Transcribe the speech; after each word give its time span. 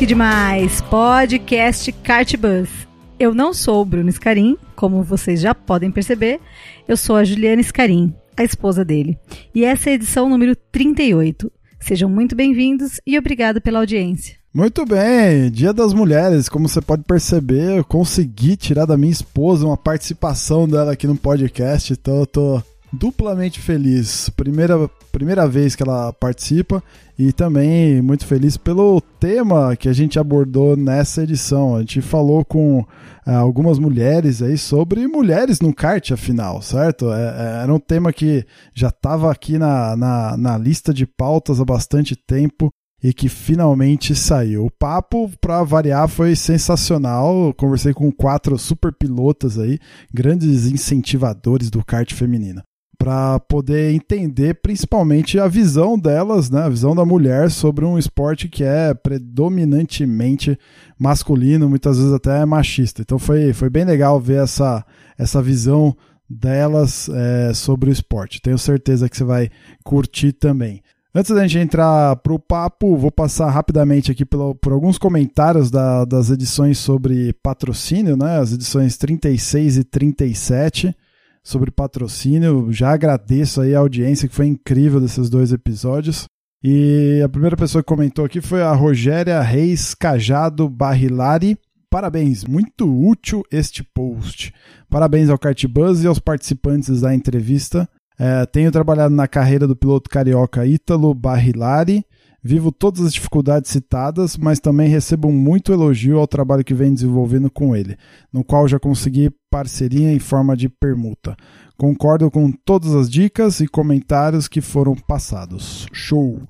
Que 0.00 0.06
demais! 0.06 0.80
Podcast 0.80 1.92
Kartbus. 1.92 2.70
Eu 3.18 3.34
não 3.34 3.52
sou 3.52 3.82
o 3.82 3.84
Bruno 3.84 4.10
Scarim, 4.10 4.56
como 4.74 5.02
vocês 5.02 5.42
já 5.42 5.54
podem 5.54 5.90
perceber, 5.90 6.40
eu 6.88 6.96
sou 6.96 7.16
a 7.16 7.22
Juliana 7.22 7.62
Scarim, 7.62 8.14
a 8.34 8.42
esposa 8.42 8.82
dele. 8.82 9.18
E 9.54 9.62
essa 9.62 9.90
é 9.90 9.92
a 9.92 9.94
edição 9.96 10.26
número 10.26 10.56
38. 10.56 11.52
Sejam 11.78 12.08
muito 12.08 12.34
bem-vindos 12.34 12.98
e 13.06 13.18
obrigado 13.18 13.60
pela 13.60 13.80
audiência. 13.80 14.36
Muito 14.54 14.86
bem, 14.86 15.50
Dia 15.50 15.74
das 15.74 15.92
Mulheres, 15.92 16.48
como 16.48 16.66
você 16.66 16.80
pode 16.80 17.02
perceber, 17.02 17.76
eu 17.76 17.84
consegui 17.84 18.56
tirar 18.56 18.86
da 18.86 18.96
minha 18.96 19.12
esposa 19.12 19.66
uma 19.66 19.76
participação 19.76 20.66
dela 20.66 20.92
aqui 20.92 21.06
no 21.06 21.14
podcast, 21.14 21.92
então 21.92 22.20
eu 22.20 22.26
tô 22.26 22.62
duplamente 22.92 23.60
feliz. 23.60 24.28
Primeira, 24.30 24.88
primeira 25.12 25.46
vez 25.46 25.74
que 25.74 25.82
ela 25.82 26.12
participa 26.12 26.82
e 27.18 27.32
também 27.32 28.00
muito 28.02 28.26
feliz 28.26 28.56
pelo 28.56 29.00
tema 29.00 29.76
que 29.76 29.88
a 29.88 29.92
gente 29.92 30.18
abordou 30.18 30.76
nessa 30.76 31.22
edição. 31.22 31.76
A 31.76 31.80
gente 31.80 32.00
falou 32.00 32.44
com 32.44 32.84
é, 33.26 33.34
algumas 33.34 33.78
mulheres 33.78 34.42
aí 34.42 34.56
sobre 34.58 35.06
mulheres 35.06 35.60
no 35.60 35.74
kart, 35.74 36.10
afinal, 36.12 36.62
certo? 36.62 37.12
É, 37.12 37.18
é, 37.20 37.62
era 37.62 37.74
um 37.74 37.78
tema 37.78 38.12
que 38.12 38.44
já 38.74 38.88
estava 38.88 39.30
aqui 39.30 39.58
na, 39.58 39.96
na, 39.96 40.36
na 40.36 40.58
lista 40.58 40.92
de 40.92 41.06
pautas 41.06 41.60
há 41.60 41.64
bastante 41.64 42.16
tempo 42.16 42.70
e 43.02 43.14
que 43.14 43.30
finalmente 43.30 44.14
saiu. 44.14 44.66
O 44.66 44.70
papo, 44.70 45.30
para 45.40 45.62
variar, 45.62 46.06
foi 46.06 46.36
sensacional. 46.36 47.46
Eu 47.46 47.54
conversei 47.54 47.94
com 47.94 48.12
quatro 48.12 48.58
super 48.58 48.92
pilotas 48.92 49.58
aí, 49.58 49.78
grandes 50.12 50.66
incentivadores 50.66 51.70
do 51.70 51.82
kart 51.82 52.12
feminino 52.12 52.62
para 53.00 53.40
poder 53.40 53.94
entender 53.94 54.56
principalmente 54.56 55.38
a 55.38 55.48
visão 55.48 55.98
delas, 55.98 56.50
né, 56.50 56.64
a 56.64 56.68
visão 56.68 56.94
da 56.94 57.02
mulher 57.02 57.50
sobre 57.50 57.82
um 57.82 57.98
esporte 57.98 58.46
que 58.46 58.62
é 58.62 58.92
predominantemente 58.92 60.58
masculino, 60.98 61.66
muitas 61.66 61.96
vezes 61.96 62.12
até 62.12 62.44
machista. 62.44 63.00
Então 63.00 63.18
foi, 63.18 63.54
foi 63.54 63.70
bem 63.70 63.86
legal 63.86 64.20
ver 64.20 64.42
essa, 64.42 64.84
essa 65.16 65.40
visão 65.40 65.96
delas 66.28 67.08
é, 67.08 67.54
sobre 67.54 67.88
o 67.88 67.92
esporte. 67.92 68.42
Tenho 68.42 68.58
certeza 68.58 69.08
que 69.08 69.16
você 69.16 69.24
vai 69.24 69.48
curtir 69.82 70.32
também. 70.32 70.82
Antes 71.14 71.34
da 71.34 71.40
gente 71.46 71.56
entrar 71.56 72.16
para 72.16 72.34
o 72.34 72.38
papo, 72.38 72.98
vou 72.98 73.10
passar 73.10 73.48
rapidamente 73.48 74.12
aqui 74.12 74.26
pelo, 74.26 74.54
por 74.54 74.74
alguns 74.74 74.98
comentários 74.98 75.70
da, 75.70 76.04
das 76.04 76.28
edições 76.28 76.76
sobre 76.76 77.32
patrocínio, 77.42 78.14
né? 78.14 78.38
As 78.38 78.52
edições 78.52 78.98
36 78.98 79.78
e 79.78 79.84
37 79.84 80.94
sobre 81.42 81.70
patrocínio. 81.70 82.72
Já 82.72 82.92
agradeço 82.92 83.60
aí 83.60 83.74
a 83.74 83.78
audiência 83.78 84.28
que 84.28 84.34
foi 84.34 84.46
incrível 84.46 85.00
desses 85.00 85.28
dois 85.28 85.52
episódios. 85.52 86.24
E 86.62 87.20
a 87.24 87.28
primeira 87.28 87.56
pessoa 87.56 87.82
que 87.82 87.88
comentou 87.88 88.24
aqui 88.24 88.40
foi 88.40 88.62
a 88.62 88.72
Rogéria 88.72 89.40
Reis 89.40 89.94
Cajado 89.94 90.68
Barrilari. 90.68 91.56
Parabéns, 91.88 92.44
muito 92.44 92.86
útil 92.86 93.42
este 93.50 93.82
post. 93.82 94.52
Parabéns 94.88 95.28
ao 95.30 95.38
Cartbuzz 95.38 96.02
e 96.02 96.06
aos 96.06 96.18
participantes 96.18 97.00
da 97.00 97.14
entrevista. 97.14 97.88
É, 98.18 98.44
tenho 98.46 98.70
trabalhado 98.70 99.14
na 99.14 99.26
carreira 99.26 99.66
do 99.66 99.74
piloto 99.74 100.10
carioca 100.10 100.66
Ítalo 100.66 101.14
Barrilari 101.14 102.04
Vivo 102.42 102.72
todas 102.72 103.04
as 103.04 103.12
dificuldades 103.12 103.70
citadas, 103.70 104.36
mas 104.38 104.58
também 104.58 104.88
recebo 104.88 105.30
muito 105.30 105.72
elogio 105.72 106.18
ao 106.18 106.26
trabalho 106.26 106.64
que 106.64 106.72
vem 106.72 106.92
desenvolvendo 106.92 107.50
com 107.50 107.76
ele, 107.76 107.98
no 108.32 108.42
qual 108.42 108.66
já 108.66 108.78
consegui 108.78 109.30
parceria 109.50 110.12
em 110.12 110.18
forma 110.18 110.56
de 110.56 110.68
permuta. 110.68 111.36
Concordo 111.76 112.30
com 112.30 112.52
todas 112.52 112.94
as 112.94 113.10
dicas 113.10 113.60
e 113.60 113.66
comentários 113.66 114.46
que 114.46 114.60
foram 114.60 114.94
passados. 114.94 115.86
Show! 115.92 116.40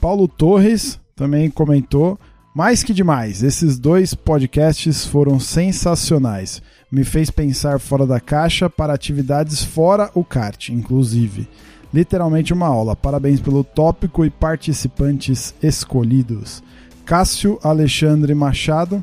Paulo 0.00 0.26
Torres 0.26 1.00
também 1.14 1.48
comentou. 1.48 2.18
Mais 2.54 2.84
que 2.84 2.92
demais, 2.92 3.42
esses 3.42 3.78
dois 3.78 4.14
podcasts 4.14 5.04
foram 5.04 5.40
sensacionais. 5.40 6.62
Me 6.90 7.02
fez 7.02 7.28
pensar 7.30 7.80
fora 7.80 8.06
da 8.06 8.20
caixa 8.20 8.70
para 8.70 8.92
atividades 8.92 9.64
fora 9.64 10.10
o 10.14 10.24
kart, 10.24 10.68
inclusive. 10.68 11.48
Literalmente 11.92 12.52
uma 12.52 12.66
aula. 12.66 12.94
Parabéns 12.94 13.40
pelo 13.40 13.64
tópico 13.64 14.24
e 14.24 14.30
participantes 14.30 15.54
escolhidos. 15.62 16.62
Cássio 17.04 17.58
Alexandre 17.62 18.34
Machado. 18.34 19.02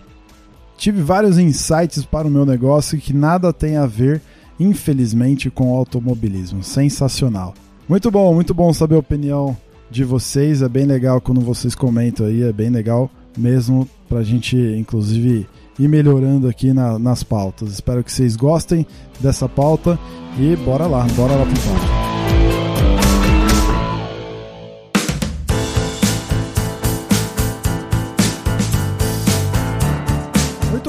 Tive 0.81 1.03
vários 1.03 1.37
insights 1.37 2.03
para 2.03 2.27
o 2.27 2.31
meu 2.31 2.43
negócio 2.43 2.97
que 2.97 3.13
nada 3.13 3.53
tem 3.53 3.77
a 3.77 3.85
ver, 3.85 4.19
infelizmente, 4.59 5.47
com 5.47 5.75
automobilismo. 5.75 6.63
Sensacional. 6.63 7.53
Muito 7.87 8.09
bom, 8.09 8.33
muito 8.33 8.51
bom 8.51 8.73
saber 8.73 8.95
a 8.95 8.97
opinião 8.97 9.55
de 9.91 10.03
vocês. 10.03 10.63
É 10.63 10.67
bem 10.67 10.85
legal 10.85 11.21
quando 11.21 11.39
vocês 11.39 11.75
comentam 11.75 12.25
aí, 12.25 12.41
é 12.41 12.51
bem 12.51 12.71
legal 12.71 13.11
mesmo 13.37 13.87
para 14.09 14.21
a 14.21 14.23
gente, 14.23 14.57
inclusive, 14.57 15.47
ir 15.77 15.87
melhorando 15.87 16.47
aqui 16.47 16.73
na, 16.73 16.97
nas 16.97 17.21
pautas. 17.21 17.73
Espero 17.73 18.03
que 18.03 18.11
vocês 18.11 18.35
gostem 18.35 18.83
dessa 19.19 19.47
pauta 19.47 19.99
e 20.39 20.55
bora 20.65 20.87
lá, 20.87 21.03
bora 21.15 21.35
lá 21.35 21.45
pro 21.45 21.61
papo. 21.61 22.10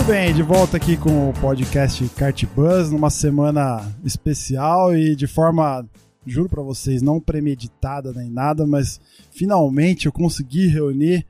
Muito 0.02 0.14
bem, 0.14 0.34
de 0.34 0.42
volta 0.42 0.76
aqui 0.76 0.96
com 0.96 1.30
o 1.30 1.32
podcast 1.34 2.04
Kart 2.16 2.44
Buzz, 2.56 2.90
numa 2.90 3.08
semana 3.08 3.88
especial 4.04 4.96
e 4.96 5.14
de 5.14 5.28
forma, 5.28 5.88
juro 6.26 6.48
para 6.48 6.60
vocês, 6.60 7.00
não 7.00 7.20
premeditada 7.20 8.12
nem 8.12 8.28
nada, 8.28 8.66
mas 8.66 9.00
finalmente 9.30 10.06
eu 10.06 10.12
consegui 10.12 10.66
reunir 10.66 11.24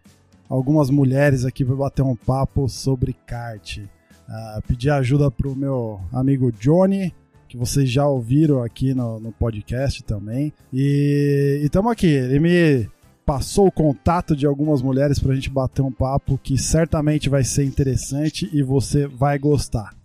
algumas 0.48 0.88
mulheres 0.88 1.44
aqui 1.44 1.66
para 1.66 1.76
bater 1.76 2.00
um 2.00 2.16
papo 2.16 2.66
sobre 2.66 3.14
kart. 3.26 3.76
Uh, 3.76 4.62
pedi 4.66 4.88
ajuda 4.88 5.30
pro 5.30 5.54
meu 5.54 6.00
amigo 6.10 6.50
Johnny, 6.50 7.14
que 7.50 7.58
vocês 7.58 7.90
já 7.90 8.06
ouviram 8.06 8.62
aqui 8.62 8.94
no, 8.94 9.20
no 9.20 9.32
podcast 9.32 10.02
também. 10.02 10.50
E 10.72 11.60
estamos 11.62 11.92
aqui. 11.92 12.06
Ele 12.06 12.38
me 12.40 12.88
passou 13.32 13.68
o 13.68 13.72
contato 13.72 14.36
de 14.36 14.44
algumas 14.44 14.82
mulheres 14.82 15.18
para 15.18 15.32
a 15.32 15.34
gente 15.34 15.48
bater 15.48 15.80
um 15.80 15.90
papo 15.90 16.36
que 16.36 16.58
certamente 16.58 17.30
vai 17.30 17.42
ser 17.42 17.64
interessante 17.64 18.46
e 18.52 18.62
você 18.62 19.06
vai 19.06 19.38
gostar. 19.38 19.96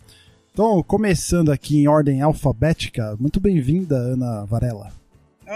Então, 0.53 0.81
começando 0.81 1.51
aqui 1.51 1.77
em 1.77 1.89
ordem 1.89 2.21
alfabética, 2.21 3.17
muito 3.19 3.41
bem-vinda, 3.41 3.97
Ana 3.97 4.45
Varela. 4.45 4.93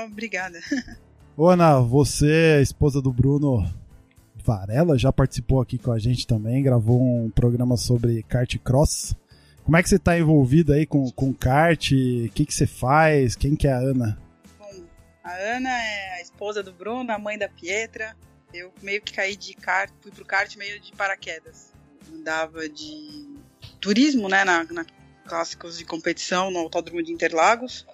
Obrigada. 0.06 0.60
Ô, 1.38 1.48
Ana, 1.48 1.80
você, 1.80 2.62
esposa 2.62 3.02
do 3.02 3.14
Bruno 3.14 3.66
Varela, 4.44 4.98
já 4.98 5.14
participou 5.14 5.62
aqui 5.62 5.78
com 5.78 5.94
a 5.94 5.98
gente 5.98 6.28
também, 6.28 6.62
gravou 6.62 7.02
um 7.02 7.30
programa 7.30 7.78
sobre 7.78 8.22
kart 8.24 8.54
cross. 8.58 9.16
Como 9.64 9.78
é 9.78 9.82
que 9.82 9.88
você 9.88 9.96
está 9.96 10.20
envolvida 10.20 10.74
aí 10.74 10.86
com, 10.86 11.10
com 11.12 11.34
kart? 11.34 11.94
O 11.94 12.30
que, 12.34 12.46
que 12.46 12.54
você 12.54 12.68
faz? 12.68 13.34
Quem 13.34 13.56
que 13.56 13.66
é 13.66 13.72
a 13.72 13.80
Ana? 13.80 14.21
A 15.24 15.34
Ana 15.34 15.70
é 15.70 16.16
a 16.16 16.22
esposa 16.22 16.64
do 16.64 16.74
Bruno, 16.74 17.12
a 17.12 17.20
mãe 17.20 17.38
da 17.38 17.48
Pietra. 17.48 18.16
Eu 18.54 18.74
meio 18.82 19.02
que 19.02 19.14
caí 19.14 19.36
de 19.36 19.54
kart, 19.54 19.92
fui 20.02 20.12
pro 20.12 20.26
kart 20.26 20.56
meio 20.58 20.80
de 20.80 20.92
paraquedas. 20.94 21.72
Andava 22.14 22.68
de 22.68 23.30
turismo, 23.80 24.28
né, 24.28 24.44
na, 24.44 24.64
na 24.66 24.86
clássicos 25.26 25.78
de 25.78 25.86
competição 25.86 26.52
no 26.52 26.60
Autódromo 26.60 27.02
de 27.02 27.14
Interlagos. 27.14 27.86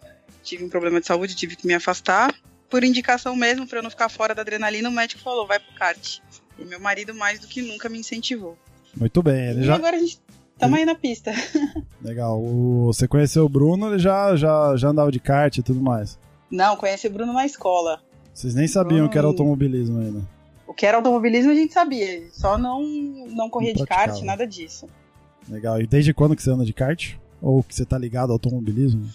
Tive 0.42 0.64
um 0.64 0.70
problema 0.70 1.00
de 1.00 1.06
saúde, 1.06 1.36
tive 1.36 1.56
que 1.56 1.68
me 1.68 1.74
afastar. 1.74 2.34
Por 2.70 2.84
indicação 2.84 3.36
mesmo, 3.36 3.68
para 3.68 3.80
eu 3.80 3.84
não 3.84 3.90
ficar 3.90 4.10
fora 4.10 4.34
da 4.34 4.42
adrenalina, 4.42 4.90
o 4.90 4.92
médico 4.92 5.22
falou, 5.22 5.46
vai 5.46 5.60
pro 5.60 5.76
kart. 5.76 6.20
E 6.58 6.66
meu 6.66 6.80
marido 6.80 7.14
mais 7.14 7.40
do 7.40 7.48
que 7.48 7.62
nunca 7.62 7.88
me 7.90 8.00
incentivou. 8.00 8.58
Muito 8.96 9.22
bem. 9.22 9.50
Ele 9.50 9.62
e 9.62 9.64
já... 9.64 9.76
agora 9.76 9.98
a 9.98 10.00
gente 10.00 10.20
Tamo 10.58 10.76
aí 10.76 10.86
na 10.86 10.96
pista. 10.96 11.32
Legal. 12.02 12.42
O... 12.42 12.88
Você 12.88 13.08
conheceu 13.08 13.46
o 13.46 13.50
Bruno, 13.50 13.90
ele 13.90 14.00
já, 14.00 14.36
já, 14.36 14.76
já 14.76 14.90
andava 14.90 15.12
de 15.12 15.20
kart 15.20 15.56
e 15.56 15.62
tudo 15.62 15.80
mais. 15.80 16.18
Não, 16.50 16.76
conheci 16.76 17.08
o 17.08 17.12
Bruno 17.12 17.34
na 17.34 17.46
escola. 17.46 18.02
Vocês 18.34 18.54
nem 18.54 18.68
sabiam 18.68 19.06
o 19.06 19.10
que 19.10 19.18
era 19.18 19.28
automobilismo 19.28 20.00
ainda. 20.00 20.22
O 20.68 20.74
que 20.74 20.86
era 20.86 20.98
automobilismo 20.98 21.52
a 21.52 21.56
gente 21.56 21.74
sabia, 21.74 22.28
só 22.32 22.58
não, 22.58 22.84
não 23.30 23.50
corria 23.50 23.74
não 23.74 23.82
de 23.82 23.88
kart, 23.88 24.22
nada 24.22 24.46
disso. 24.46 24.88
Legal. 25.50 25.82
E 25.82 25.88
desde 25.88 26.14
quando 26.14 26.36
que 26.36 26.44
você 26.44 26.52
anda 26.52 26.66
de 26.66 26.74
kart? 26.74 27.16
Ou 27.42 27.64
que 27.64 27.74
você 27.74 27.86
tá 27.86 27.98
ligado 27.98 28.30
ao 28.30 28.36
automobilismo? 28.36 29.10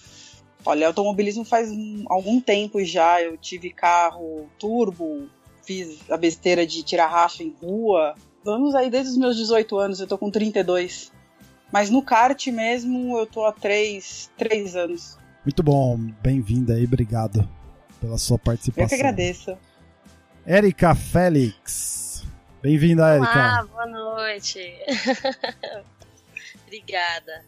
Olha, 0.65 0.87
automobilismo 0.87 1.45
faz 1.45 1.71
algum 2.07 2.41
tempo 2.41 2.83
já. 2.85 3.21
Eu 3.21 3.37
tive 3.37 3.71
carro 3.71 4.49
turbo, 4.59 5.29
fiz 5.63 5.99
a 6.11 6.17
besteira 6.17 6.67
de 6.67 6.83
tirar 6.83 7.09
racha 7.09 7.43
em 7.43 7.55
rua. 7.61 8.15
Vamos 8.45 8.75
aí 8.75 8.91
desde 8.91 9.11
os 9.11 9.17
meus 9.17 9.37
18 9.37 9.77
anos, 9.77 10.01
eu 10.01 10.07
tô 10.07 10.17
com 10.17 10.31
32. 10.31 11.13
Mas 11.73 11.91
no 11.91 12.03
kart 12.03 12.47
mesmo 12.49 13.19
eu 13.19 13.27
tô 13.27 13.45
há 13.45 13.53
3, 13.53 14.31
3 14.37 14.77
anos. 14.77 15.19
Muito 15.45 15.61
bom, 15.61 15.99
bem-vinda 16.23 16.75
aí, 16.75 16.85
obrigado 16.85 17.49
pela 18.01 18.17
sua 18.17 18.39
participação. 18.39 18.85
Eu 18.85 18.89
que 18.89 18.95
agradeço. 18.95 19.59
Érica 20.47 20.95
Félix. 20.95 22.25
Bem-vinda, 22.63 23.09
Érica. 23.09 23.33
Olá, 23.33 23.65
boa 23.65 23.87
noite. 23.87 24.61
Obrigada. 26.65 27.45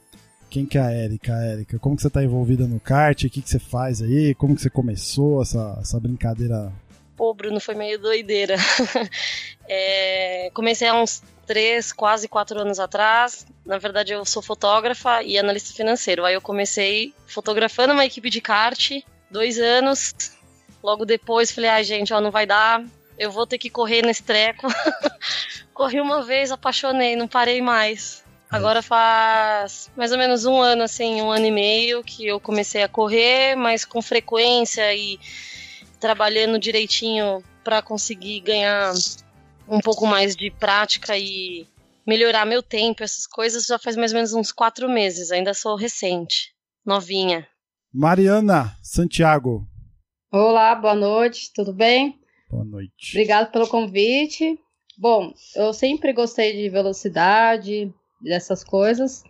Quem 0.50 0.67
que 0.67 0.76
é 0.76 0.81
a 0.81 0.91
Érica, 0.91 1.32
Érica? 1.35 1.79
Como 1.79 1.94
que 1.94 2.02
você 2.02 2.11
tá 2.11 2.23
envolvida 2.25 2.67
no 2.67 2.81
kart? 2.81 3.23
O 3.23 3.31
que, 3.31 3.41
que 3.41 3.49
você 3.49 3.61
faz 3.61 4.02
aí? 4.02 4.35
Como 4.35 4.56
que 4.56 4.62
você 4.62 4.70
começou 4.70 5.41
essa, 5.41 5.79
essa 5.81 6.00
brincadeira? 6.00 6.73
Pô, 7.17 7.33
Bruno, 7.33 7.61
foi 7.61 7.75
meio 7.75 7.99
doideira. 7.99 8.57
É, 9.67 10.51
comecei 10.53 10.87
há 10.87 10.95
uns 10.95 11.23
três, 11.47 11.91
quase 11.91 12.29
quatro 12.29 12.61
anos 12.61 12.79
atrás. 12.79 13.47
Na 13.65 13.79
verdade, 13.79 14.13
eu 14.13 14.23
sou 14.27 14.43
fotógrafa 14.43 15.23
e 15.23 15.39
analista 15.39 15.75
financeiro. 15.75 16.23
Aí 16.23 16.35
eu 16.35 16.41
comecei 16.43 17.15
fotografando 17.27 17.95
uma 17.95 18.05
equipe 18.05 18.29
de 18.29 18.43
kart, 18.43 18.91
dois 19.31 19.59
anos. 19.59 20.15
Logo 20.83 21.07
depois, 21.07 21.51
falei, 21.51 21.71
ai, 21.71 21.81
ah, 21.81 21.83
gente, 21.83 22.13
ó, 22.13 22.21
não 22.21 22.31
vai 22.31 22.45
dar. 22.45 22.85
Eu 23.19 23.31
vou 23.31 23.47
ter 23.47 23.57
que 23.57 23.71
correr 23.71 24.03
nesse 24.03 24.23
treco. 24.23 24.67
Corri 25.73 25.99
uma 25.99 26.23
vez, 26.23 26.53
apaixonei, 26.53 27.17
não 27.17 27.27
parei 27.27 27.63
mais. 27.63 28.23
Agora 28.51 28.83
faz 28.83 29.91
mais 29.97 30.13
ou 30.13 30.19
menos 30.19 30.45
um 30.45 30.61
ano, 30.61 30.85
assim, 30.85 31.21
um 31.21 31.31
ano 31.33 31.47
e 31.47 31.51
meio 31.51 32.05
que 32.05 32.27
eu 32.27 32.39
comecei 32.39 32.83
a 32.83 32.89
correr, 32.89 33.57
mas 33.57 33.85
com 33.85 34.01
frequência 34.01 34.95
e 34.95 35.19
trabalhando 36.05 36.59
direitinho 36.59 37.43
para 37.65 37.81
conseguir 37.81 38.41
ganhar 38.41 38.93
um 39.67 39.81
pouco 39.81 40.06
mais 40.06 40.37
de 40.37 40.51
prática 40.51 41.17
e 41.17 41.67
melhorar 42.06 42.45
meu 42.45 42.62
tempo, 42.62 43.03
essas 43.03 43.27
coisas, 43.27 43.65
já 43.65 43.79
faz 43.79 43.97
mais 43.97 44.12
ou 44.12 44.17
menos 44.17 44.35
uns 44.35 44.53
quatro 44.53 44.87
meses. 44.87 45.31
Ainda 45.31 45.55
sou 45.55 45.77
recente, 45.77 46.53
novinha. 46.85 47.49
Mariana 47.91 48.77
Santiago. 48.83 49.67
Olá, 50.31 50.75
boa 50.75 50.95
noite, 50.95 51.51
tudo 51.55 51.73
bem? 51.73 52.21
Boa 52.51 52.67
noite. 52.67 53.12
Obrigado 53.12 53.51
pelo 53.51 53.67
convite. 53.67 54.59
Bom, 54.99 55.33
eu 55.56 55.73
sempre 55.73 56.12
gostei 56.12 56.53
de 56.53 56.69
velocidade, 56.69 57.91
dessas 58.21 58.62
coisas. 58.62 59.25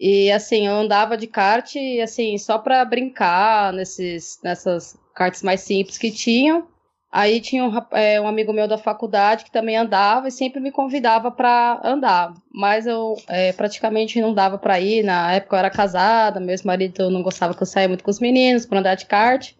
E 0.00 0.32
assim, 0.32 0.66
eu 0.66 0.72
andava 0.72 1.14
de 1.14 1.26
kart, 1.26 1.74
assim, 2.02 2.38
só 2.38 2.56
para 2.56 2.82
brincar 2.86 3.70
nesses, 3.74 4.40
nessas 4.42 4.98
karts 5.14 5.42
mais 5.42 5.60
simples 5.60 5.98
que 5.98 6.10
tinham. 6.10 6.66
Aí 7.12 7.40
tinha 7.40 7.64
um, 7.64 7.72
é, 7.92 8.18
um, 8.20 8.26
amigo 8.26 8.52
meu 8.52 8.66
da 8.66 8.78
faculdade 8.78 9.44
que 9.44 9.50
também 9.50 9.76
andava 9.76 10.28
e 10.28 10.32
sempre 10.32 10.60
me 10.60 10.70
convidava 10.70 11.30
para 11.30 11.80
andar, 11.84 12.32
mas 12.54 12.86
eu 12.86 13.16
é, 13.28 13.52
praticamente 13.52 14.20
não 14.20 14.32
dava 14.32 14.56
para 14.56 14.80
ir. 14.80 15.02
Na 15.02 15.32
época 15.34 15.56
eu 15.56 15.58
era 15.58 15.70
casada, 15.70 16.40
meu 16.40 16.56
marido 16.64 17.10
não 17.10 17.22
gostava 17.22 17.52
que 17.52 17.62
eu 17.62 17.66
saia 17.66 17.88
muito 17.88 18.04
com 18.04 18.10
os 18.10 18.20
meninos 18.20 18.64
para 18.64 18.78
andar 18.78 18.94
de 18.94 19.06
kart. 19.06 19.52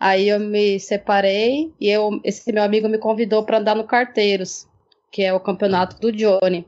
Aí 0.00 0.30
eu 0.30 0.40
me 0.40 0.80
separei 0.80 1.72
e 1.78 1.88
eu, 1.88 2.18
esse 2.24 2.50
meu 2.50 2.62
amigo 2.62 2.88
me 2.88 2.98
convidou 2.98 3.44
para 3.44 3.58
andar 3.58 3.76
no 3.76 3.84
Carteiros, 3.84 4.66
que 5.12 5.22
é 5.22 5.32
o 5.32 5.38
campeonato 5.38 6.00
do 6.00 6.10
Johnny. 6.10 6.66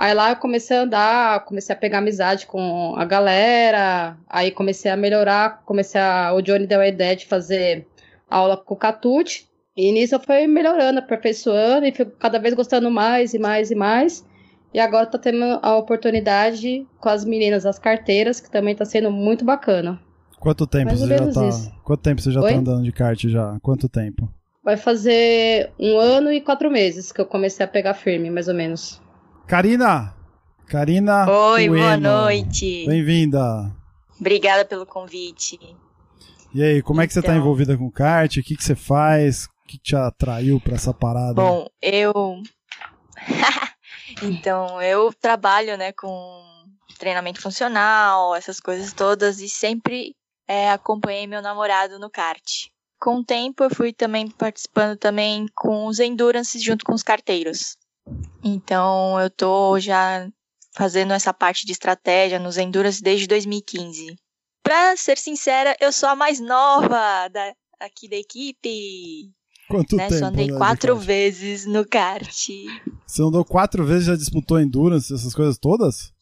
Aí 0.00 0.14
lá 0.14 0.30
eu 0.30 0.36
comecei 0.36 0.78
a 0.78 0.80
andar, 0.80 1.44
comecei 1.44 1.76
a 1.76 1.78
pegar 1.78 1.98
amizade 1.98 2.46
com 2.46 2.94
a 2.96 3.04
galera, 3.04 4.16
aí 4.26 4.50
comecei 4.50 4.90
a 4.90 4.96
melhorar, 4.96 5.62
comecei 5.66 6.00
a. 6.00 6.32
O 6.32 6.40
Johnny 6.40 6.66
deu 6.66 6.80
a 6.80 6.88
ideia 6.88 7.14
de 7.14 7.26
fazer 7.26 7.86
aula 8.26 8.56
com 8.56 8.72
o 8.72 8.76
Catute. 8.78 9.46
E 9.76 9.92
nisso 9.92 10.14
eu 10.14 10.20
fui 10.20 10.46
melhorando, 10.46 11.00
aperfeiçoando 11.00 11.84
e 11.84 11.92
fico 11.92 12.12
cada 12.12 12.38
vez 12.38 12.54
gostando 12.54 12.90
mais 12.90 13.34
e 13.34 13.38
mais 13.38 13.70
e 13.70 13.74
mais. 13.74 14.24
E 14.72 14.80
agora 14.80 15.04
tá 15.04 15.18
tendo 15.18 15.44
a 15.60 15.76
oportunidade 15.76 16.86
com 16.98 17.10
as 17.10 17.22
meninas, 17.22 17.66
as 17.66 17.78
carteiras, 17.78 18.40
que 18.40 18.50
também 18.50 18.74
tá 18.74 18.86
sendo 18.86 19.10
muito 19.10 19.44
bacana. 19.44 20.00
Quanto 20.38 20.66
tempo 20.66 20.96
você 20.96 21.08
já 21.08 21.30
tá? 21.30 21.46
Isso. 21.46 21.70
Quanto 21.84 22.00
tempo 22.00 22.22
você 22.22 22.30
já 22.30 22.40
Oi? 22.40 22.50
tá 22.50 22.58
andando 22.58 22.84
de 22.84 22.92
kart 22.92 23.22
já? 23.28 23.58
Quanto 23.60 23.86
tempo? 23.86 24.32
Vai 24.64 24.78
fazer 24.78 25.70
um 25.78 25.98
ano 25.98 26.32
e 26.32 26.40
quatro 26.40 26.70
meses 26.70 27.12
que 27.12 27.20
eu 27.20 27.26
comecei 27.26 27.66
a 27.66 27.68
pegar 27.68 27.92
firme, 27.92 28.30
mais 28.30 28.48
ou 28.48 28.54
menos. 28.54 28.98
Karina! 29.50 30.14
Karina! 30.68 31.28
Oi, 31.28 31.68
Ueno. 31.68 31.82
boa 31.82 31.96
noite! 31.96 32.86
Bem-vinda! 32.86 33.76
Obrigada 34.20 34.64
pelo 34.64 34.86
convite. 34.86 35.58
E 36.54 36.62
aí, 36.62 36.80
como 36.80 37.00
é 37.00 37.06
que 37.08 37.12
você 37.12 37.18
está 37.18 37.34
envolvida 37.34 37.76
com 37.76 37.90
kart? 37.90 38.36
O 38.36 38.44
que, 38.44 38.54
que 38.54 38.62
você 38.62 38.76
faz? 38.76 39.46
O 39.46 39.66
que 39.66 39.76
te 39.76 39.96
atraiu 39.96 40.60
para 40.60 40.76
essa 40.76 40.94
parada? 40.94 41.34
Bom, 41.34 41.66
eu. 41.82 42.40
então, 44.22 44.80
eu 44.80 45.12
trabalho 45.20 45.76
né, 45.76 45.90
com 45.94 46.44
treinamento 46.96 47.42
funcional, 47.42 48.36
essas 48.36 48.60
coisas 48.60 48.92
todas, 48.92 49.40
e 49.40 49.48
sempre 49.48 50.14
é, 50.46 50.70
acompanhei 50.70 51.26
meu 51.26 51.42
namorado 51.42 51.98
no 51.98 52.08
kart. 52.08 52.68
Com 53.00 53.16
o 53.16 53.24
tempo, 53.24 53.64
eu 53.64 53.70
fui 53.74 53.92
também 53.92 54.30
participando 54.30 54.96
também 54.96 55.46
com 55.56 55.86
os 55.86 55.98
endurances 55.98 56.62
junto 56.62 56.84
com 56.84 56.94
os 56.94 57.02
carteiros. 57.02 57.74
Então, 58.42 59.20
eu 59.20 59.30
tô 59.30 59.78
já 59.78 60.28
fazendo 60.72 61.12
essa 61.12 61.32
parte 61.32 61.66
de 61.66 61.72
estratégia 61.72 62.38
nos 62.38 62.56
endurances 62.56 63.00
desde 63.00 63.26
2015. 63.26 64.16
Pra 64.62 64.96
ser 64.96 65.18
sincera, 65.18 65.76
eu 65.80 65.92
sou 65.92 66.08
a 66.08 66.16
mais 66.16 66.38
nova 66.38 67.28
da, 67.28 67.54
aqui 67.80 68.08
da 68.08 68.16
equipe. 68.16 69.32
Quanto 69.68 69.96
né? 69.96 70.08
tempo? 70.08 70.18
Só 70.18 70.26
andei 70.26 70.50
né, 70.50 70.56
quatro 70.56 70.96
vezes 70.96 71.64
no 71.66 71.86
kart. 71.86 72.28
Você 73.06 73.22
andou 73.22 73.44
quatro 73.44 73.84
vezes 73.84 74.04
e 74.04 74.10
já 74.10 74.16
disputou 74.16 74.60
Endurance, 74.60 75.12
essas 75.12 75.34
coisas 75.34 75.58
todas? 75.58 76.12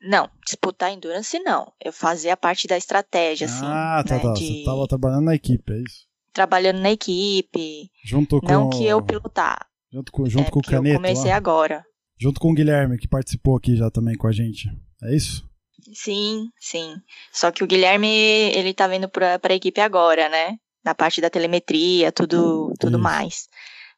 Não, 0.00 0.30
disputar 0.44 0.92
Endurance 0.92 1.38
não. 1.40 1.72
Eu 1.84 1.92
fazia 1.92 2.36
parte 2.36 2.68
da 2.68 2.76
estratégia, 2.76 3.46
assim. 3.46 3.64
Ah, 3.64 4.04
tá, 4.06 4.16
né, 4.16 4.20
tá. 4.20 4.32
De... 4.32 4.46
Você 4.46 4.64
tava 4.64 4.86
trabalhando 4.86 5.24
na 5.24 5.34
equipe, 5.34 5.72
é 5.72 5.78
isso? 5.78 6.06
Trabalhando 6.32 6.80
na 6.80 6.90
equipe. 6.90 7.90
Junto 8.04 8.40
com... 8.40 8.46
Não 8.46 8.70
que 8.70 8.84
eu 8.84 9.02
pilotar. 9.02 9.66
Junto 9.92 10.12
com, 10.12 10.28
junto 10.28 10.48
é, 10.48 10.50
com 10.50 10.58
o 10.60 10.62
Caneto? 10.62 10.94
Eu 10.94 10.96
comecei 10.96 11.30
lá. 11.30 11.36
agora. 11.36 11.84
Junto 12.20 12.40
com 12.40 12.50
o 12.50 12.54
Guilherme, 12.54 12.98
que 12.98 13.08
participou 13.08 13.56
aqui 13.56 13.76
já 13.76 13.90
também 13.90 14.16
com 14.16 14.26
a 14.26 14.32
gente. 14.32 14.68
É 15.02 15.14
isso? 15.14 15.48
Sim, 15.94 16.48
sim. 16.60 16.96
Só 17.32 17.50
que 17.50 17.62
o 17.62 17.66
Guilherme, 17.66 18.08
ele 18.08 18.74
tá 18.74 18.86
vindo 18.88 19.08
pra, 19.08 19.38
pra 19.38 19.54
equipe 19.54 19.80
agora, 19.80 20.28
né? 20.28 20.56
Na 20.84 20.94
parte 20.94 21.20
da 21.20 21.30
telemetria, 21.30 22.12
tudo, 22.12 22.72
tudo 22.78 22.98
mais. 22.98 23.48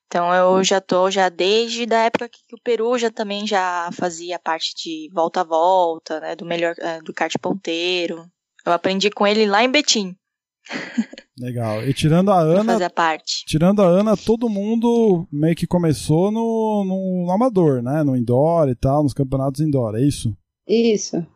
Então 0.06 0.34
eu 0.34 0.64
já 0.64 0.80
tô 0.80 1.08
já 1.08 1.28
desde 1.28 1.86
da 1.86 2.00
época 2.00 2.28
que 2.28 2.42
o 2.52 2.60
Peru 2.64 2.98
já 2.98 3.12
também 3.12 3.46
já 3.46 3.88
fazia 3.92 4.40
parte 4.40 4.74
de 4.74 5.08
volta 5.12 5.42
a 5.42 5.44
volta, 5.44 6.18
né? 6.18 6.34
Do 6.34 6.44
melhor 6.44 6.74
eh, 6.78 7.00
do 7.02 7.14
kart 7.14 7.32
ponteiro. 7.40 8.26
Eu 8.66 8.72
aprendi 8.72 9.08
com 9.08 9.24
ele 9.24 9.46
lá 9.46 9.62
em 9.62 9.70
Betim. 9.70 10.16
Legal. 11.40 11.82
E 11.88 11.94
tirando 11.94 12.30
a 12.30 12.38
Ana. 12.38 12.74
Fazer 12.74 12.90
parte. 12.90 13.44
Tirando 13.46 13.80
a 13.80 13.86
Ana, 13.86 14.14
todo 14.16 14.48
mundo 14.48 15.26
meio 15.32 15.56
que 15.56 15.66
começou 15.66 16.30
no, 16.30 16.84
no, 16.84 17.26
no 17.26 17.32
amador, 17.32 17.82
né? 17.82 18.02
No 18.02 18.14
indoor 18.14 18.68
e 18.68 18.74
tal, 18.74 19.02
nos 19.02 19.14
campeonatos 19.14 19.62
indoor, 19.62 19.96
é 19.96 20.02
isso? 20.02 20.36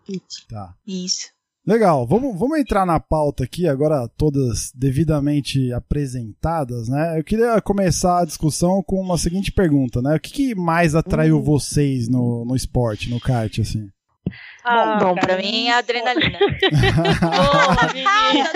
Isso. 0.07 0.47
Tá. 0.49 0.75
Isso. 0.87 1.33
Legal, 1.67 2.07
vamos, 2.07 2.39
vamos 2.39 2.59
entrar 2.59 2.85
na 2.85 3.01
pauta 3.01 3.45
aqui, 3.45 3.67
agora 3.67 4.07
todas 4.19 4.71
devidamente 4.75 5.73
apresentadas, 5.73 6.91
né? 6.91 7.19
Eu 7.19 7.25
queria 7.25 7.59
começar 7.63 8.21
a 8.21 8.25
discussão 8.27 8.83
com 8.83 9.01
uma 9.01 9.17
seguinte 9.17 9.51
pergunta, 9.51 10.03
né? 10.03 10.15
O 10.15 10.21
que, 10.21 10.31
que 10.31 10.55
mais 10.55 10.95
atraiu 10.95 11.39
uhum. 11.39 11.43
vocês 11.43 12.07
no, 12.07 12.45
no 12.45 12.55
esporte, 12.55 13.09
no 13.09 13.19
kart, 13.19 13.61
assim? 13.61 13.89
Ah, 14.65 14.97
bom, 14.99 15.09
bom, 15.09 15.15
pra, 15.15 15.37
mim 15.37 15.69
é 15.69 15.75
adrenalina. 15.75 16.39
Boa, 17.21 17.93
menina! 17.93 18.51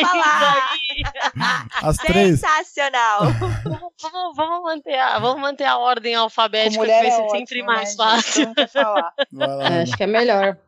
falar! 0.00 1.68
As 1.82 1.96
três. 1.98 2.40
Sensacional! 2.40 3.20
vamos, 4.02 4.36
vamos, 4.36 4.62
manter 4.62 4.98
a, 4.98 5.18
vamos 5.18 5.40
manter 5.40 5.64
a 5.64 5.78
ordem 5.78 6.14
alfabética 6.14 6.84
que 6.84 6.90
vai 6.90 7.10
ser 7.10 7.22
é 7.22 7.28
sempre 7.28 7.62
ótimo, 7.62 7.66
mais 7.66 7.96
né, 7.96 8.04
fácil. 8.04 8.52
É, 9.60 9.82
acho 9.82 9.96
que 9.96 10.02
é 10.02 10.06
melhor. 10.06 10.58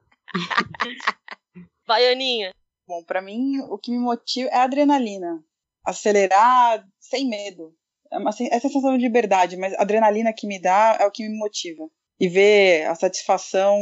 Baianinha. 1.87 2.53
Bom, 2.87 3.03
pra 3.05 3.21
mim, 3.21 3.61
o 3.69 3.79
que 3.79 3.91
me 3.91 3.99
motiva 3.99 4.49
é 4.51 4.59
a 4.59 4.63
adrenalina. 4.63 5.43
Acelerar 5.85 6.85
sem 7.01 7.29
medo. 7.29 7.75
É 8.11 8.19
uma 8.19 8.31
é 8.31 8.61
sensação 8.61 8.97
de 8.97 9.03
liberdade, 9.03 9.57
mas 9.57 9.75
a 9.75 9.83
adrenalina 9.83 10.33
que 10.33 10.47
me 10.47 10.61
dá 10.61 10.97
é 11.01 11.07
o 11.07 11.11
que 11.11 11.29
me 11.29 11.37
motiva 11.37 11.89
e 12.21 12.29
ver 12.29 12.87
a 12.87 12.95
satisfação 12.95 13.79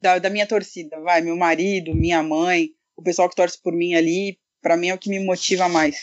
da, 0.00 0.18
da 0.18 0.30
minha 0.30 0.46
torcida, 0.46 1.00
vai, 1.00 1.22
meu 1.22 1.36
marido, 1.36 1.94
minha 1.94 2.22
mãe, 2.22 2.70
o 2.96 3.02
pessoal 3.02 3.28
que 3.28 3.36
torce 3.36 3.60
por 3.60 3.72
mim 3.72 3.94
ali, 3.94 4.38
para 4.60 4.76
mim 4.76 4.88
é 4.88 4.94
o 4.94 4.98
que 4.98 5.10
me 5.10 5.18
motiva 5.24 5.68
mais. 5.68 5.96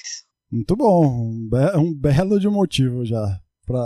Muito 0.52 0.76
bom, 0.76 1.06
um, 1.06 1.50
be 1.50 1.78
um 1.78 1.94
belo 1.94 2.40
de 2.40 2.50
motivo 2.50 3.06
já 3.06 3.40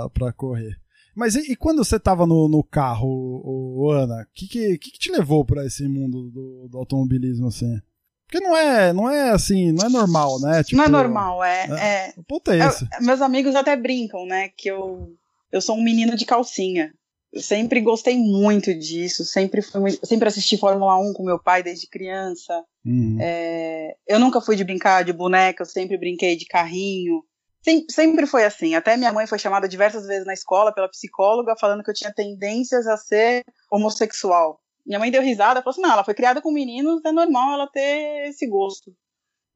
para 0.09 0.33
correr. 0.33 0.75
Mas 1.15 1.35
e, 1.35 1.51
e, 1.51 1.55
quando 1.55 1.83
você 1.83 1.99
tava 1.99 2.25
no, 2.25 2.49
no 2.49 2.63
carro, 2.63 3.07
o, 3.07 3.89
Ana, 3.91 4.23
o 4.23 4.27
que, 4.33 4.47
que, 4.47 4.77
que, 4.77 4.91
te 4.99 5.11
levou 5.11 5.45
para 5.45 5.65
esse 5.65 5.87
mundo 5.87 6.29
do, 6.29 6.67
do, 6.67 6.77
automobilismo 6.77 7.47
assim? 7.47 7.79
Porque 8.27 8.45
não 8.45 8.57
é, 8.57 8.91
não 8.91 9.09
é 9.09 9.29
assim, 9.29 9.71
não 9.71 9.85
é 9.85 9.89
normal, 9.89 10.41
né? 10.41 10.63
Tipo, 10.63 10.77
não 10.77 10.85
é 10.85 10.89
normal, 10.89 11.43
é. 11.43 11.67
é. 11.69 12.13
O 12.17 12.23
ponto 12.23 12.51
é 12.51 12.57
esse. 12.67 12.83
Eu- 12.83 13.05
meus 13.05 13.21
amigos 13.21 13.55
até 13.55 13.75
brincam, 13.77 14.25
né? 14.25 14.49
Que 14.49 14.69
eu, 14.69 15.15
eu 15.51 15.61
sou 15.61 15.77
um 15.77 15.83
menino 15.83 16.17
de 16.17 16.25
calcinha. 16.25 16.93
Sempre 17.37 17.81
gostei 17.81 18.17
muito 18.17 18.73
disso. 18.73 19.25
Sempre, 19.25 19.61
fui, 19.61 19.91
sempre 20.03 20.27
assisti 20.27 20.57
Fórmula 20.57 20.97
1 20.97 21.13
com 21.13 21.23
meu 21.23 21.37
pai 21.41 21.61
desde 21.61 21.87
criança. 21.87 22.63
Uhum. 22.85 23.17
É, 23.19 23.95
eu 24.07 24.19
nunca 24.19 24.39
fui 24.39 24.55
de 24.55 24.63
brincar 24.63 25.03
de 25.03 25.11
boneca, 25.11 25.63
eu 25.63 25.67
sempre 25.67 25.97
brinquei 25.97 26.35
de 26.35 26.45
carrinho. 26.45 27.23
Sem- 27.61 27.85
sempre 27.89 28.27
foi 28.27 28.45
assim. 28.45 28.75
Até 28.75 28.95
minha 28.95 29.11
mãe 29.11 29.27
foi 29.27 29.39
chamada 29.39 29.67
diversas 29.67 30.05
vezes 30.05 30.25
na 30.25 30.33
escola 30.33 30.73
pela 30.73 30.87
psicóloga 30.89 31.55
falando 31.59 31.83
que 31.83 31.89
eu 31.89 31.95
tinha 31.95 32.13
tendências 32.13 32.87
a 32.87 32.95
ser 32.95 33.43
homossexual. 33.71 34.59
Minha 34.85 34.99
mãe 34.99 35.09
deu 35.11 35.21
risada 35.21 35.61
falou 35.61 35.71
assim: 35.71 35.81
não, 35.81 35.91
ela 35.91 36.03
foi 36.03 36.13
criada 36.13 36.41
com 36.41 36.51
meninos, 36.51 37.03
é 37.03 37.11
normal 37.11 37.53
ela 37.53 37.67
ter 37.67 38.29
esse 38.29 38.47
gosto. 38.47 38.93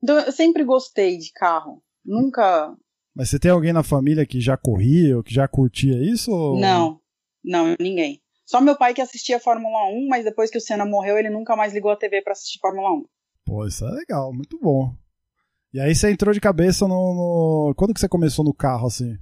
Então 0.01 0.19
eu 0.19 0.31
sempre 0.31 0.63
gostei 0.63 1.17
de 1.17 1.31
carro. 1.31 1.83
Nunca. 2.03 2.73
Mas 3.15 3.29
você 3.29 3.37
tem 3.37 3.51
alguém 3.51 3.73
na 3.73 3.83
família 3.83 4.25
que 4.25 4.41
já 4.41 4.57
corria 4.57 5.17
ou 5.17 5.23
que 5.23 5.33
já 5.33 5.47
curtia 5.47 6.01
isso? 6.01 6.31
Ou... 6.31 6.59
Não, 6.59 6.98
não, 7.49 7.75
ninguém. 7.79 8.21
Só 8.45 8.61
meu 8.61 8.75
pai 8.77 8.93
que 8.93 9.01
assistia 9.01 9.39
Fórmula 9.39 9.85
1, 9.91 10.07
mas 10.07 10.23
depois 10.25 10.49
que 10.49 10.57
o 10.57 10.61
Senna 10.61 10.85
morreu, 10.85 11.17
ele 11.17 11.29
nunca 11.29 11.55
mais 11.55 11.73
ligou 11.73 11.91
a 11.91 11.95
TV 11.95 12.21
pra 12.21 12.33
assistir 12.33 12.59
Fórmula 12.59 12.91
1. 12.93 13.05
Pô, 13.45 13.65
isso 13.67 13.85
é 13.85 13.91
legal, 13.91 14.33
muito 14.33 14.59
bom. 14.59 14.93
E 15.73 15.79
aí 15.79 15.93
você 15.93 16.09
entrou 16.11 16.33
de 16.33 16.41
cabeça 16.41 16.87
no, 16.87 16.95
no- 17.69 17.75
Quando 17.75 17.93
que 17.93 17.99
você 17.99 18.09
começou 18.09 18.43
no 18.43 18.53
carro, 18.53 18.87
assim? 18.87 19.17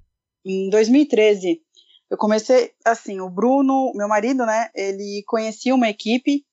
Em 0.45 0.69
2013, 0.69 1.61
eu 2.09 2.17
comecei, 2.17 2.71
assim, 2.85 3.19
o 3.19 3.29
Bruno, 3.29 3.91
meu 3.95 4.07
marido, 4.07 4.45
né, 4.45 4.69
ele 4.73 5.23
conhecia 5.27 5.75
uma 5.75 5.89
equipe 5.89 6.45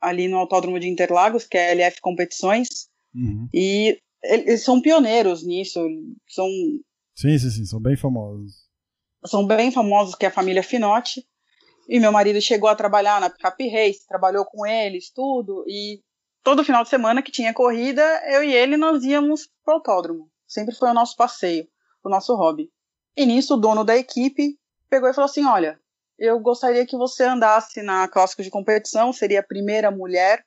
ali 0.00 0.28
no 0.28 0.38
Autódromo 0.38 0.80
de 0.80 0.88
Interlagos, 0.88 1.46
que 1.46 1.58
é 1.58 1.68
a 1.68 1.70
LF 1.74 2.00
Competições, 2.00 2.68
Uhum. 3.14 3.48
e 3.52 3.98
eles 4.22 4.64
são 4.64 4.80
pioneiros 4.80 5.44
nisso, 5.46 5.78
são, 6.28 6.48
Sim, 7.14 7.38
sim, 7.38 7.50
sim, 7.50 7.64
são 7.66 7.80
bem 7.80 7.96
famosos. 7.96 8.63
São 9.26 9.46
bem 9.46 9.70
famosos, 9.70 10.14
que 10.14 10.24
é 10.24 10.28
a 10.28 10.32
família 10.32 10.62
Finotti, 10.62 11.26
e 11.88 12.00
meu 12.00 12.12
marido 12.12 12.40
chegou 12.40 12.68
a 12.68 12.74
trabalhar 12.74 13.20
na 13.20 13.30
Pickup 13.30 13.68
Race, 13.68 14.06
trabalhou 14.06 14.44
com 14.44 14.66
eles, 14.66 15.10
tudo, 15.10 15.64
e 15.66 16.00
todo 16.42 16.64
final 16.64 16.82
de 16.82 16.88
semana 16.88 17.22
que 17.22 17.32
tinha 17.32 17.52
corrida, 17.52 18.02
eu 18.26 18.42
e 18.42 18.52
ele, 18.52 18.76
nós 18.76 19.04
íamos 19.04 19.48
pro 19.64 19.74
autódromo. 19.74 20.30
Sempre 20.46 20.74
foi 20.74 20.90
o 20.90 20.94
nosso 20.94 21.16
passeio, 21.16 21.66
o 22.02 22.08
nosso 22.08 22.34
hobby. 22.34 22.70
E 23.16 23.26
nisso, 23.26 23.54
o 23.54 23.56
dono 23.56 23.84
da 23.84 23.96
equipe 23.96 24.58
pegou 24.88 25.08
e 25.08 25.14
falou 25.14 25.28
assim, 25.28 25.44
olha, 25.44 25.78
eu 26.18 26.38
gostaria 26.40 26.86
que 26.86 26.96
você 26.96 27.24
andasse 27.24 27.82
na 27.82 28.08
Clássicos 28.08 28.44
de 28.44 28.50
competição, 28.50 29.12
seria 29.12 29.40
a 29.40 29.46
primeira 29.46 29.90
mulher 29.90 30.44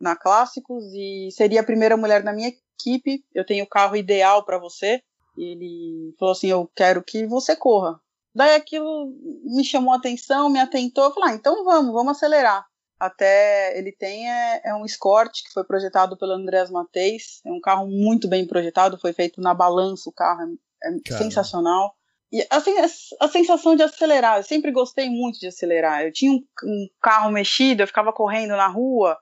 na 0.00 0.16
Clássicos 0.16 0.84
e 0.92 1.28
seria 1.30 1.60
a 1.60 1.64
primeira 1.64 1.96
mulher 1.96 2.22
na 2.24 2.32
minha 2.32 2.48
equipe, 2.48 3.24
eu 3.34 3.44
tenho 3.44 3.64
o 3.64 3.68
carro 3.68 3.96
ideal 3.96 4.44
para 4.44 4.58
você. 4.58 5.00
E 5.36 5.52
ele 5.52 6.14
falou 6.18 6.32
assim, 6.32 6.48
eu 6.48 6.70
quero 6.74 7.02
que 7.02 7.26
você 7.26 7.56
corra. 7.56 8.00
Daí 8.34 8.54
aquilo 8.54 9.12
me 9.44 9.64
chamou 9.64 9.94
a 9.94 9.96
atenção, 9.96 10.50
me 10.50 10.58
atentou, 10.58 11.04
eu 11.04 11.12
falei, 11.12 11.30
ah, 11.30 11.34
então 11.34 11.64
vamos, 11.64 11.92
vamos 11.92 12.16
acelerar. 12.16 12.66
Até 12.98 13.78
ele 13.78 13.92
tem 13.92 14.30
é, 14.30 14.62
é 14.64 14.74
um 14.74 14.84
Escort 14.84 15.30
que 15.44 15.52
foi 15.52 15.64
projetado 15.64 16.16
pelo 16.16 16.32
Andrés 16.32 16.70
Mateis, 16.70 17.40
é 17.44 17.50
um 17.52 17.60
carro 17.60 17.86
muito 17.86 18.28
bem 18.28 18.46
projetado, 18.46 18.98
foi 18.98 19.12
feito 19.12 19.40
na 19.40 19.52
balança 19.52 20.08
o 20.08 20.12
carro, 20.12 20.58
é, 20.82 21.12
é 21.12 21.16
sensacional. 21.18 21.94
E 22.32 22.44
assim, 22.50 22.76
a, 22.78 22.86
a 23.24 23.28
sensação 23.28 23.76
de 23.76 23.82
acelerar, 23.82 24.38
eu 24.38 24.42
sempre 24.42 24.72
gostei 24.72 25.08
muito 25.08 25.38
de 25.38 25.46
acelerar. 25.46 26.02
Eu 26.02 26.12
tinha 26.12 26.32
um, 26.32 26.44
um 26.64 26.88
carro 27.00 27.30
mexido, 27.30 27.82
eu 27.82 27.86
ficava 27.86 28.12
correndo 28.12 28.56
na 28.56 28.66
rua, 28.66 29.16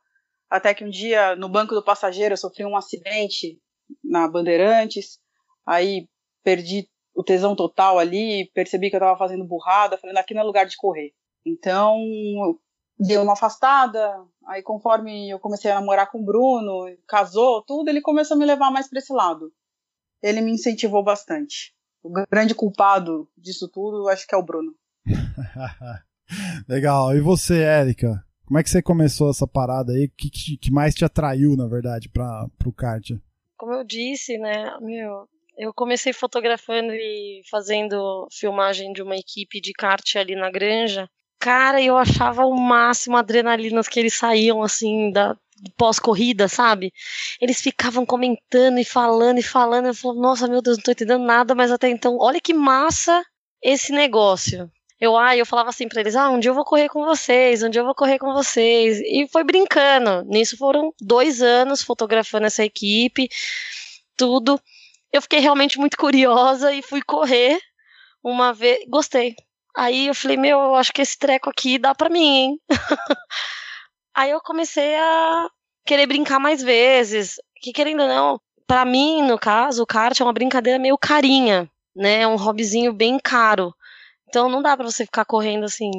até 0.49 0.73
que 0.73 0.85
um 0.85 0.91
dia 0.91 1.37
no 1.37 1.49
banco 1.49 1.75
do 1.75 1.85
passageiro 1.85 2.33
eu 2.33 2.39
sofri 2.39 2.65
um 2.65 2.77
acidente 2.77 3.59
na 4.03 4.29
Bandeirantes, 4.29 5.19
aí 5.67 6.09
perdi 6.43 6.89
o 7.15 7.23
tesão 7.23 7.55
total 7.55 7.99
ali, 7.99 8.51
percebi 8.55 8.91
que 8.91 8.97
eu 8.97 9.01
tava 9.01 9.19
fazendo 9.19 9.45
burrada, 9.45 9.99
falei, 9.99 10.17
aqui 10.17 10.35
não 10.35 10.43
é 10.43 10.45
lugar 10.45 10.67
de 10.67 10.77
correr. 10.77 11.13
Então, 11.45 11.99
eu 11.99 12.61
dei 12.99 13.19
uma 13.19 13.33
afastada, 13.33 14.25
aí 14.47 14.63
conforme 14.63 15.31
eu 15.31 15.39
comecei 15.39 15.71
a 15.71 15.75
namorar 15.75 16.11
com 16.11 16.21
o 16.21 16.25
Bruno, 16.25 16.87
casou, 17.07 17.63
tudo, 17.63 17.89
ele 17.89 18.01
começou 18.01 18.37
a 18.37 18.39
me 18.39 18.47
levar 18.47 18.71
mais 18.71 18.89
para 18.89 18.99
esse 18.99 19.13
lado. 19.13 19.53
Ele 20.23 20.41
me 20.41 20.53
incentivou 20.53 21.03
bastante. 21.03 21.75
O 22.03 22.11
grande 22.31 22.55
culpado 22.55 23.29
disso 23.37 23.69
tudo, 23.69 23.99
eu 23.99 24.09
acho 24.09 24.27
que 24.27 24.35
é 24.35 24.39
o 24.39 24.43
Bruno. 24.43 24.75
Legal. 26.69 27.15
E 27.15 27.21
você, 27.21 27.63
Érica? 27.63 28.25
Como 28.45 28.59
é 28.59 28.63
que 28.63 28.71
você 28.71 28.83
começou 28.83 29.31
essa 29.31 29.47
parada 29.47 29.93
aí? 29.93 30.07
O 30.07 30.13
que, 30.17 30.31
que, 30.31 30.57
que 30.57 30.71
mais 30.71 30.95
te 30.95 31.05
atraiu, 31.05 31.57
na 31.57 31.67
verdade, 31.67 32.09
para 32.09 32.49
pro 32.59 32.73
kart? 32.73 33.11
Como 33.57 33.73
eu 33.73 33.85
disse, 33.85 34.37
né, 34.39 34.77
meu, 34.81 35.29
eu 35.63 35.73
comecei 35.73 36.13
fotografando 36.13 36.93
e 36.93 37.43
fazendo 37.51 38.27
filmagem 38.33 38.93
de 38.93 39.03
uma 39.03 39.17
equipe 39.17 39.61
de 39.61 39.73
kart 39.73 40.17
ali 40.17 40.35
na 40.35 40.51
granja. 40.51 41.09
Cara, 41.39 41.81
eu 41.81 41.97
achava 41.97 42.45
o 42.45 42.55
máximo 42.55 43.17
adrenalinas 43.17 43.89
que 43.89 43.99
eles 43.99 44.15
saíam 44.15 44.63
assim 44.63 45.11
da 45.11 45.37
pós-corrida, 45.77 46.49
sabe? 46.49 46.93
Eles 47.41 47.61
ficavam 47.61 48.05
comentando 48.05 48.79
e 48.79 48.85
falando 48.85 49.39
e 49.39 49.43
falando. 49.43 49.87
Eu 49.87 49.95
falava, 49.95 50.21
nossa, 50.21 50.49
meu 50.49 50.61
Deus, 50.61 50.79
não 50.79 50.85
tô 50.85 50.91
entendendo 50.93 51.25
nada, 51.25 51.55
mas 51.55 51.71
até 51.71 51.89
então, 51.89 52.17
olha 52.21 52.41
que 52.41 52.53
massa 52.53 53.25
esse 53.63 53.93
negócio. 53.93 54.71
Eu, 55.01 55.17
ah, 55.17 55.37
eu 55.37 55.45
falava 55.45 55.71
assim 55.71 55.89
pra 55.89 56.01
eles, 56.01 56.15
ah, 56.15 56.31
um 56.31 56.39
dia 56.39 56.51
eu 56.51 56.55
vou 56.55 56.65
correr 56.65 56.89
com 56.89 57.05
vocês, 57.05 57.63
um 57.63 57.69
dia 57.69 57.81
eu 57.81 57.85
vou 57.85 57.95
correr 57.95 58.19
com 58.19 58.33
vocês. 58.33 59.01
E 59.01 59.29
foi 59.31 59.43
brincando. 59.43 60.25
Nisso 60.25 60.57
foram 60.57 60.93
dois 61.01 61.43
anos 61.43 61.83
fotografando 61.83 62.47
essa 62.47 62.65
equipe, 62.65 63.29
tudo. 64.17 64.61
Eu 65.13 65.21
fiquei 65.21 65.41
realmente 65.41 65.79
muito 65.79 65.97
curiosa 65.97 66.73
e 66.73 66.83
fui 66.83 67.03
correr 67.03 67.59
uma 68.25 68.53
vez. 68.53 68.79
Gostei. 68.89 69.35
Aí 69.77 70.07
eu 70.07 70.15
falei, 70.15 70.37
meu, 70.37 70.59
eu 70.59 70.75
acho 70.75 70.93
que 70.93 71.03
esse 71.03 71.19
treco 71.19 71.51
aqui 71.51 71.79
dá 71.79 71.95
pra 71.95 72.09
mim, 72.09 72.37
hein? 72.37 72.61
Aí 74.15 74.31
eu 74.31 74.41
comecei 74.41 74.95
a 74.97 75.49
querer 75.87 76.07
brincar 76.07 76.39
mais 76.39 76.63
vezes. 76.63 77.37
Que 77.61 77.73
querendo 77.73 78.03
ou 78.03 78.09
não, 78.09 78.41
pra 78.67 78.85
mim, 78.85 79.23
no 79.23 79.39
caso, 79.39 79.83
o 79.83 79.87
kart 79.87 80.19
é 80.19 80.25
uma 80.25 80.33
brincadeira 80.33 80.79
meio 80.79 80.99
carinha, 80.99 81.71
né? 81.95 82.23
É 82.23 82.27
um 82.27 82.37
hobbyzinho 82.37 82.93
bem 82.93 83.19
caro. 83.19 83.75
Então 84.29 84.49
não 84.49 84.63
dá 84.63 84.77
pra 84.77 84.85
você 84.85 85.05
ficar 85.05 85.25
correndo 85.25 85.65
assim 85.65 85.91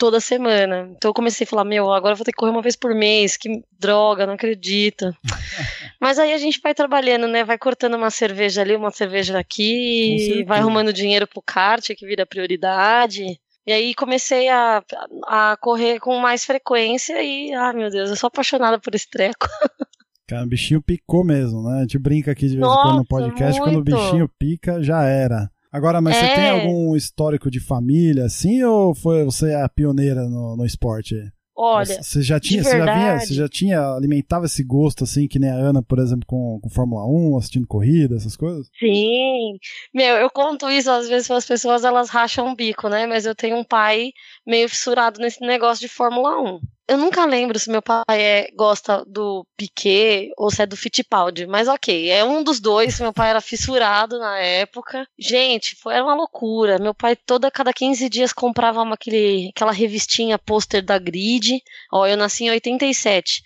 toda 0.00 0.18
semana. 0.18 0.88
Então 0.96 1.10
eu 1.10 1.14
comecei 1.14 1.44
a 1.44 1.46
falar, 1.46 1.62
meu, 1.62 1.92
agora 1.92 2.14
eu 2.14 2.16
vou 2.16 2.24
ter 2.24 2.32
que 2.32 2.38
correr 2.38 2.50
uma 2.50 2.62
vez 2.62 2.74
por 2.74 2.94
mês, 2.94 3.36
que 3.36 3.62
droga, 3.78 4.26
não 4.26 4.32
acredito. 4.32 5.14
Mas 6.00 6.18
aí 6.18 6.32
a 6.32 6.38
gente 6.38 6.58
vai 6.62 6.74
trabalhando, 6.74 7.28
né? 7.28 7.44
Vai 7.44 7.58
cortando 7.58 7.96
uma 7.96 8.08
cerveja 8.08 8.62
ali, 8.62 8.74
uma 8.74 8.90
cerveja 8.90 9.34
Com 9.34 9.38
aqui, 9.40 10.16
certeza. 10.18 10.44
vai 10.46 10.58
arrumando 10.58 10.90
dinheiro 10.90 11.26
pro 11.26 11.42
kart, 11.42 11.86
que 11.94 12.06
vira 12.06 12.24
prioridade. 12.24 13.38
E 13.66 13.72
aí 13.72 13.94
comecei 13.94 14.48
a, 14.48 14.82
a 15.26 15.58
correr 15.60 16.00
com 16.00 16.18
mais 16.18 16.46
frequência 16.46 17.22
e, 17.22 17.52
ah, 17.52 17.74
meu 17.74 17.90
Deus, 17.90 18.08
eu 18.08 18.16
sou 18.16 18.28
apaixonada 18.28 18.80
por 18.80 18.94
esse 18.94 19.08
treco. 19.08 19.46
Cara, 20.26 20.44
o 20.44 20.48
bichinho 20.48 20.80
picou 20.80 21.22
mesmo, 21.22 21.62
né? 21.62 21.78
A 21.78 21.80
gente 21.82 21.98
brinca 21.98 22.32
aqui 22.32 22.48
de 22.48 22.56
vez 22.56 22.66
em 22.66 22.74
quando 22.74 22.96
no 22.96 23.04
podcast, 23.04 23.60
quando 23.60 23.72
o 23.72 23.84
muito. 23.84 23.94
bichinho 23.94 24.30
pica, 24.38 24.82
já 24.82 25.04
era. 25.04 25.50
Agora, 25.72 26.00
mas 26.00 26.16
você 26.16 26.24
É. 26.24 26.34
tem 26.34 26.48
algum 26.50 26.96
histórico 26.96 27.50
de 27.50 27.60
família, 27.60 28.24
assim, 28.24 28.62
ou 28.64 28.94
foi 28.94 29.24
você 29.24 29.54
a 29.54 29.68
pioneira 29.68 30.28
no, 30.28 30.56
no 30.56 30.66
esporte? 30.66 31.14
Olha, 31.62 32.02
você 32.02 32.22
já 32.22 32.40
tinha, 32.40 32.64
você 32.64 32.78
já 32.78 32.84
vinha, 32.94 33.20
você 33.20 33.34
já 33.34 33.46
tinha, 33.48 33.80
alimentava 33.94 34.46
esse 34.46 34.64
gosto, 34.64 35.04
assim, 35.04 35.28
que 35.28 35.38
nem 35.38 35.50
a 35.50 35.54
Ana, 35.54 35.82
por 35.82 35.98
exemplo, 35.98 36.24
com, 36.26 36.58
com 36.58 36.70
Fórmula 36.70 37.04
1, 37.06 37.36
assistindo 37.36 37.66
corrida, 37.66 38.16
essas 38.16 38.34
coisas? 38.34 38.66
Sim. 38.78 39.58
Meu, 39.94 40.16
eu 40.16 40.30
conto 40.30 40.70
isso 40.70 40.90
às 40.90 41.06
vezes 41.06 41.28
para 41.28 41.36
as 41.36 41.44
pessoas, 41.44 41.84
elas 41.84 42.08
racham 42.08 42.50
o 42.50 42.56
bico, 42.56 42.88
né? 42.88 43.06
Mas 43.06 43.26
eu 43.26 43.34
tenho 43.34 43.58
um 43.58 43.64
pai 43.64 44.10
meio 44.46 44.70
fissurado 44.70 45.20
nesse 45.20 45.40
negócio 45.42 45.86
de 45.86 45.92
Fórmula 45.92 46.40
1. 46.40 46.60
Eu 46.90 46.98
nunca 46.98 47.24
lembro 47.24 47.56
se 47.56 47.70
meu 47.70 47.80
pai 47.80 48.02
é, 48.08 48.50
gosta 48.52 49.04
do 49.06 49.46
Piquet 49.56 50.32
ou 50.36 50.50
se 50.50 50.60
é 50.60 50.66
do 50.66 50.76
Fittipaldi, 50.76 51.46
mas 51.46 51.68
ok, 51.68 52.10
é 52.10 52.24
um 52.24 52.42
dos 52.42 52.58
dois. 52.58 52.98
Meu 52.98 53.12
pai 53.12 53.30
era 53.30 53.40
fissurado 53.40 54.18
na 54.18 54.36
época. 54.38 55.06
Gente, 55.16 55.76
foi 55.76 55.94
era 55.94 56.02
uma 56.02 56.16
loucura. 56.16 56.80
Meu 56.80 56.92
pai 56.92 57.14
toda 57.14 57.48
cada 57.48 57.72
15 57.72 58.08
dias 58.08 58.32
comprava 58.32 58.82
uma, 58.82 58.94
aquele, 58.94 59.52
aquela 59.54 59.70
revistinha 59.70 60.36
pôster 60.36 60.84
da 60.84 60.98
Grid. 60.98 61.62
Ó, 61.92 62.08
eu 62.08 62.16
nasci 62.16 62.46
em 62.46 62.50
87. 62.50 63.40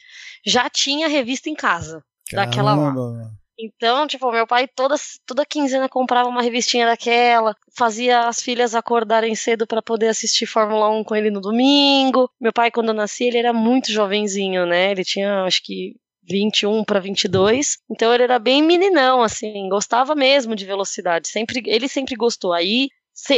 Já 0.46 0.70
tinha 0.70 1.06
revista 1.06 1.50
em 1.50 1.54
casa. 1.54 2.02
Daquela 2.32 2.74
lá. 2.74 3.30
Então, 3.58 4.06
tipo, 4.06 4.30
meu 4.32 4.46
pai 4.46 4.66
toda, 4.66 4.96
toda 5.26 5.46
quinzena 5.46 5.88
comprava 5.88 6.28
uma 6.28 6.42
revistinha 6.42 6.86
daquela, 6.86 7.54
fazia 7.76 8.26
as 8.26 8.40
filhas 8.40 8.74
acordarem 8.74 9.34
cedo 9.34 9.66
pra 9.66 9.80
poder 9.80 10.08
assistir 10.08 10.46
Fórmula 10.46 10.90
1 10.90 11.04
com 11.04 11.14
ele 11.14 11.30
no 11.30 11.40
domingo. 11.40 12.28
Meu 12.40 12.52
pai, 12.52 12.70
quando 12.70 12.88
eu 12.88 12.94
nasci, 12.94 13.24
ele 13.24 13.38
era 13.38 13.52
muito 13.52 13.92
jovenzinho, 13.92 14.66
né? 14.66 14.90
Ele 14.90 15.04
tinha, 15.04 15.44
acho 15.44 15.62
que, 15.62 15.94
21 16.28 16.84
para 16.84 17.00
22. 17.00 17.78
Então 17.90 18.12
ele 18.12 18.24
era 18.24 18.38
bem 18.38 18.62
meninão, 18.62 19.22
assim, 19.22 19.68
gostava 19.68 20.14
mesmo 20.14 20.56
de 20.56 20.64
velocidade. 20.64 21.28
Sempre, 21.28 21.62
ele 21.66 21.88
sempre 21.88 22.16
gostou. 22.16 22.52
Aí 22.52 22.88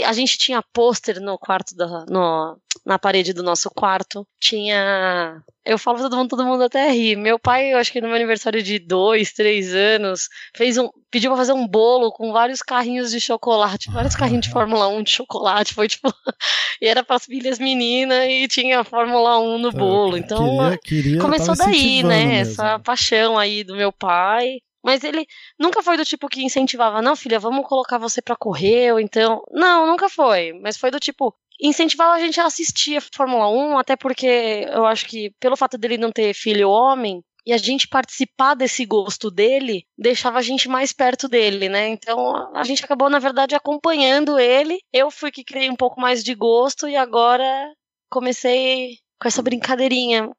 a 0.04 0.12
gente 0.12 0.38
tinha 0.38 0.62
pôster 0.72 1.20
no 1.20 1.38
quarto 1.38 1.74
da, 1.76 2.06
no, 2.06 2.58
na 2.84 2.98
parede 2.98 3.32
do 3.32 3.42
nosso 3.42 3.70
quarto. 3.70 4.26
Tinha. 4.40 5.42
Eu 5.64 5.78
falo 5.78 5.98
pra 5.98 6.08
todo 6.08 6.16
mundo, 6.16 6.28
todo 6.30 6.46
mundo 6.46 6.64
até 6.64 6.90
ri. 6.90 7.14
Meu 7.14 7.38
pai, 7.38 7.72
eu 7.72 7.78
acho 7.78 7.92
que 7.92 8.00
no 8.00 8.06
meu 8.06 8.16
aniversário 8.16 8.62
de 8.62 8.78
dois, 8.78 9.32
três 9.32 9.74
anos, 9.74 10.28
fez 10.56 10.78
um. 10.78 10.88
pediu 11.10 11.30
pra 11.30 11.36
fazer 11.36 11.52
um 11.52 11.66
bolo 11.66 12.10
com 12.10 12.32
vários 12.32 12.62
carrinhos 12.62 13.10
de 13.10 13.20
chocolate, 13.20 13.90
vários 13.90 14.16
carrinhos 14.16 14.46
de 14.46 14.52
Fórmula 14.52 14.88
1 14.88 15.02
de 15.02 15.10
chocolate. 15.10 15.74
Foi 15.74 15.88
tipo. 15.88 16.08
e 16.80 16.86
era 16.86 17.04
pras 17.04 17.26
filhas 17.26 17.58
meninas 17.58 18.26
e 18.28 18.48
tinha 18.48 18.82
Fórmula 18.82 19.38
1 19.40 19.58
no 19.58 19.72
bolo. 19.72 20.16
Então. 20.16 20.58
queria, 20.82 21.02
queria, 21.02 21.20
Começou 21.20 21.54
daí, 21.54 22.02
né? 22.02 22.24
mesmo. 22.24 22.52
Essa 22.52 22.78
paixão 22.78 23.38
aí 23.38 23.62
do 23.62 23.76
meu 23.76 23.92
pai. 23.92 24.58
Mas 24.86 25.02
ele 25.02 25.26
nunca 25.58 25.82
foi 25.82 25.96
do 25.96 26.04
tipo 26.04 26.28
que 26.28 26.44
incentivava, 26.44 27.02
não, 27.02 27.16
filha, 27.16 27.40
vamos 27.40 27.66
colocar 27.66 27.98
você 27.98 28.22
pra 28.22 28.36
correr, 28.36 28.92
ou 28.92 29.00
então. 29.00 29.42
Não, 29.50 29.84
nunca 29.84 30.08
foi. 30.08 30.52
Mas 30.62 30.76
foi 30.76 30.92
do 30.92 31.00
tipo. 31.00 31.34
Incentivava 31.60 32.14
a 32.14 32.20
gente 32.20 32.40
a 32.40 32.46
assistir 32.46 32.98
a 32.98 33.00
Fórmula 33.00 33.48
1, 33.48 33.78
até 33.78 33.96
porque 33.96 34.64
eu 34.70 34.86
acho 34.86 35.06
que, 35.06 35.32
pelo 35.40 35.56
fato 35.56 35.76
dele 35.76 35.98
não 35.98 36.12
ter 36.12 36.32
filho 36.34 36.70
homem, 36.70 37.20
e 37.44 37.52
a 37.52 37.56
gente 37.56 37.88
participar 37.88 38.54
desse 38.54 38.86
gosto 38.86 39.28
dele, 39.28 39.84
deixava 39.98 40.38
a 40.38 40.42
gente 40.42 40.68
mais 40.68 40.92
perto 40.92 41.26
dele, 41.26 41.68
né? 41.68 41.88
Então 41.88 42.54
a 42.54 42.62
gente 42.62 42.84
acabou, 42.84 43.10
na 43.10 43.18
verdade, 43.18 43.56
acompanhando 43.56 44.38
ele. 44.38 44.78
Eu 44.92 45.10
fui 45.10 45.32
que 45.32 45.42
criei 45.42 45.68
um 45.68 45.76
pouco 45.76 46.00
mais 46.00 46.22
de 46.22 46.32
gosto, 46.32 46.86
e 46.86 46.94
agora 46.94 47.72
comecei 48.08 48.98
com 49.20 49.26
essa 49.26 49.42
brincadeirinha 49.42 50.30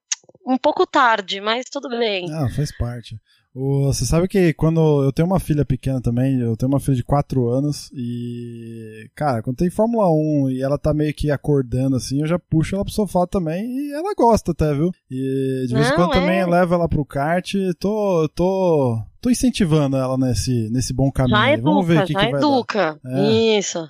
um 0.45 0.57
pouco 0.57 0.87
tarde, 0.87 1.41
mas 1.41 1.65
tudo 1.69 1.89
bem. 1.89 2.31
Ah, 2.33 2.47
faz 2.55 2.71
parte. 2.77 3.17
Você 3.57 4.05
sabe 4.05 4.27
que 4.27 4.53
quando 4.53 5.03
eu 5.03 5.11
tenho 5.11 5.27
uma 5.27 5.39
filha 5.39 5.65
pequena 5.65 5.99
também, 5.99 6.39
eu 6.39 6.55
tenho 6.55 6.71
uma 6.71 6.79
filha 6.79 6.95
de 6.95 7.03
4 7.03 7.49
anos 7.49 7.89
e, 7.91 9.09
cara, 9.15 9.41
quando 9.41 9.57
tem 9.57 9.69
Fórmula 9.69 10.07
1 10.11 10.51
e 10.51 10.61
ela 10.61 10.77
tá 10.77 10.93
meio 10.93 11.11
que 11.11 11.31
acordando 11.31 11.95
assim, 11.95 12.21
eu 12.21 12.27
já 12.27 12.37
puxo 12.37 12.75
ela 12.75 12.85
pro 12.85 12.93
sofá 12.93 13.25
também 13.25 13.65
e 13.65 13.93
ela 13.93 14.13
gosta 14.15 14.51
até, 14.51 14.71
viu? 14.75 14.91
E 15.09 15.65
de 15.67 15.73
vez 15.73 15.89
em 15.89 15.95
quando 15.95 16.11
é. 16.11 16.19
também 16.19 16.45
levo 16.45 16.75
ela 16.75 16.87
pro 16.87 17.03
kart, 17.03 17.51
tô 17.79 18.29
tô 18.35 19.01
tô 19.19 19.29
incentivando 19.31 19.97
ela 19.97 20.19
nesse 20.19 20.69
nesse 20.69 20.93
bom 20.93 21.11
caminho. 21.11 21.37
Já 21.37 21.43
aí. 21.43 21.57
Vamos 21.59 21.87
ver 21.87 21.93
o 21.93 22.03
educa, 22.03 22.07
que, 22.07 22.13
já 22.13 22.19
que 22.19 22.31
vai 22.31 22.41
dar. 22.41 22.47
educa. 22.47 22.99
É. 23.07 23.57
Isso. 23.57 23.89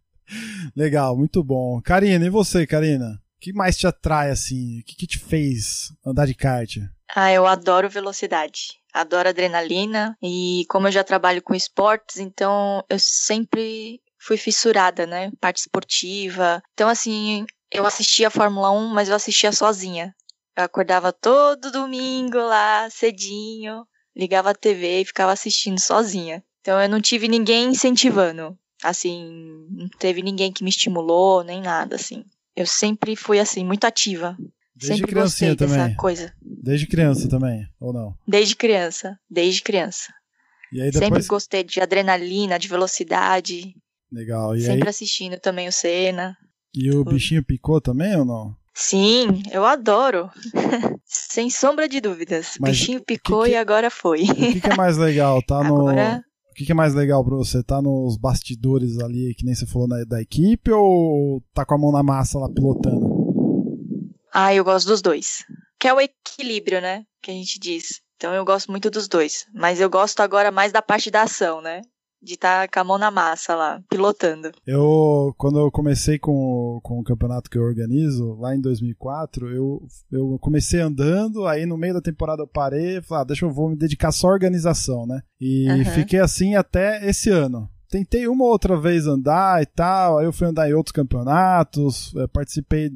Legal, 0.74 1.14
muito 1.14 1.44
bom. 1.44 1.78
Karina, 1.82 2.24
e 2.24 2.30
você, 2.30 2.66
Karina? 2.66 3.20
O 3.36 3.40
que 3.40 3.52
mais 3.52 3.76
te 3.76 3.86
atrai 3.86 4.30
assim? 4.30 4.80
O 4.80 4.84
que, 4.84 4.96
que 4.96 5.06
te 5.06 5.18
fez 5.18 5.92
andar 6.06 6.26
de 6.26 6.34
kart? 6.34 6.78
Ah, 7.14 7.32
eu 7.32 7.46
adoro 7.46 7.88
velocidade. 7.88 8.80
Adoro 8.92 9.28
adrenalina. 9.28 10.16
E 10.22 10.64
como 10.68 10.88
eu 10.88 10.92
já 10.92 11.04
trabalho 11.04 11.40
com 11.42 11.54
esportes, 11.54 12.18
então 12.18 12.84
eu 12.88 12.98
sempre 12.98 14.00
fui 14.18 14.36
fissurada, 14.36 15.06
né? 15.06 15.30
Parte 15.40 15.58
esportiva. 15.58 16.60
Então, 16.72 16.88
assim, 16.88 17.46
eu 17.70 17.86
assistia 17.86 18.28
a 18.28 18.30
Fórmula 18.30 18.70
1, 18.72 18.88
mas 18.88 19.08
eu 19.08 19.14
assistia 19.14 19.52
sozinha. 19.52 20.14
Eu 20.56 20.64
acordava 20.64 21.12
todo 21.12 21.70
domingo 21.70 22.38
lá, 22.38 22.88
cedinho, 22.90 23.86
ligava 24.16 24.50
a 24.50 24.54
TV 24.54 25.00
e 25.02 25.04
ficava 25.04 25.32
assistindo 25.32 25.80
sozinha. 25.80 26.42
Então 26.60 26.80
eu 26.80 26.88
não 26.88 27.00
tive 27.00 27.28
ninguém 27.28 27.68
incentivando. 27.68 28.58
Assim, 28.82 29.66
não 29.70 29.88
teve 29.98 30.22
ninguém 30.22 30.52
que 30.52 30.64
me 30.64 30.70
estimulou, 30.70 31.44
nem 31.44 31.60
nada, 31.60 31.96
assim. 31.96 32.24
Eu 32.56 32.66
sempre 32.66 33.16
fui, 33.16 33.40
assim, 33.40 33.64
muito 33.64 33.84
ativa. 33.84 34.36
Desde 34.76 34.96
sempre 34.98 35.12
criancinha 35.12 35.50
gostei 35.50 35.66
dessa 35.68 35.80
também. 35.80 35.96
coisa. 35.96 36.32
Desde 36.42 36.86
criança 36.86 37.28
também, 37.28 37.66
ou 37.80 37.92
não? 37.92 38.14
Desde 38.26 38.56
criança. 38.56 39.16
Desde 39.30 39.62
criança. 39.62 40.12
E 40.72 40.80
aí 40.80 40.92
Sempre 40.92 41.06
depois. 41.10 41.26
gostei 41.28 41.62
de 41.62 41.80
adrenalina, 41.80 42.58
de 42.58 42.66
velocidade. 42.68 43.74
Legal. 44.10 44.54
E 44.56 44.60
aí 44.60 44.64
sempre 44.64 44.88
assistindo 44.88 45.38
também 45.38 45.68
o 45.68 45.72
Senna. 45.72 46.36
E 46.74 46.90
o 46.90 47.04
bichinho 47.04 47.44
picou 47.44 47.80
também 47.80 48.16
ou 48.16 48.24
não? 48.24 48.56
Sim, 48.74 49.42
eu 49.52 49.64
adoro. 49.64 50.28
Sem 51.06 51.48
sombra 51.48 51.88
de 51.88 52.00
dúvidas. 52.00 52.54
Mas 52.58 52.70
Bichinho 52.76 53.00
picou 53.04 53.44
que- 53.44 53.50
e 53.50 53.54
agora 53.56 53.88
foi. 53.90 54.22
O 54.24 54.34
que, 54.34 54.60
que 54.60 54.66
é 54.70 54.74
mais 54.76 54.96
legal? 54.96 55.40
Tá 55.42 55.62
no. 55.62 55.88
Agora- 55.88 56.24
O 56.50 56.54
que, 56.54 56.64
que 56.64 56.72
é 56.72 56.74
mais 56.74 56.92
legal 56.94 57.24
pra 57.24 57.36
você? 57.36 57.62
Tá 57.62 57.80
nos 57.80 58.16
bastidores 58.16 58.98
ali, 58.98 59.32
que 59.36 59.44
nem 59.44 59.54
você 59.54 59.66
falou 59.66 59.86
na- 59.86 60.02
da 60.04 60.20
equipe, 60.20 60.70
ou 60.72 61.40
tá 61.54 61.64
com 61.64 61.74
a 61.74 61.78
mão 61.78 61.92
na 61.92 62.02
massa 62.02 62.38
lá 62.38 62.48
pilotando? 62.48 63.13
Ah, 64.34 64.52
eu 64.52 64.64
gosto 64.64 64.88
dos 64.88 65.00
dois. 65.00 65.44
Que 65.78 65.86
é 65.86 65.94
o 65.94 66.00
equilíbrio, 66.00 66.80
né? 66.80 67.04
Que 67.22 67.30
a 67.30 67.34
gente 67.34 67.56
diz. 67.60 68.00
Então 68.16 68.34
eu 68.34 68.44
gosto 68.44 68.68
muito 68.68 68.90
dos 68.90 69.06
dois. 69.06 69.46
Mas 69.54 69.80
eu 69.80 69.88
gosto 69.88 70.18
agora 70.20 70.50
mais 70.50 70.72
da 70.72 70.82
parte 70.82 71.08
da 71.08 71.22
ação, 71.22 71.62
né? 71.62 71.82
De 72.20 72.34
estar 72.34 72.68
com 72.68 72.80
a 72.80 72.84
mão 72.84 72.98
na 72.98 73.12
massa 73.12 73.54
lá, 73.54 73.80
pilotando. 73.88 74.50
Eu, 74.66 75.32
quando 75.36 75.60
eu 75.60 75.70
comecei 75.70 76.18
com, 76.18 76.80
com 76.82 76.98
o 76.98 77.04
campeonato 77.04 77.48
que 77.48 77.56
eu 77.56 77.62
organizo, 77.62 78.34
lá 78.40 78.56
em 78.56 78.60
2004, 78.60 79.54
eu, 79.54 79.86
eu 80.10 80.38
comecei 80.40 80.80
andando, 80.80 81.46
aí 81.46 81.64
no 81.64 81.76
meio 81.76 81.94
da 81.94 82.00
temporada 82.00 82.42
eu 82.42 82.48
parei 82.48 82.96
e 82.96 83.02
falei, 83.02 83.22
ah, 83.22 83.26
deixa 83.26 83.44
eu 83.44 83.52
vou 83.52 83.68
me 83.68 83.76
dedicar 83.76 84.10
só 84.10 84.28
à 84.28 84.32
organização, 84.32 85.06
né? 85.06 85.20
E 85.38 85.68
Aham. 85.68 85.84
fiquei 85.84 86.18
assim 86.18 86.56
até 86.56 87.06
esse 87.06 87.30
ano. 87.30 87.68
Tentei 87.90 88.26
uma 88.26 88.44
ou 88.44 88.50
outra 88.50 88.80
vez 88.80 89.06
andar 89.06 89.62
e 89.62 89.66
tal, 89.66 90.18
aí 90.18 90.24
eu 90.24 90.32
fui 90.32 90.48
andar 90.48 90.68
em 90.68 90.74
outros 90.74 90.92
campeonatos, 90.92 92.12
eh, 92.16 92.26
participei 92.26 92.90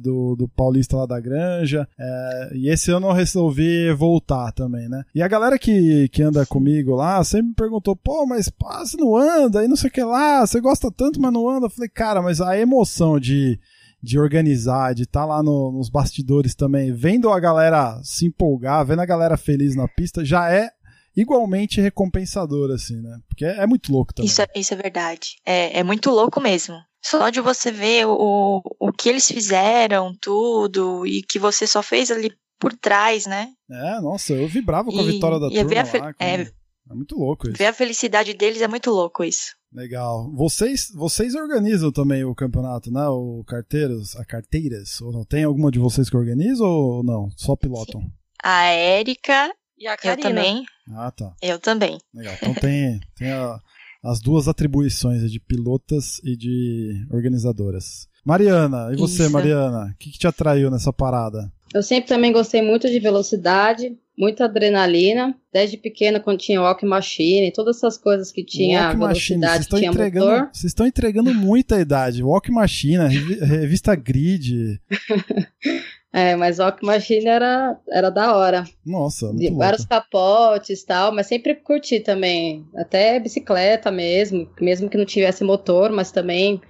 do, 0.00 0.36
do 0.36 0.48
Paulista 0.48 0.96
lá 0.96 1.06
da 1.06 1.18
Granja, 1.20 1.88
eh, 1.98 2.50
e 2.54 2.68
esse 2.68 2.90
ano 2.90 3.08
eu 3.08 3.12
resolvi 3.12 3.92
voltar 3.92 4.52
também, 4.52 4.88
né? 4.88 5.02
E 5.14 5.22
a 5.22 5.28
galera 5.28 5.58
que, 5.58 6.08
que 6.08 6.22
anda 6.22 6.44
comigo 6.46 6.94
lá 6.94 7.22
sempre 7.24 7.48
me 7.48 7.54
perguntou, 7.54 7.94
pô, 7.96 8.26
mas 8.26 8.48
pô, 8.48 8.66
você 8.78 8.96
não 8.96 9.16
anda, 9.16 9.64
e 9.64 9.68
não 9.68 9.76
sei 9.76 9.88
o 9.88 9.92
que 9.92 10.02
lá, 10.02 10.46
você 10.46 10.60
gosta 10.60 10.90
tanto, 10.90 11.20
mas 11.20 11.32
não 11.32 11.48
anda. 11.48 11.66
Eu 11.66 11.70
falei, 11.70 11.88
cara, 11.88 12.20
mas 12.22 12.40
a 12.40 12.58
emoção 12.58 13.18
de, 13.18 13.58
de 14.02 14.18
organizar, 14.18 14.94
de 14.94 15.02
estar 15.04 15.24
lá 15.24 15.42
no- 15.42 15.72
nos 15.72 15.88
bastidores 15.88 16.54
também, 16.54 16.92
vendo 16.92 17.30
a 17.30 17.38
galera 17.40 18.00
se 18.02 18.26
empolgar, 18.26 18.84
vendo 18.86 19.00
a 19.00 19.06
galera 19.06 19.36
feliz 19.36 19.74
na 19.76 19.86
pista, 19.88 20.24
já 20.24 20.52
é 20.52 20.70
igualmente 21.16 21.80
recompensador, 21.80 22.70
assim, 22.70 23.00
né? 23.00 23.18
Porque 23.28 23.44
é, 23.44 23.58
é 23.62 23.66
muito 23.66 23.92
louco 23.92 24.14
também. 24.14 24.28
Isso, 24.28 24.40
é- 24.42 24.46
isso 24.54 24.72
é 24.72 24.76
verdade. 24.76 25.36
É, 25.44 25.80
é 25.80 25.82
muito 25.82 26.10
louco 26.10 26.40
mesmo. 26.40 26.76
Só 27.02 27.30
de 27.30 27.40
você 27.40 27.70
ver 27.72 28.06
o, 28.06 28.60
o 28.78 28.92
que 28.92 29.08
eles 29.08 29.26
fizeram, 29.26 30.14
tudo, 30.20 31.06
e 31.06 31.22
que 31.22 31.38
você 31.38 31.66
só 31.66 31.82
fez 31.82 32.10
ali 32.10 32.32
por 32.58 32.72
trás, 32.74 33.26
né? 33.26 33.48
É, 33.70 34.00
nossa, 34.00 34.34
eu 34.34 34.46
vibrava 34.46 34.90
com 34.90 34.98
a 34.98 35.02
E- 35.02 35.12
vitória 35.12 35.38
da 35.38 35.48
turma 35.48 35.80
a 35.80 35.98
lá. 36.06 36.12
com- 36.14 36.24
é. 36.24 36.42
é 36.42 36.94
muito 36.94 37.16
louco 37.18 37.48
isso. 37.48 37.56
Ver 37.56 37.66
a 37.66 37.72
felicidade 37.72 38.34
deles 38.34 38.60
é 38.60 38.68
muito 38.68 38.90
louco 38.90 39.24
isso. 39.24 39.54
Legal. 39.72 40.30
Vocês, 40.34 40.88
vocês 40.94 41.34
organizam 41.34 41.90
também 41.92 42.24
o 42.24 42.34
campeonato, 42.34 42.90
né? 42.90 43.06
O 43.08 43.42
carteiros, 43.46 44.14
a 44.16 44.24
carteiras, 44.24 45.00
ou 45.00 45.12
não? 45.12 45.24
Tem 45.24 45.44
alguma 45.44 45.70
de 45.70 45.78
vocês 45.78 46.10
que 46.10 46.16
organiza 46.16 46.64
ou 46.64 47.02
não? 47.04 47.30
Só 47.36 47.54
pilotam? 47.56 48.02
A 48.42 48.64
Érica, 48.64 49.54
E 49.78 49.86
a 49.86 49.92
eu 49.92 49.96
Karina. 49.98 50.28
também, 50.28 50.64
Ah, 50.92 51.10
tá. 51.12 51.32
eu 51.40 51.58
também. 51.58 51.98
Legal. 52.12 52.34
Então 52.34 52.52
tem, 52.54 53.00
tem 53.16 53.30
a- 53.30 53.58
as 54.02 54.20
duas 54.20 54.48
atribuições 54.48 55.30
de 55.30 55.38
pilotas 55.40 56.20
e 56.24 56.36
de 56.36 57.06
organizadoras. 57.10 58.08
Mariana, 58.24 58.90
e 58.92 58.96
você, 58.96 59.22
Isso. 59.24 59.32
Mariana? 59.32 59.92
O 59.94 59.98
que, 59.98 60.10
que 60.10 60.18
te 60.18 60.26
atraiu 60.26 60.70
nessa 60.70 60.92
parada? 60.92 61.50
Eu 61.74 61.82
sempre 61.82 62.08
também 62.08 62.32
gostei 62.32 62.60
muito 62.60 62.88
de 62.90 62.98
velocidade, 62.98 63.96
muita 64.18 64.44
adrenalina. 64.44 65.34
Desde 65.52 65.76
pequena, 65.76 66.18
quando 66.20 66.38
tinha 66.38 66.60
walk 66.60 66.84
machine, 66.84 67.52
todas 67.52 67.76
essas 67.76 67.96
coisas 67.96 68.30
que 68.32 68.44
tinha 68.44 68.86
Walk 68.88 68.96
Machine, 68.98 69.40
velocidade, 69.40 69.62
estão 69.64 69.78
tinha 69.78 69.90
entregando, 69.90 70.26
motor. 70.30 70.48
vocês 70.52 70.64
estão 70.70 70.86
entregando 70.86 71.34
muita 71.34 71.80
idade. 71.80 72.22
Walk 72.22 72.50
Machine, 72.50 73.06
revi- 73.08 73.38
revista 73.44 73.94
Grid. 73.94 74.80
É, 76.12 76.34
mas 76.34 76.58
walk 76.58 76.84
machine 76.84 77.26
era, 77.26 77.78
era 77.88 78.10
da 78.10 78.36
hora. 78.36 78.64
Nossa, 78.84 79.26
muito 79.26 79.38
De 79.38 79.50
vários 79.50 79.84
capotes 79.84 80.82
e 80.82 80.86
tal, 80.86 81.12
mas 81.12 81.26
sempre 81.28 81.54
curti 81.54 82.00
também. 82.00 82.66
Até 82.74 83.20
bicicleta 83.20 83.90
mesmo, 83.90 84.48
mesmo 84.60 84.88
que 84.88 84.98
não 84.98 85.04
tivesse 85.04 85.44
motor, 85.44 85.90
mas 85.92 86.10
também 86.10 86.60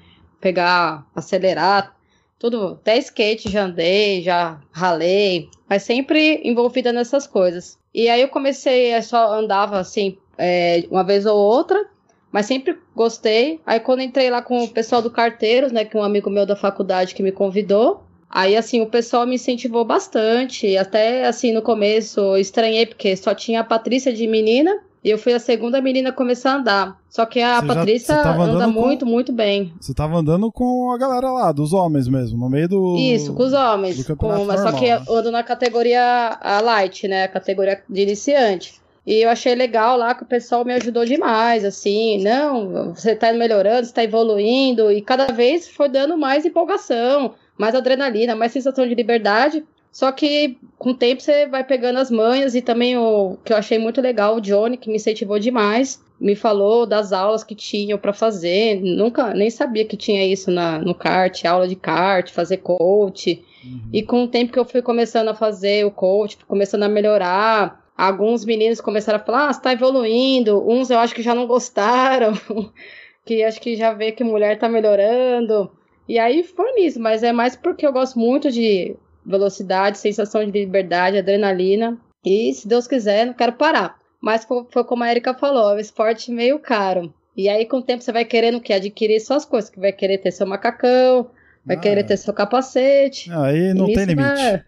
pegar, 0.40 1.06
acelerar, 1.14 1.96
tudo. 2.38 2.78
Até 2.80 2.98
skate 2.98 3.50
já 3.50 3.64
andei, 3.64 4.22
já 4.22 4.60
ralei, 4.72 5.48
mas 5.68 5.84
sempre 5.84 6.40
envolvida 6.44 6.92
nessas 6.92 7.26
coisas. 7.26 7.78
E 7.94 8.08
aí 8.08 8.20
eu 8.20 8.28
comecei, 8.28 8.94
eu 8.94 9.02
só 9.02 9.32
andava 9.32 9.78
assim, 9.78 10.18
é, 10.36 10.84
uma 10.90 11.02
vez 11.02 11.24
ou 11.24 11.36
outra, 11.36 11.82
mas 12.30 12.44
sempre 12.44 12.78
gostei. 12.94 13.58
Aí 13.64 13.80
quando 13.80 14.02
entrei 14.02 14.28
lá 14.30 14.42
com 14.42 14.64
o 14.64 14.68
pessoal 14.68 15.00
do 15.00 15.10
Carteiros, 15.10 15.72
né, 15.72 15.84
que 15.84 15.96
é 15.96 16.00
um 16.00 16.04
amigo 16.04 16.28
meu 16.28 16.44
da 16.44 16.54
faculdade 16.54 17.14
que 17.14 17.22
me 17.22 17.32
convidou, 17.32 18.04
Aí, 18.30 18.56
assim, 18.56 18.80
o 18.80 18.86
pessoal 18.86 19.26
me 19.26 19.34
incentivou 19.34 19.84
bastante. 19.84 20.76
Até, 20.76 21.26
assim, 21.26 21.52
no 21.52 21.62
começo 21.62 22.20
eu 22.20 22.36
estranhei, 22.38 22.86
porque 22.86 23.16
só 23.16 23.34
tinha 23.34 23.60
a 23.60 23.64
Patrícia 23.64 24.12
de 24.12 24.26
menina. 24.26 24.78
E 25.02 25.08
eu 25.08 25.16
fui 25.16 25.32
a 25.32 25.38
segunda 25.38 25.80
menina 25.80 26.10
a 26.10 26.12
começar 26.12 26.52
a 26.52 26.56
andar. 26.56 27.00
Só 27.08 27.24
que 27.24 27.40
a 27.40 27.60
Você 27.60 27.66
já- 27.66 27.74
Patrícia 27.74 28.16
tava 28.16 28.42
anda 28.42 28.52
andando 28.52 28.74
com- 28.74 28.80
muito, 28.82 29.06
muito 29.06 29.32
bem. 29.32 29.72
Você 29.80 29.94
tava 29.94 30.18
andando 30.18 30.52
com 30.52 30.92
a 30.92 30.98
galera 30.98 31.30
lá, 31.32 31.52
dos 31.52 31.72
homens 31.72 32.06
mesmo, 32.06 32.38
no 32.38 32.50
meio 32.50 32.68
do. 32.68 32.96
Isso, 32.98 33.32
com 33.32 33.42
os 33.44 33.54
homens. 33.54 34.06
Com, 34.14 34.44
mas 34.44 34.60
só 34.60 34.72
que 34.72 34.86
né? 34.90 35.02
eu 35.08 35.14
ando 35.16 35.30
na 35.30 35.42
categoria 35.42 36.38
a 36.38 36.60
light, 36.60 37.08
né? 37.08 37.24
A 37.24 37.28
categoria 37.28 37.82
de 37.88 38.02
iniciante. 38.02 38.74
E 39.06 39.22
eu 39.22 39.30
achei 39.30 39.54
legal 39.54 39.96
lá 39.96 40.14
que 40.14 40.22
o 40.22 40.26
pessoal 40.26 40.66
me 40.66 40.74
ajudou 40.74 41.06
demais, 41.06 41.64
assim, 41.64 42.22
não, 42.22 42.92
você 42.92 43.16
tá 43.16 43.32
melhorando, 43.32 43.86
você 43.86 43.94
tá 43.94 44.04
evoluindo, 44.04 44.92
e 44.92 45.00
cada 45.00 45.28
vez 45.32 45.66
foi 45.66 45.88
dando 45.88 46.18
mais 46.18 46.44
empolgação, 46.44 47.32
mais 47.60 47.74
adrenalina, 47.74 48.34
mais 48.34 48.52
sensação 48.52 48.88
de 48.88 48.94
liberdade. 48.94 49.62
Só 49.92 50.10
que 50.10 50.56
com 50.78 50.90
o 50.90 50.94
tempo 50.94 51.20
você 51.20 51.46
vai 51.46 51.62
pegando 51.62 51.98
as 51.98 52.10
manhas 52.10 52.54
e 52.54 52.62
também 52.62 52.96
o 52.96 53.36
que 53.44 53.52
eu 53.52 53.56
achei 53.56 53.78
muito 53.78 54.00
legal, 54.00 54.36
o 54.36 54.40
Johnny, 54.40 54.78
que 54.78 54.88
me 54.88 54.96
incentivou 54.96 55.38
demais, 55.38 56.02
me 56.18 56.34
falou 56.34 56.86
das 56.86 57.12
aulas 57.12 57.44
que 57.44 57.54
tinham 57.54 57.98
para 57.98 58.14
fazer. 58.14 58.80
Nunca 58.80 59.34
nem 59.34 59.50
sabia 59.50 59.84
que 59.84 59.96
tinha 59.96 60.24
isso 60.26 60.50
na, 60.50 60.78
no 60.78 60.94
kart, 60.94 61.44
aula 61.44 61.68
de 61.68 61.76
kart, 61.76 62.30
fazer 62.30 62.58
coach. 62.58 63.44
Uhum. 63.62 63.80
E 63.92 64.02
com 64.02 64.24
o 64.24 64.28
tempo 64.28 64.52
que 64.52 64.58
eu 64.58 64.64
fui 64.64 64.80
começando 64.80 65.28
a 65.28 65.34
fazer 65.34 65.84
o 65.84 65.90
coach, 65.90 66.38
começando 66.46 66.84
a 66.84 66.88
melhorar, 66.88 67.84
alguns 67.94 68.42
meninos 68.42 68.80
começaram 68.80 69.18
a 69.18 69.22
falar: 69.22 69.48
ah, 69.48 69.52
você 69.52 69.60
tá 69.60 69.72
evoluindo. 69.74 70.66
Uns 70.66 70.88
eu 70.88 70.98
acho 70.98 71.14
que 71.14 71.22
já 71.22 71.34
não 71.34 71.46
gostaram, 71.46 72.32
que 73.26 73.42
acho 73.42 73.60
que 73.60 73.76
já 73.76 73.92
vê 73.92 74.12
que 74.12 74.24
mulher 74.24 74.58
tá 74.58 74.66
melhorando. 74.66 75.70
E 76.10 76.18
aí 76.18 76.42
foi 76.42 76.72
nisso, 76.72 76.98
mas 76.98 77.22
é 77.22 77.30
mais 77.30 77.54
porque 77.54 77.86
eu 77.86 77.92
gosto 77.92 78.18
muito 78.18 78.50
de 78.50 78.96
velocidade, 79.24 79.96
sensação 79.96 80.44
de 80.44 80.50
liberdade, 80.50 81.16
adrenalina. 81.16 81.96
E 82.24 82.52
se 82.52 82.66
Deus 82.66 82.88
quiser, 82.88 83.26
não 83.26 83.32
quero 83.32 83.52
parar. 83.52 83.96
Mas 84.20 84.44
foi 84.44 84.82
como 84.82 85.04
a 85.04 85.10
Erika 85.12 85.32
falou, 85.34 85.70
é 85.70 85.76
um 85.76 85.78
esporte 85.78 86.32
meio 86.32 86.58
caro. 86.58 87.14
E 87.36 87.48
aí, 87.48 87.64
com 87.64 87.76
o 87.76 87.82
tempo, 87.82 88.02
você 88.02 88.10
vai 88.10 88.24
querendo 88.24 88.60
que 88.60 88.72
adquirir 88.72 89.20
suas 89.20 89.44
coisas, 89.44 89.70
que 89.70 89.78
vai 89.78 89.92
querer 89.92 90.18
ter 90.18 90.32
seu 90.32 90.48
macacão, 90.48 91.30
vai 91.64 91.76
ah, 91.76 91.80
querer 91.80 92.02
ter 92.02 92.16
seu 92.16 92.34
capacete. 92.34 93.30
Aí 93.32 93.72
não 93.72 93.86
tem 93.86 94.04
limite. 94.04 94.16
Vai... 94.16 94.64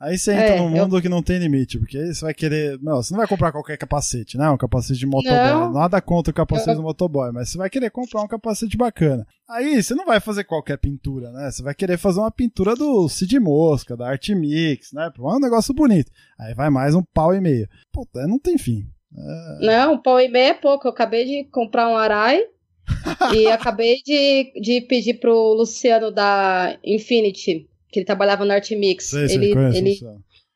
Aí 0.00 0.16
você 0.16 0.32
entra 0.32 0.44
é, 0.44 0.58
num 0.60 0.68
mundo 0.68 0.96
eu... 0.96 1.02
que 1.02 1.08
não 1.08 1.22
tem 1.22 1.38
limite, 1.38 1.76
porque 1.76 1.98
aí 1.98 2.14
você 2.14 2.24
vai 2.24 2.32
querer. 2.32 2.78
Não, 2.80 3.02
você 3.02 3.12
não 3.12 3.18
vai 3.18 3.26
comprar 3.26 3.50
qualquer 3.50 3.76
capacete, 3.76 4.38
né? 4.38 4.48
Um 4.48 4.56
capacete 4.56 4.98
de 4.98 5.06
motoboy. 5.06 5.36
Não. 5.36 5.72
Nada 5.72 6.00
contra 6.00 6.30
o 6.30 6.34
capacete 6.34 6.70
eu... 6.70 6.76
do 6.76 6.82
motoboy, 6.82 7.32
mas 7.32 7.48
você 7.48 7.58
vai 7.58 7.68
querer 7.68 7.90
comprar 7.90 8.22
um 8.22 8.28
capacete 8.28 8.76
bacana. 8.76 9.26
Aí 9.50 9.82
você 9.82 9.96
não 9.96 10.06
vai 10.06 10.20
fazer 10.20 10.44
qualquer 10.44 10.78
pintura, 10.78 11.32
né? 11.32 11.50
Você 11.50 11.64
vai 11.64 11.74
querer 11.74 11.98
fazer 11.98 12.20
uma 12.20 12.30
pintura 12.30 12.76
do 12.76 13.08
Cid 13.08 13.40
Mosca, 13.40 13.96
da 13.96 14.08
Art 14.08 14.28
Mix, 14.28 14.92
né? 14.92 15.10
É 15.16 15.20
um 15.20 15.40
negócio 15.40 15.74
bonito. 15.74 16.12
Aí 16.38 16.54
vai 16.54 16.70
mais 16.70 16.94
um 16.94 17.02
pau 17.12 17.34
e 17.34 17.40
meio. 17.40 17.68
Puta, 17.92 18.24
não 18.28 18.38
tem 18.38 18.56
fim. 18.56 18.84
É... 19.16 19.66
Não, 19.66 19.94
um 19.94 19.98
pau 19.98 20.20
e 20.20 20.28
meio 20.28 20.50
é 20.50 20.54
pouco. 20.54 20.86
Eu 20.86 20.92
acabei 20.92 21.24
de 21.24 21.50
comprar 21.50 21.88
um 21.88 21.96
arai. 21.96 22.40
e 23.36 23.46
acabei 23.48 24.00
de, 24.02 24.52
de 24.62 24.80
pedir 24.80 25.20
pro 25.20 25.52
Luciano 25.54 26.10
da 26.10 26.78
Infinity 26.82 27.67
que 27.90 28.00
ele 28.00 28.06
trabalhava 28.06 28.44
no 28.44 28.52
Art 28.52 28.70
Mix. 28.72 29.10
Sei, 29.10 29.24
ele 29.24 29.52
conhece, 29.52 29.78
ele 29.78 29.98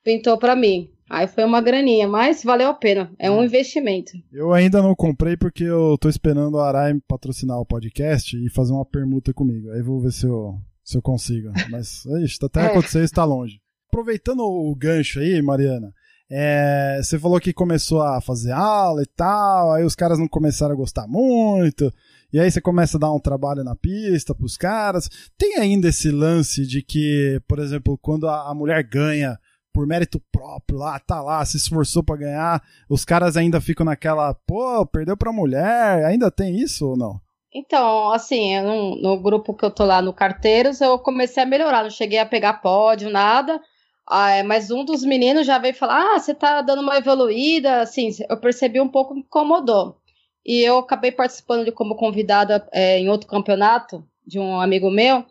pintou 0.05 0.39
para 0.39 0.57
mim. 0.57 0.91
Aí 1.09 1.27
foi 1.27 1.45
uma 1.45 1.61
graninha, 1.61 2.09
mas 2.09 2.43
valeu 2.43 2.71
a 2.71 2.75
pena. 2.75 3.13
É 3.19 3.31
um 3.31 3.41
hum. 3.41 3.45
investimento. 3.45 4.13
Eu 4.33 4.53
ainda 4.53 4.81
não 4.81 4.95
comprei 4.95 5.37
porque 5.37 5.65
eu 5.65 5.99
tô 6.01 6.09
esperando 6.09 6.59
a 6.59 6.67
Arai 6.67 6.95
patrocinar 7.07 7.59
o 7.59 7.67
podcast 7.67 8.35
e 8.35 8.49
fazer 8.49 8.73
uma 8.73 8.87
permuta 8.87 9.33
comigo. 9.35 9.71
Aí 9.73 9.83
vou 9.83 10.01
ver 10.01 10.13
se 10.13 10.27
eu, 10.27 10.55
se 10.83 10.97
eu 10.97 11.03
consigo. 11.03 11.53
Mas, 11.71 12.07
ixi, 12.25 12.39
até 12.43 12.63
é. 12.63 12.67
acontecer 12.67 13.05
está 13.05 13.25
longe. 13.25 13.61
Aproveitando 13.89 14.41
o 14.41 14.75
gancho 14.75 15.21
aí, 15.21 15.43
Mariana, 15.43 15.93
é, 16.31 16.99
você 17.03 17.19
falou 17.19 17.39
que 17.39 17.53
começou 17.53 18.01
a 18.01 18.19
fazer 18.23 18.53
aula 18.53 19.03
e 19.03 19.07
tal, 19.15 19.71
aí 19.71 19.85
os 19.85 19.95
caras 19.95 20.19
não 20.19 20.27
começaram 20.27 20.73
a 20.73 20.79
gostar 20.79 21.07
muito. 21.07 21.93
E 22.33 22.41
aí 22.41 22.51
você 22.51 22.61
começa 22.61 22.97
a 22.97 23.01
dar 23.01 23.13
um 23.13 23.21
trabalho 23.21 23.63
na 23.63 23.77
pista 23.77 24.35
pros 24.35 24.57
caras. 24.57 25.09
Tem 25.37 25.59
ainda 25.59 25.89
esse 25.89 26.11
lance 26.11 26.67
de 26.67 26.83
que, 26.83 27.41
por 27.47 27.59
exemplo, 27.59 27.99
quando 27.99 28.27
a, 28.27 28.51
a 28.51 28.55
mulher 28.55 28.83
ganha 28.83 29.39
por 29.73 29.87
mérito 29.87 30.21
próprio 30.31 30.79
lá, 30.79 30.99
tá 30.99 31.23
lá, 31.23 31.45
se 31.45 31.57
esforçou 31.57 32.03
para 32.03 32.19
ganhar, 32.19 32.63
os 32.89 33.05
caras 33.05 33.37
ainda 33.37 33.61
ficam 33.61 33.87
naquela, 33.87 34.35
pô, 34.47 34.85
perdeu 34.87 35.17
pra 35.17 35.33
mulher, 35.33 36.05
ainda 36.05 36.31
tem 36.31 36.57
isso 36.57 36.89
ou 36.89 36.97
não? 36.97 37.21
Então, 37.55 38.11
assim, 38.13 38.61
no, 38.61 38.97
no, 39.01 39.21
grupo 39.21 39.55
que 39.55 39.65
eu 39.65 39.71
tô 39.71 39.85
lá 39.85 40.01
no 40.01 40.13
Carteiros, 40.13 40.81
eu 40.81 40.99
comecei 40.99 41.43
a 41.43 41.47
melhorar, 41.47 41.83
não 41.83 41.91
cheguei 41.91 42.19
a 42.19 42.27
pegar 42.27 42.55
pódio, 42.55 43.11
nada, 43.11 43.61
ah, 44.09 44.31
é, 44.31 44.43
mas 44.43 44.71
um 44.71 44.85
dos 44.85 45.05
meninos 45.05 45.47
já 45.47 45.59
veio 45.59 45.75
falar, 45.75 46.15
ah, 46.15 46.19
você 46.19 46.35
tá 46.35 46.61
dando 46.63 46.83
uma 46.83 46.97
evoluída, 46.97 47.81
assim, 47.81 48.11
eu 48.29 48.39
percebi 48.39 48.81
um 48.81 48.89
pouco, 48.89 49.15
me 49.15 49.21
incomodou. 49.21 50.02
E 50.45 50.61
eu 50.61 50.79
acabei 50.79 51.13
participando 51.13 51.65
de 51.65 51.73
como 51.73 51.95
convidada 51.95 52.67
é, 52.73 52.99
em 52.99 53.09
outro 53.09 53.29
campeonato 53.29 54.05
de 54.27 54.39
um 54.39 54.61
amigo 54.61 54.91
meu. 54.91 55.25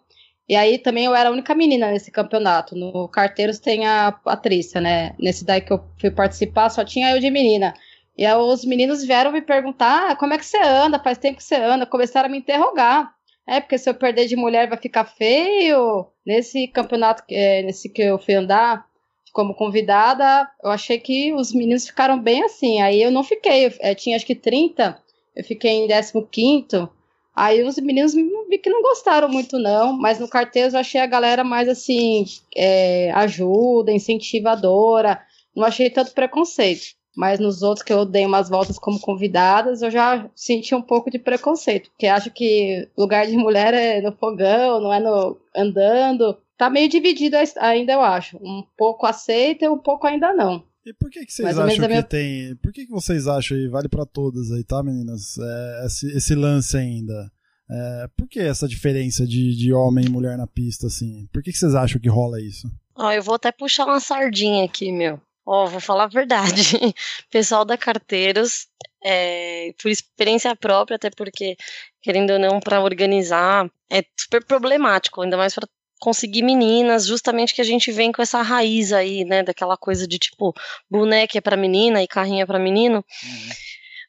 E 0.47 0.55
aí 0.55 0.77
também 0.77 1.05
eu 1.05 1.15
era 1.15 1.29
a 1.29 1.31
única 1.31 1.55
menina 1.55 1.91
nesse 1.91 2.11
campeonato. 2.11 2.75
No 2.75 3.07
Carteiros 3.07 3.59
tem 3.59 3.87
a 3.87 4.11
Patrícia, 4.11 4.81
né? 4.81 5.15
Nesse 5.19 5.45
daí 5.45 5.61
que 5.61 5.71
eu 5.71 5.83
fui 5.99 6.11
participar, 6.11 6.69
só 6.69 6.83
tinha 6.83 7.11
eu 7.11 7.19
de 7.19 7.29
menina. 7.29 7.73
E 8.17 8.25
aí 8.25 8.35
os 8.35 8.65
meninos 8.65 9.03
vieram 9.03 9.31
me 9.31 9.41
perguntar: 9.41 10.11
ah, 10.11 10.15
como 10.15 10.33
é 10.33 10.37
que 10.37 10.45
você 10.45 10.57
anda? 10.57 10.99
Faz 10.99 11.17
tempo 11.17 11.37
que 11.37 11.43
você 11.43 11.55
anda? 11.55 11.85
Começaram 11.85 12.27
a 12.27 12.31
me 12.31 12.37
interrogar. 12.37 13.13
É, 13.47 13.59
porque 13.59 13.77
se 13.77 13.89
eu 13.89 13.93
perder 13.93 14.27
de 14.27 14.35
mulher 14.35 14.67
vai 14.67 14.77
ficar 14.77 15.05
feio. 15.05 16.07
Nesse 16.25 16.67
campeonato, 16.67 17.23
é, 17.29 17.63
nesse 17.63 17.89
que 17.89 18.01
eu 18.01 18.19
fui 18.19 18.35
andar 18.35 18.85
como 19.33 19.55
convidada, 19.55 20.49
eu 20.63 20.69
achei 20.69 20.99
que 20.99 21.33
os 21.33 21.53
meninos 21.53 21.87
ficaram 21.87 22.19
bem 22.19 22.43
assim. 22.43 22.81
Aí 22.81 23.01
eu 23.01 23.11
não 23.11 23.23
fiquei, 23.23 23.73
é, 23.79 23.95
tinha 23.95 24.15
acho 24.15 24.25
que 24.25 24.35
30 24.35 25.00
eu 25.35 25.43
fiquei 25.43 25.71
em 25.71 25.87
15. 25.87 26.89
Aí 27.35 27.63
os 27.63 27.77
meninos 27.77 28.13
vi 28.13 28.57
que 28.57 28.69
não 28.69 28.81
gostaram 28.81 29.29
muito, 29.29 29.57
não, 29.57 29.93
mas 29.93 30.19
no 30.19 30.27
carteiro 30.27 30.73
eu 30.73 30.79
achei 30.79 30.99
a 30.99 31.07
galera 31.07 31.43
mais 31.43 31.69
assim, 31.69 32.25
é, 32.55 33.09
ajuda, 33.11 33.91
incentivadora, 33.91 35.21
não 35.55 35.63
achei 35.63 35.89
tanto 35.89 36.13
preconceito. 36.13 36.87
Mas 37.15 37.39
nos 37.39 37.61
outros 37.61 37.83
que 37.83 37.91
eu 37.91 38.05
dei 38.05 38.25
umas 38.25 38.49
voltas 38.49 38.79
como 38.79 38.99
convidadas, 38.99 39.81
eu 39.81 39.91
já 39.91 40.29
senti 40.35 40.73
um 40.73 40.81
pouco 40.81 41.09
de 41.09 41.19
preconceito, 41.19 41.89
porque 41.91 42.07
acho 42.07 42.31
que 42.31 42.87
lugar 42.97 43.27
de 43.27 43.35
mulher 43.35 43.73
é 43.73 44.01
no 44.01 44.13
fogão, 44.13 44.79
não 44.79 44.93
é 44.93 44.99
no 44.99 45.37
andando. 45.55 46.37
Tá 46.57 46.69
meio 46.69 46.87
dividido 46.87 47.35
ainda, 47.57 47.93
eu 47.93 48.01
acho. 48.01 48.37
Um 48.37 48.63
pouco 48.77 49.05
aceita 49.05 49.65
e 49.65 49.69
um 49.69 49.77
pouco 49.77 50.07
ainda 50.07 50.33
não. 50.33 50.63
E 50.85 50.93
por 50.93 51.09
que, 51.11 51.25
que 51.25 51.31
vocês 51.31 51.57
acham 51.57 51.79
que 51.79 51.87
minha... 51.87 52.03
tem. 52.03 52.55
Por 52.55 52.73
que, 52.73 52.85
que 52.85 52.91
vocês 52.91 53.27
acham 53.27 53.55
aí, 53.55 53.67
vale 53.67 53.87
para 53.87 54.05
todas 54.05 54.51
aí, 54.51 54.63
tá, 54.63 54.81
meninas? 54.81 55.37
É, 55.37 55.85
esse, 55.85 56.17
esse, 56.17 56.35
lance 56.35 56.75
ainda. 56.75 57.31
É, 57.69 58.09
por 58.17 58.27
que 58.27 58.39
essa 58.39 58.67
diferença 58.67 59.25
de, 59.25 59.55
de 59.55 59.71
homem 59.71 60.05
e 60.05 60.09
mulher 60.09 60.37
na 60.37 60.47
pista, 60.47 60.87
assim? 60.87 61.27
Por 61.31 61.43
que, 61.43 61.51
que 61.51 61.57
vocês 61.57 61.75
acham 61.75 62.01
que 62.01 62.09
rola 62.09 62.41
isso? 62.41 62.67
Ó, 62.95 63.11
eu 63.11 63.21
vou 63.21 63.35
até 63.35 63.51
puxar 63.51 63.85
uma 63.85 63.99
sardinha 63.99 64.65
aqui, 64.65 64.91
meu. 64.91 65.21
Ó, 65.45 65.67
vou 65.67 65.79
falar 65.79 66.05
a 66.05 66.07
verdade. 66.07 66.77
Pessoal 67.31 67.63
da 67.63 67.77
Carteiros, 67.77 68.67
é, 69.03 69.73
por 69.81 69.89
experiência 69.89 70.55
própria, 70.55 70.95
até 70.95 71.09
porque, 71.09 71.55
querendo 72.01 72.31
ou 72.31 72.39
não, 72.39 72.59
para 72.59 72.81
organizar, 72.81 73.69
é 73.91 74.03
super 74.19 74.43
problemático, 74.43 75.21
ainda 75.21 75.37
mais 75.37 75.53
para 75.53 75.67
conseguir 76.01 76.41
meninas, 76.41 77.05
justamente 77.05 77.53
que 77.53 77.61
a 77.61 77.63
gente 77.63 77.91
vem 77.91 78.11
com 78.11 78.23
essa 78.23 78.41
raiz 78.41 78.91
aí, 78.91 79.23
né, 79.23 79.43
daquela 79.43 79.77
coisa 79.77 80.07
de 80.07 80.17
tipo, 80.17 80.51
boneca 80.89 81.37
é 81.37 81.41
para 81.41 81.55
menina 81.55 82.01
e 82.01 82.07
carrinho 82.07 82.41
é 82.41 82.45
para 82.45 82.57
menino. 82.57 83.05
Uhum. 83.23 83.49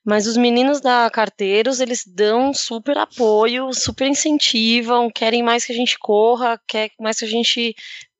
Mas 0.04 0.26
os 0.26 0.36
meninos 0.36 0.80
da 0.80 1.08
Carteiros, 1.10 1.80
eles 1.80 2.02
dão 2.04 2.52
super 2.54 2.96
apoio, 2.96 3.72
super 3.72 4.08
incentivam, 4.08 5.10
querem 5.10 5.42
mais 5.42 5.64
que 5.64 5.72
a 5.72 5.76
gente 5.76 5.96
corra, 5.98 6.60
quer 6.66 6.90
mais 6.98 7.18
que 7.18 7.26
a 7.26 7.28
gente 7.28 7.76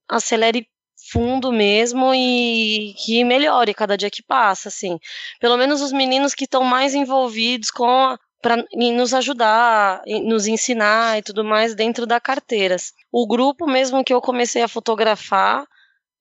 acelere 0.09 0.69
fundo 1.11 1.51
mesmo 1.51 2.15
e 2.15 2.95
que 3.05 3.25
melhore 3.25 3.75
cada 3.75 3.97
dia 3.97 4.11
que 4.11 4.23
passa, 4.23 4.69
assim. 4.69 4.99
Pelo 5.41 5.57
menos 5.57 5.81
os 5.81 5.93
meninos 5.93 6.35
que 6.35 6.45
estão 6.45 6.63
mais 6.63 6.95
envolvidos 6.95 7.71
com 7.71 7.89
a, 7.89 8.19
para 8.41 8.65
nos 8.75 9.15
ajudar, 9.15 10.03
nos 10.25 10.47
ensinar 10.47 11.19
e 11.19 11.23
tudo 11.23 11.43
mais 11.43 11.75
dentro 11.75 12.07
da 12.07 12.21
carteiras. 12.21 12.93
O 13.13 13.27
grupo 13.27 13.67
mesmo 13.67 14.03
que 14.03 14.15
eu 14.15 14.23
comecei 14.23 14.63
a 14.63 14.69
fotografar, 14.69 15.67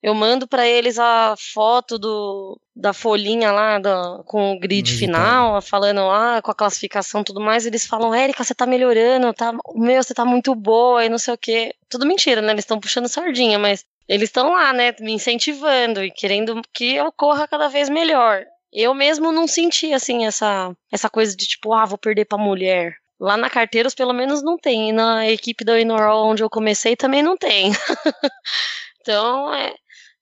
eu 0.02 0.14
mando 0.14 0.46
para 0.46 0.66
eles 0.66 0.98
a 0.98 1.34
foto 1.38 1.98
do, 1.98 2.60
da 2.74 2.92
folhinha 2.92 3.50
lá 3.52 3.78
do, 3.78 4.24
com 4.24 4.52
o 4.52 4.58
grid 4.58 4.90
final, 4.92 5.62
falando 5.62 6.06
lá 6.06 6.36
ah, 6.38 6.42
com 6.42 6.50
a 6.50 6.54
classificação 6.54 7.22
e 7.22 7.24
tudo 7.24 7.40
mais. 7.40 7.64
Eles 7.64 7.86
falam: 7.86 8.12
Érica, 8.12 8.44
você 8.44 8.54
tá 8.54 8.66
melhorando, 8.66 9.32
tá, 9.32 9.52
meu, 9.74 10.02
você 10.02 10.12
tá 10.12 10.24
muito 10.24 10.54
boa 10.54 11.04
e 11.04 11.08
não 11.08 11.18
sei 11.18 11.32
o 11.32 11.38
quê. 11.38 11.74
Tudo 11.88 12.04
mentira, 12.04 12.42
né? 12.42 12.52
Eles 12.52 12.64
estão 12.64 12.80
puxando 12.80 13.08
sardinha, 13.08 13.58
mas 13.58 13.86
eles 14.08 14.28
estão 14.28 14.52
lá, 14.52 14.72
né, 14.72 14.94
me 15.00 15.12
incentivando 15.12 16.02
e 16.02 16.10
querendo 16.10 16.60
que 16.74 16.96
eu 16.96 17.10
corra 17.12 17.48
cada 17.48 17.68
vez 17.68 17.88
melhor. 17.88 18.44
Eu 18.72 18.94
mesmo 18.94 19.30
não 19.30 19.46
senti, 19.46 19.92
assim, 19.92 20.26
essa, 20.26 20.74
essa 20.90 21.08
coisa 21.08 21.36
de 21.36 21.46
tipo, 21.46 21.72
ah, 21.72 21.84
vou 21.84 21.98
perder 21.98 22.24
pra 22.24 22.38
mulher. 22.38 22.96
Lá 23.22 23.36
na 23.36 23.48
Carteiros, 23.48 23.94
pelo 23.94 24.12
menos, 24.12 24.42
não 24.42 24.58
tem. 24.58 24.88
E 24.88 24.92
na 24.92 25.30
equipe 25.30 25.64
da 25.64 25.78
Inorol, 25.78 26.26
onde 26.26 26.42
eu 26.42 26.50
comecei, 26.50 26.96
também 26.96 27.22
não 27.22 27.36
tem. 27.36 27.70
então, 29.00 29.54
é, 29.54 29.72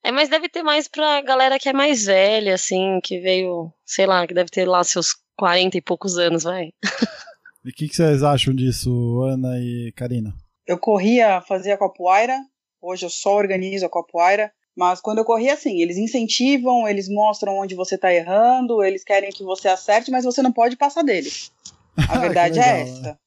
é, 0.03 0.11
mas 0.11 0.29
deve 0.29 0.47
ter 0.47 0.61
mais 0.61 0.87
pra 0.87 1.19
galera 1.23 1.57
que 1.57 1.67
é 1.67 1.73
mais 1.73 2.05
velha, 2.05 2.53
assim, 2.53 2.99
que 3.03 3.19
veio, 3.19 3.73
sei 3.83 4.05
lá, 4.05 4.27
que 4.27 4.35
deve 4.35 4.51
ter 4.51 4.67
lá 4.67 4.83
seus 4.83 5.15
40 5.35 5.79
e 5.79 5.81
poucos 5.81 6.19
anos, 6.19 6.43
vai. 6.43 6.73
e 7.65 7.71
o 7.71 7.73
que, 7.73 7.89
que, 7.89 7.95
vocês 7.95 8.21
acham 8.21 8.53
disso, 8.53 9.19
Ana 9.23 9.57
e 9.57 9.91
Karina? 9.95 10.31
Eu 10.67 10.77
corria, 10.77 11.41
fazia 11.41 11.79
capoeira, 11.79 12.39
hoje 12.79 13.07
eu 13.07 13.09
só 13.09 13.35
organizo 13.35 13.83
a 13.83 13.89
capoeira. 13.89 14.53
Mas 14.77 15.01
quando 15.01 15.17
eu 15.17 15.25
corri, 15.25 15.49
assim, 15.49 15.81
eles 15.81 15.97
incentivam, 15.97 16.87
eles 16.87 17.09
mostram 17.09 17.57
onde 17.57 17.73
você 17.73 17.97
tá 17.97 18.13
errando, 18.13 18.83
eles 18.83 19.03
querem 19.03 19.31
que 19.31 19.43
você 19.43 19.67
acerte, 19.67 20.11
mas 20.11 20.23
você 20.23 20.43
não 20.43 20.51
pode 20.51 20.77
passar 20.77 21.03
deles. 21.03 21.51
A 21.97 22.17
verdade 22.19 22.59
legal, 22.59 22.75
é 22.75 22.81
essa. 22.81 23.19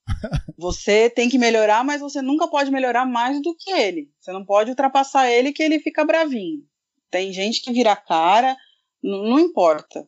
Você 0.57 1.11
tem 1.11 1.29
que 1.29 1.39
melhorar, 1.39 1.85
mas 1.85 2.01
você 2.01 2.23
nunca 2.23 2.49
pode 2.49 2.71
melhorar 2.71 3.05
mais 3.05 3.41
do 3.43 3.55
que 3.55 3.71
ele. 3.71 4.11
Você 4.19 4.33
não 4.33 4.45
pode 4.45 4.71
ultrapassar 4.71 5.31
ele 5.31 5.53
que 5.53 5.63
ele 5.63 5.81
fica 5.81 6.05
bravinho. 6.05 6.63
Tem 7.11 7.33
gente 7.33 7.63
que 7.63 7.73
vira 7.73 7.95
cara, 7.95 8.57
não 9.03 9.39
importa. 9.39 10.07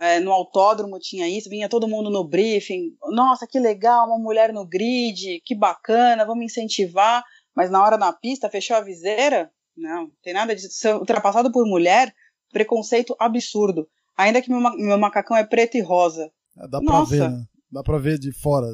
É, 0.00 0.18
no 0.18 0.32
autódromo 0.32 0.98
tinha 0.98 1.28
isso, 1.28 1.50
vinha 1.50 1.68
todo 1.68 1.86
mundo 1.86 2.08
no 2.08 2.24
briefing. 2.24 2.96
Nossa, 3.10 3.46
que 3.46 3.60
legal, 3.60 4.06
uma 4.06 4.18
mulher 4.18 4.50
no 4.50 4.66
grid, 4.66 5.42
que 5.44 5.54
bacana, 5.54 6.24
vamos 6.24 6.46
incentivar. 6.46 7.22
Mas 7.54 7.70
na 7.70 7.84
hora 7.84 7.98
na 7.98 8.12
pista, 8.12 8.48
fechou 8.48 8.76
a 8.76 8.80
viseira? 8.80 9.50
Não, 9.76 10.10
tem 10.22 10.32
nada 10.32 10.54
disso. 10.54 10.68
Ser 10.70 10.94
ultrapassado 10.94 11.52
por 11.52 11.66
mulher, 11.66 12.14
preconceito 12.50 13.14
absurdo. 13.18 13.86
Ainda 14.16 14.40
que 14.40 14.50
meu, 14.50 14.60
meu 14.76 14.98
macacão 14.98 15.36
é 15.36 15.44
preto 15.44 15.76
e 15.76 15.82
rosa. 15.82 16.32
Dá 16.56 16.80
pra 16.80 16.80
Nossa. 16.80 17.10
ver, 17.10 17.30
né? 17.30 17.44
Dá 17.72 17.82
pra 17.82 17.98
ver 17.98 18.18
de 18.18 18.32
fora. 18.32 18.66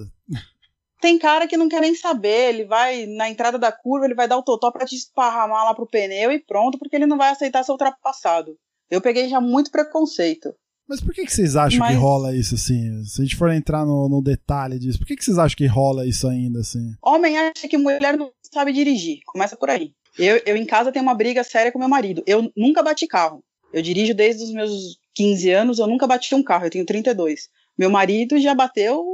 Tem 1.01 1.19
cara 1.19 1.47
que 1.47 1.57
não 1.57 1.69
quer 1.69 1.81
nem 1.81 1.95
saber, 1.95 2.55
ele 2.55 2.65
vai 2.65 3.07
na 3.07 3.29
entrada 3.29 3.59
da 3.59 3.71
curva, 3.71 4.07
ele 4.07 4.15
vai 4.15 4.27
dar 4.27 4.39
o 4.39 4.43
totó 4.43 4.71
pra 4.71 4.87
te 4.87 4.97
esparramar 4.97 5.65
lá 5.65 5.75
pro 5.75 5.87
pneu 5.87 6.33
e 6.33 6.39
pronto, 6.39 6.79
porque 6.79 6.97
ele 6.97 7.07
não 7.07 7.19
vai 7.19 7.31
aceitar 7.31 7.63
ser 7.63 7.73
ultrapassado. 7.73 8.57
Eu 8.91 9.01
peguei 9.01 9.29
já 9.29 9.41
muito 9.41 9.71
preconceito. 9.71 10.55
Mas 10.89 11.01
por 11.01 11.13
que, 11.13 11.25
que 11.27 11.33
vocês 11.33 11.57
acham 11.57 11.81
Mas- 11.81 11.91
que 11.91 12.01
rola 12.01 12.35
isso 12.35 12.55
assim? 12.55 13.05
Se 13.05 13.21
a 13.21 13.25
gente 13.25 13.37
for 13.37 13.51
entrar 13.51 13.85
no, 13.85 14.09
no 14.09 14.23
detalhe 14.23 14.79
disso, 14.79 14.99
por 14.99 15.07
que, 15.07 15.17
que 15.17 15.25
vocês 15.25 15.37
acham 15.37 15.57
que 15.57 15.67
rola 15.67 16.07
isso 16.07 16.29
ainda 16.29 16.61
assim? 16.61 16.95
Homem 17.03 17.37
acha 17.37 17.69
que 17.69 17.77
mulher 17.77 18.17
não 18.17 18.31
sabe 18.53 18.73
dirigir. 18.73 19.19
Começa 19.27 19.57
por 19.57 19.69
aí. 19.69 19.93
Eu, 20.17 20.41
eu 20.47 20.57
em 20.57 20.65
casa 20.65 20.93
tenho 20.93 21.03
uma 21.03 21.15
briga 21.15 21.43
séria 21.45 21.73
com 21.73 21.79
meu 21.79 21.89
marido. 21.89 22.23
Eu 22.27 22.51
nunca 22.57 22.83
bati 22.83 23.07
carro. 23.07 23.43
Eu 23.73 23.83
dirijo 23.83 24.15
desde 24.15 24.45
os 24.45 24.53
meus 24.53 24.97
15 25.15 25.51
anos, 25.51 25.79
eu 25.79 25.87
nunca 25.87 26.07
bati 26.07 26.35
um 26.35 26.43
carro, 26.43 26.67
eu 26.67 26.71
tenho 26.71 26.87
32. 26.87 27.49
Meu 27.79 27.91
marido 27.91 28.39
já 28.41 28.55
bateu, 28.55 29.05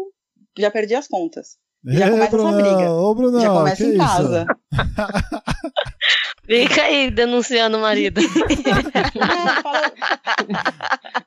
já 0.59 0.71
perdi 0.71 0.95
as 0.95 1.09
contas. 1.09 1.57
Já 1.85 2.11
começa 2.11 2.37
essa 2.37 2.37
Brunão, 2.37 2.57
briga. 2.63 2.93
Ô, 2.93 3.15
Brunão, 3.15 3.41
já 3.41 3.51
começa 3.51 3.77
que 3.83 3.89
em 3.89 3.93
isso? 3.95 3.99
casa. 3.99 4.47
Fica 6.47 6.83
aí 6.85 7.11
denunciando 7.11 7.79
o 7.79 7.81
marido. 7.81 8.21
É, 8.21 9.63
fala- 9.63 9.93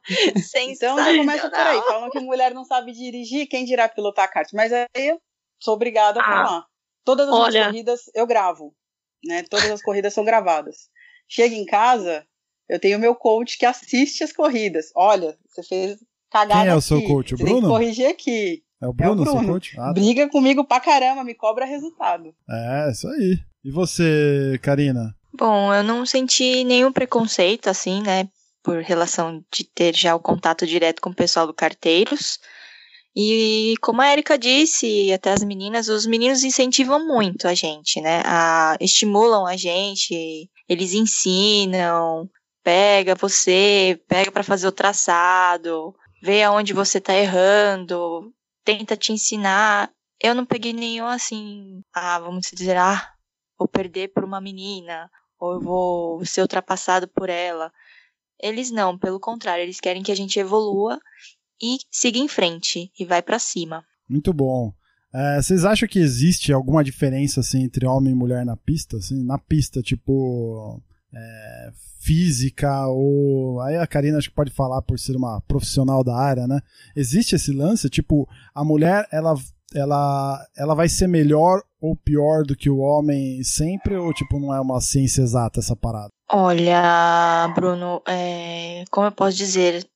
Então 0.68 0.98
já 1.04 1.16
começa 1.18 1.50
por 1.50 1.60
aí. 1.60 1.82
Falam 1.82 2.10
que 2.10 2.20
mulher 2.20 2.54
não 2.54 2.64
sabe 2.64 2.92
dirigir, 2.92 3.48
quem 3.48 3.66
dirá 3.66 3.88
pilotar 3.90 4.32
kart? 4.32 4.50
Mas 4.54 4.72
aí 4.72 4.86
eu 4.96 5.20
sou 5.60 5.74
obrigada 5.74 6.20
a 6.20 6.24
Ah, 6.24 6.26
falar. 6.46 6.66
Todas 7.04 7.28
as 7.28 7.34
olha. 7.34 7.50
minhas 7.52 7.66
corridas 7.68 8.02
eu 8.14 8.26
gravo. 8.28 8.74
Né? 9.26 9.44
Todas 9.50 9.70
as 9.72 9.82
corridas 9.82 10.14
são 10.14 10.24
gravadas. 10.24 10.90
Chega 11.28 11.56
em 11.56 11.66
casa, 11.66 12.26
eu 12.70 12.80
tenho 12.80 13.00
meu 13.00 13.16
coach 13.16 13.58
que 13.58 13.66
assiste 13.66 14.24
as 14.24 14.32
corridas. 14.32 14.92
Olha, 14.96 15.38
você 15.48 15.64
fez 15.64 15.98
cagada 16.36 16.62
Quem 16.62 16.70
é 16.70 16.74
o 16.76 16.78
aqui. 16.80 16.88
seu 16.88 17.02
coach, 17.04 17.34
o 17.34 17.38
Você 17.38 17.44
tem 17.44 17.54
que 17.56 17.60
Bruno? 17.62 17.74
corrigir 17.74 18.08
aqui. 18.08 18.62
É 18.82 18.88
o 18.88 18.94
Bruno, 18.94 19.24
Bruno. 19.24 19.40
seu 19.40 19.48
coach? 19.48 19.80
Ah, 19.80 19.86
tá. 19.88 19.94
Briga 19.94 20.30
comigo 20.30 20.66
pra 20.66 20.80
caramba, 20.82 21.24
me 21.24 21.34
cobra 21.34 21.66
resultado. 21.66 22.34
É, 22.50 22.92
isso 22.92 23.08
aí. 23.08 23.40
E 23.64 23.72
você, 23.72 24.60
Karina? 24.62 25.16
Bom, 25.34 25.74
eu 25.74 25.84
não 25.84 26.06
senti 26.06 26.64
nenhum 26.64 26.92
preconceito, 26.92 27.70
assim, 27.70 28.02
né? 28.02 28.28
Por 28.64 28.82
relação 28.82 29.44
de 29.54 29.64
ter 29.64 29.96
já 29.96 30.14
o 30.16 30.20
contato 30.20 30.66
direto 30.68 31.02
com 31.02 31.10
o 31.10 31.16
pessoal 31.16 31.48
do 31.48 31.54
Carteiros. 31.54 32.38
E 33.16 33.76
como 33.82 34.02
a 34.02 34.12
Erika 34.12 34.38
disse, 34.38 34.86
e 35.06 35.14
até 35.14 35.32
as 35.32 35.42
meninas, 35.44 35.88
os 35.88 36.06
meninos 36.06 36.44
incentivam 36.44 37.08
muito 37.08 37.48
a 37.48 37.54
gente, 37.54 38.02
né? 38.02 38.22
A, 38.26 38.76
estimulam 38.82 39.46
a 39.48 39.56
gente, 39.56 40.50
eles 40.68 40.94
ensinam, 40.94 42.30
pega 42.64 43.16
você, 43.16 43.98
pega 44.08 44.32
pra 44.32 44.44
fazer 44.44 44.68
o 44.68 44.72
traçado, 44.72 45.96
vê 46.22 46.44
aonde 46.44 46.74
você 46.74 47.00
tá 47.00 47.14
errando, 47.14 48.34
tenta 48.64 48.96
te 48.98 49.12
ensinar. 49.12 49.92
Eu 50.22 50.34
não 50.34 50.46
peguei 50.46 50.74
nenhum 50.74 51.06
assim, 51.06 51.82
ah, 51.94 52.20
vamos 52.20 52.48
dizer, 52.54 52.78
ah, 52.78 53.14
vou 53.58 53.68
perder 53.68 54.14
por 54.14 54.24
uma 54.24 54.42
menina, 54.42 55.10
ou 55.40 55.54
eu 55.54 55.62
vou 55.62 56.26
ser 56.26 56.42
ultrapassado 56.42 57.08
por 57.08 57.30
ela. 57.30 57.72
Eles 58.42 58.72
não, 58.72 58.98
pelo 58.98 59.20
contrário, 59.20 59.64
eles 59.64 59.80
querem 59.80 60.04
que 60.04 60.12
a 60.12 60.16
gente 60.16 60.40
evolua 60.40 61.00
e 61.62 61.78
siga 61.92 62.18
em 62.18 62.28
frente 62.28 62.92
e 63.00 63.06
vai 63.06 63.22
pra 63.22 63.40
cima. 63.40 63.84
Muito 64.10 64.34
bom. 64.34 64.74
É, 65.14 65.42
vocês 65.42 65.64
acham 65.64 65.88
que 65.88 66.00
existe 66.00 66.52
alguma 66.52 66.84
diferença 66.84 67.40
assim 67.40 67.64
entre 67.64 67.86
homem 67.86 68.12
e 68.12 68.16
mulher 68.16 68.46
na 68.46 68.58
pista? 68.58 68.98
Assim, 68.98 69.24
na 69.24 69.38
pista, 69.38 69.82
tipo 69.82 70.82
é, 71.16 71.72
física 72.00 72.88
ou 72.88 73.62
aí 73.62 73.78
a 73.78 73.88
Karina 73.88 74.18
acho 74.18 74.30
que 74.30 74.36
pode 74.36 74.52
falar 74.52 74.82
por 74.82 75.00
ser 75.00 75.16
uma 75.16 75.42
profissional 75.42 76.04
da 76.04 76.16
área, 76.16 76.48
né? 76.48 76.60
Existe 76.96 77.36
esse 77.36 77.52
lance, 77.52 77.90
tipo 77.90 78.28
a 78.54 78.64
mulher 78.64 79.08
ela 79.12 79.36
ela 79.74 80.46
ela 80.56 80.76
vai 80.76 80.88
ser 80.88 81.08
melhor 81.08 81.62
ou 81.82 81.96
pior 81.96 82.44
do 82.44 82.56
que 82.56 82.70
o 82.70 82.80
homem 82.80 83.44
sempre 83.44 83.96
ou 83.96 84.14
tipo 84.14 84.40
não 84.40 84.54
é 84.54 84.60
uma 84.60 84.82
ciência 84.82 85.22
exata 85.22 85.60
essa 85.60 85.76
parada? 85.76 86.10
Olha, 86.32 87.52
Bruno, 87.54 88.02
é, 88.08 88.84
como 88.90 89.08
eu 89.08 89.12
posso 89.12 89.38
dizer, 89.38 89.88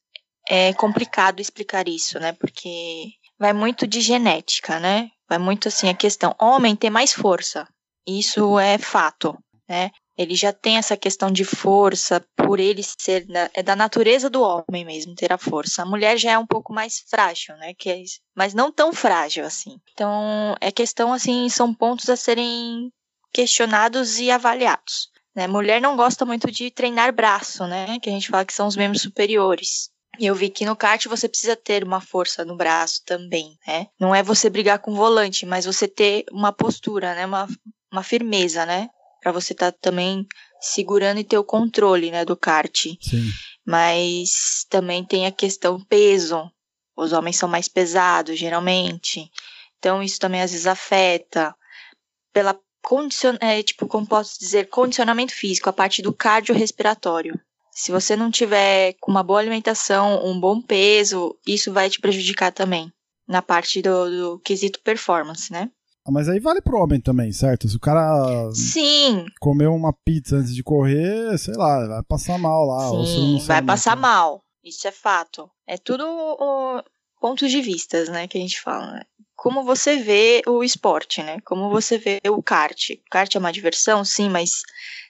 é 0.48 0.74
complicado 0.74 1.40
explicar 1.40 1.88
isso, 1.88 2.20
né? 2.20 2.34
Porque 2.34 3.14
vai 3.40 3.54
muito 3.54 3.88
de 3.88 4.00
genética, 4.02 4.80
né? 4.80 5.10
Vai 5.28 5.40
muito 5.40 5.68
assim 5.68 5.90
a 5.90 5.94
questão. 5.94 6.36
Homem 6.40 6.76
tem 6.76 6.90
mais 6.90 7.14
força, 7.14 7.68
isso 8.08 8.60
é 8.60 8.78
fato, 8.78 9.38
né? 9.68 9.92
Ele 10.20 10.36
já 10.36 10.52
tem 10.52 10.76
essa 10.76 10.98
questão 10.98 11.32
de 11.32 11.46
força 11.46 12.22
por 12.36 12.60
ele 12.60 12.84
ser 12.84 13.26
da, 13.26 13.50
é 13.54 13.64
da 13.64 13.74
natureza 13.74 14.30
do 14.30 14.42
homem 14.42 14.84
mesmo 14.84 15.16
ter 15.16 15.32
a 15.32 15.38
força. 15.38 15.82
A 15.82 15.86
mulher 15.86 16.18
já 16.18 16.32
é 16.32 16.38
um 16.38 16.46
pouco 16.46 16.74
mais 16.74 17.00
frágil, 17.10 17.56
né? 17.56 17.74
Que 17.74 17.90
é, 17.90 18.04
mas 18.36 18.54
não 18.54 18.70
tão 18.70 18.92
frágil 18.92 19.46
assim. 19.46 19.80
Então 19.94 20.58
é 20.60 20.74
questão 20.74 21.14
assim, 21.14 21.48
são 21.48 21.74
pontos 21.74 22.10
a 22.10 22.18
serem 22.18 22.92
questionados 23.34 24.20
e 24.20 24.30
avaliados. 24.30 25.08
Né? 25.34 25.48
Mulher 25.48 25.80
não 25.80 25.96
gosta 25.96 26.26
muito 26.26 26.52
de 26.52 26.70
treinar 26.70 27.14
braço, 27.14 27.66
né? 27.66 27.98
Que 28.02 28.10
a 28.10 28.12
gente 28.12 28.28
fala 28.28 28.44
que 28.44 28.54
são 28.54 28.68
os 28.68 28.76
membros 28.76 29.02
superiores. 29.02 29.90
E 30.20 30.26
eu 30.26 30.36
vi 30.36 30.50
que 30.50 30.66
no 30.66 30.76
kart 30.76 31.06
você 31.06 31.30
precisa 31.30 31.56
ter 31.56 31.82
uma 31.82 32.02
força 32.02 32.44
no 32.44 32.58
braço 32.58 33.04
também, 33.06 33.58
né? 33.66 33.88
Não 33.98 34.14
é 34.14 34.22
você 34.22 34.50
brigar 34.50 34.80
com 34.80 34.92
o 34.92 34.96
volante, 34.96 35.46
mas 35.46 35.64
você 35.64 35.88
ter 35.88 36.26
uma 36.30 36.52
postura, 36.52 37.16
né? 37.16 37.26
Uma, 37.26 37.48
uma 37.90 38.04
firmeza, 38.04 38.66
né? 38.66 38.90
Pra 39.22 39.32
você 39.32 39.54
estar 39.54 39.72
tá 39.72 39.78
também 39.82 40.26
segurando 40.60 41.20
e 41.20 41.24
ter 41.24 41.38
o 41.38 41.44
controle, 41.44 42.12
né? 42.12 42.26
Do 42.26 42.36
kart. 42.36 42.86
Sim. 43.02 43.30
Mas 43.66 44.66
também 44.70 45.04
tem 45.04 45.26
a 45.26 45.32
questão 45.32 45.80
peso. 45.86 46.50
Os 46.96 47.14
homens 47.14 47.38
são 47.38 47.48
mais 47.48 47.68
pesados, 47.68 48.38
geralmente. 48.38 49.30
Então 49.78 50.04
isso 50.04 50.20
também 50.20 50.42
às 50.42 50.52
vezes 50.52 50.68
afeta. 50.68 51.56
Pela 52.34 52.60
condicion... 52.82 53.36
é, 53.40 53.62
tipo, 53.64 53.88
como 53.88 54.08
posso 54.08 54.40
dizer, 54.40 54.70
condicionamento 54.70 55.34
físico, 55.34 55.70
a 55.70 55.74
parte 55.74 56.02
do 56.02 56.14
cardiorrespiratório. 56.14 57.40
Se 57.72 57.92
você 57.92 58.16
não 58.16 58.30
tiver 58.30 58.96
com 59.00 59.10
uma 59.10 59.24
boa 59.24 59.40
alimentação, 59.40 60.26
um 60.26 60.38
bom 60.38 60.62
peso, 60.62 61.38
isso 61.48 61.72
vai 61.72 61.90
te 61.90 62.00
prejudicar 62.02 62.52
também. 62.52 62.92
Na 63.28 63.42
parte 63.42 63.82
do, 63.82 64.10
do 64.10 64.40
quesito 64.40 64.82
performance, 64.82 65.52
né? 65.52 65.72
Mas 66.12 66.28
aí 66.30 66.40
vale 66.40 66.62
pro 66.62 66.78
homem 66.80 67.00
também, 67.00 67.32
certo? 67.32 67.68
Se 67.68 67.76
o 67.76 67.80
cara 67.80 68.50
Sim, 68.54 69.26
comeu 69.40 69.74
uma 69.74 69.94
pizza 70.06 70.38
antes 70.38 70.54
de 70.56 70.64
correr, 70.64 71.38
sei 71.38 71.54
lá, 71.56 71.88
vai 71.88 72.04
passar 72.04 72.38
mal 72.38 72.66
lá. 72.66 73.06
sim, 73.06 73.40
vai 73.46 73.62
passar 73.62 73.92
alimenta. 73.92 74.08
mal. 74.08 74.44
Isso 74.64 74.88
é 74.88 74.92
fato. 74.92 75.50
É 75.68 75.78
tudo 75.78 76.04
o, 76.06 76.84
pontos 77.20 77.50
de 77.50 77.62
vistas, 77.62 78.10
né, 78.10 78.28
que 78.28 78.38
a 78.38 78.42
gente 78.42 78.60
fala. 78.62 78.92
né? 78.94 79.02
Como 79.36 79.64
você 79.64 79.98
vê 79.98 80.42
o 80.46 80.62
esporte, 80.64 81.24
né? 81.24 81.40
Como 81.46 81.70
você 81.70 81.98
vê 81.98 82.20
o 82.30 82.44
kart. 82.44 82.90
O 82.90 83.10
kart 83.10 83.34
é 83.34 83.40
uma 83.40 83.54
diversão, 83.54 84.04
sim, 84.04 84.28
mas 84.30 84.52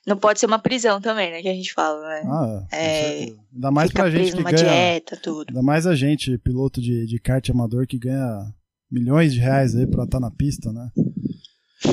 não 0.06 0.16
pode 0.16 0.40
ser 0.40 0.46
uma 0.46 0.60
prisão 0.60 1.02
também, 1.02 1.32
né? 1.32 1.42
Que 1.42 1.50
a 1.50 1.54
gente 1.54 1.74
fala, 1.74 2.00
né? 2.08 2.22
Ah, 2.28 2.64
É, 2.72 3.00
certeza. 3.18 3.40
Ainda 3.56 3.72
mais 3.72 3.92
pra 3.92 4.10
gente 4.12 4.36
que 4.36 4.44
ganha. 4.44 4.56
dieta, 4.56 5.18
tudo. 5.18 5.50
Ainda 5.50 5.64
mais 5.64 5.88
a 5.88 5.96
gente, 5.96 6.38
piloto 6.38 6.80
de, 6.80 7.08
de 7.08 7.20
kart 7.20 7.50
amador, 7.50 7.88
que 7.88 7.98
ganha 7.98 8.54
milhões 8.92 9.34
de 9.34 9.40
reais 9.40 9.76
aí 9.76 9.88
pra 9.88 10.04
estar 10.04 10.20
na 10.20 10.32
pista, 10.32 10.72
né? 10.72 10.90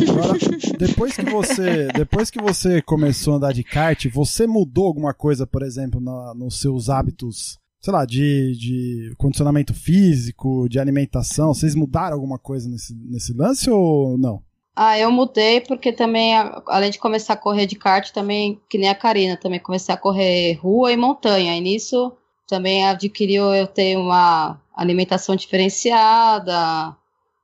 Agora, 0.09 0.38
depois 0.78 1.14
que 1.14 1.24
você, 1.24 1.88
depois 1.88 2.30
que 2.30 2.40
você 2.40 2.82
começou 2.82 3.35
a 3.35 3.37
andar 3.37 3.52
de 3.52 3.62
kart, 3.62 4.06
você 4.12 4.46
mudou 4.46 4.87
alguma 4.87 5.14
coisa, 5.14 5.46
por 5.46 5.62
exemplo, 5.62 6.00
na, 6.00 6.35
nos 6.35 6.61
seus 6.61 6.88
hábitos, 6.88 7.59
sei 7.80 7.92
lá, 7.92 8.04
de, 8.04 8.56
de 8.59 9.14
condicionamento 9.16 9.72
físico, 9.72 10.68
de 10.68 10.78
alimentação? 10.78 11.54
Vocês 11.54 11.74
mudaram 11.74 12.14
alguma 12.14 12.38
coisa 12.38 12.68
nesse, 12.68 12.94
nesse 12.94 13.32
lance 13.32 13.70
ou 13.70 14.18
não? 14.18 14.42
Ah, 14.74 14.98
eu 14.98 15.11
mudei 15.11 15.62
porque 15.62 15.90
também, 15.90 16.35
além 16.66 16.90
de 16.90 16.98
começar 16.98 17.32
a 17.32 17.38
correr 17.38 17.66
de 17.66 17.76
kart, 17.76 18.11
também, 18.11 18.61
que 18.68 18.76
nem 18.76 18.90
a 18.90 18.94
Karina, 18.94 19.37
também 19.37 19.59
comecei 19.59 19.94
a 19.94 19.98
correr 19.98 20.52
rua 20.54 20.92
e 20.92 20.96
montanha. 20.98 21.56
E 21.56 21.61
nisso 21.61 22.12
também 22.46 22.87
adquiriu 22.87 23.54
eu 23.54 23.66
ter 23.66 23.96
uma 23.96 24.61
alimentação 24.74 25.35
diferenciada, 25.35 26.96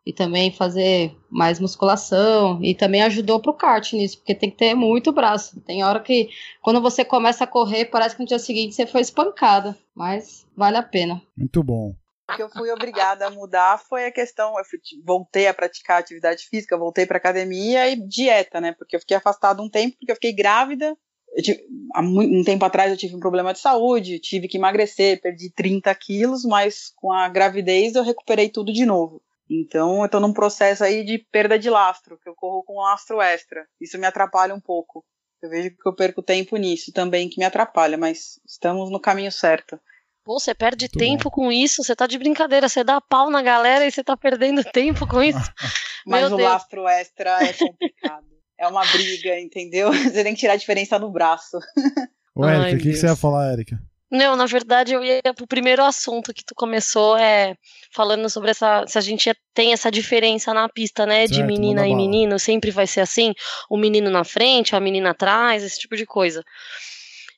e 0.04 0.12
também 0.12 0.50
fazer 0.52 1.16
mais 1.30 1.60
musculação 1.60 2.58
e 2.62 2.74
também 2.74 3.02
ajudou 3.02 3.40
pro 3.40 3.54
kart 3.54 3.92
nisso, 3.92 4.18
porque 4.18 4.34
tem 4.34 4.50
que 4.50 4.56
ter 4.56 4.74
muito 4.74 5.12
braço. 5.12 5.60
Tem 5.60 5.84
hora 5.84 6.00
que 6.00 6.28
quando 6.60 6.80
você 6.80 7.04
começa 7.04 7.44
a 7.44 7.46
correr, 7.46 7.86
parece 7.86 8.16
que 8.16 8.22
no 8.22 8.28
dia 8.28 8.38
seguinte 8.38 8.74
você 8.74 8.86
foi 8.86 9.00
espancada, 9.00 9.76
mas 9.94 10.46
vale 10.56 10.76
a 10.76 10.82
pena. 10.82 11.22
Muito 11.36 11.62
bom. 11.62 11.94
O 12.30 12.36
que 12.36 12.42
eu 12.42 12.50
fui 12.50 12.70
obrigada 12.70 13.26
a 13.26 13.30
mudar 13.30 13.78
foi 13.78 14.06
a 14.06 14.12
questão, 14.12 14.58
eu 14.58 14.64
fui, 14.64 14.78
voltei 15.04 15.46
a 15.46 15.54
praticar 15.54 16.00
atividade 16.00 16.48
física, 16.48 16.78
voltei 16.78 17.04
para 17.04 17.18
academia 17.18 17.88
e 17.88 17.96
dieta, 17.96 18.60
né? 18.60 18.72
Porque 18.72 18.96
eu 18.96 19.00
fiquei 19.00 19.16
afastado 19.16 19.62
um 19.62 19.68
tempo, 19.68 19.96
porque 19.98 20.10
eu 20.10 20.16
fiquei 20.16 20.32
grávida. 20.32 20.96
Eu 21.34 21.42
tive, 21.42 21.64
há 21.94 22.00
um 22.00 22.44
tempo 22.44 22.64
atrás 22.64 22.90
eu 22.90 22.96
tive 22.96 23.16
um 23.16 23.20
problema 23.20 23.52
de 23.52 23.58
saúde, 23.58 24.18
tive 24.18 24.48
que 24.48 24.58
emagrecer, 24.58 25.20
perdi 25.20 25.50
30 25.50 25.94
quilos, 25.94 26.44
mas 26.44 26.92
com 26.96 27.10
a 27.10 27.28
gravidez 27.28 27.94
eu 27.94 28.02
recuperei 28.02 28.50
tudo 28.50 28.72
de 28.72 28.84
novo. 28.84 29.22
Então 29.48 30.00
eu 30.00 30.06
estou 30.06 30.20
num 30.20 30.32
processo 30.32 30.84
aí 30.84 31.04
de 31.04 31.18
perda 31.18 31.58
de 31.58 31.70
lastro, 31.70 32.18
que 32.18 32.28
eu 32.28 32.34
corro 32.34 32.62
com 32.62 32.74
um 32.74 32.82
lastro 32.82 33.20
extra. 33.20 33.66
Isso 33.80 33.98
me 33.98 34.06
atrapalha 34.06 34.54
um 34.54 34.60
pouco. 34.60 35.04
Eu 35.42 35.50
vejo 35.50 35.70
que 35.70 35.88
eu 35.88 35.94
perco 35.94 36.22
tempo 36.22 36.56
nisso 36.56 36.92
também, 36.92 37.28
que 37.28 37.38
me 37.38 37.44
atrapalha, 37.44 37.98
mas 37.98 38.40
estamos 38.46 38.90
no 38.90 39.00
caminho 39.00 39.32
certo. 39.32 39.78
Pô, 40.24 40.38
você 40.38 40.54
perde 40.54 40.84
Muito 40.84 40.98
tempo 40.98 41.24
bom. 41.24 41.30
com 41.30 41.52
isso, 41.52 41.82
você 41.82 41.96
tá 41.96 42.06
de 42.06 42.16
brincadeira, 42.16 42.68
você 42.68 42.84
dá 42.84 43.00
pau 43.00 43.28
na 43.28 43.42
galera 43.42 43.84
e 43.84 43.90
você 43.90 44.04
tá 44.04 44.16
perdendo 44.16 44.62
tempo 44.70 45.06
com 45.06 45.20
isso. 45.20 45.52
Mas 46.06 46.26
Meu 46.26 46.34
o 46.34 46.36
Deus. 46.36 46.48
lastro 46.48 46.86
extra 46.86 47.42
é 47.42 47.52
complicado. 47.52 48.26
É 48.62 48.68
uma 48.68 48.84
briga, 48.86 49.38
entendeu? 49.40 49.92
Você 49.92 50.22
tem 50.22 50.34
que 50.34 50.40
tirar 50.40 50.54
a 50.54 50.56
diferença 50.56 50.98
no 50.98 51.10
braço. 51.10 51.58
Ô, 52.34 52.46
Érica, 52.46 52.76
o 52.76 52.78
que, 52.78 52.90
que, 52.90 52.96
você 52.96 53.06
ia 53.06 53.16
falar, 53.16 53.52
Érica? 53.52 53.78
Não, 54.10 54.36
na 54.36 54.44
verdade 54.44 54.92
eu 54.92 55.02
ia 55.02 55.22
pro 55.34 55.46
primeiro 55.46 55.82
assunto 55.82 56.34
que 56.34 56.44
tu 56.44 56.54
começou, 56.54 57.16
é 57.16 57.56
falando 57.90 58.28
sobre 58.28 58.50
essa. 58.50 58.84
Se 58.86 58.98
a 58.98 59.00
gente 59.00 59.34
tem 59.54 59.72
essa 59.72 59.90
diferença 59.90 60.52
na 60.52 60.68
pista, 60.68 61.06
né? 61.06 61.26
Certo, 61.26 61.32
de 61.32 61.42
menina 61.42 61.86
e 61.86 61.94
menino, 61.94 62.38
sempre 62.38 62.70
vai 62.70 62.86
ser 62.86 63.00
assim: 63.00 63.32
o 63.70 63.76
menino 63.76 64.10
na 64.10 64.22
frente, 64.22 64.76
a 64.76 64.80
menina 64.80 65.10
atrás, 65.10 65.62
esse 65.62 65.78
tipo 65.78 65.96
de 65.96 66.04
coisa 66.04 66.44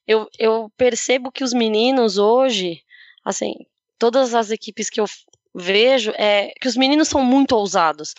eu, 0.06 0.28
eu 0.38 0.70
percebo 0.76 1.32
que 1.32 1.44
os 1.44 1.52
meninos 1.52 2.18
hoje, 2.18 2.80
assim, 3.24 3.54
todas 3.98 4.34
as 4.34 4.50
equipes 4.50 4.90
que 4.90 5.00
eu 5.00 5.06
vejo, 5.54 6.12
é 6.16 6.52
que 6.60 6.68
os 6.68 6.76
meninos 6.76 7.08
são 7.08 7.24
muito 7.24 7.56
ousados. 7.56 8.14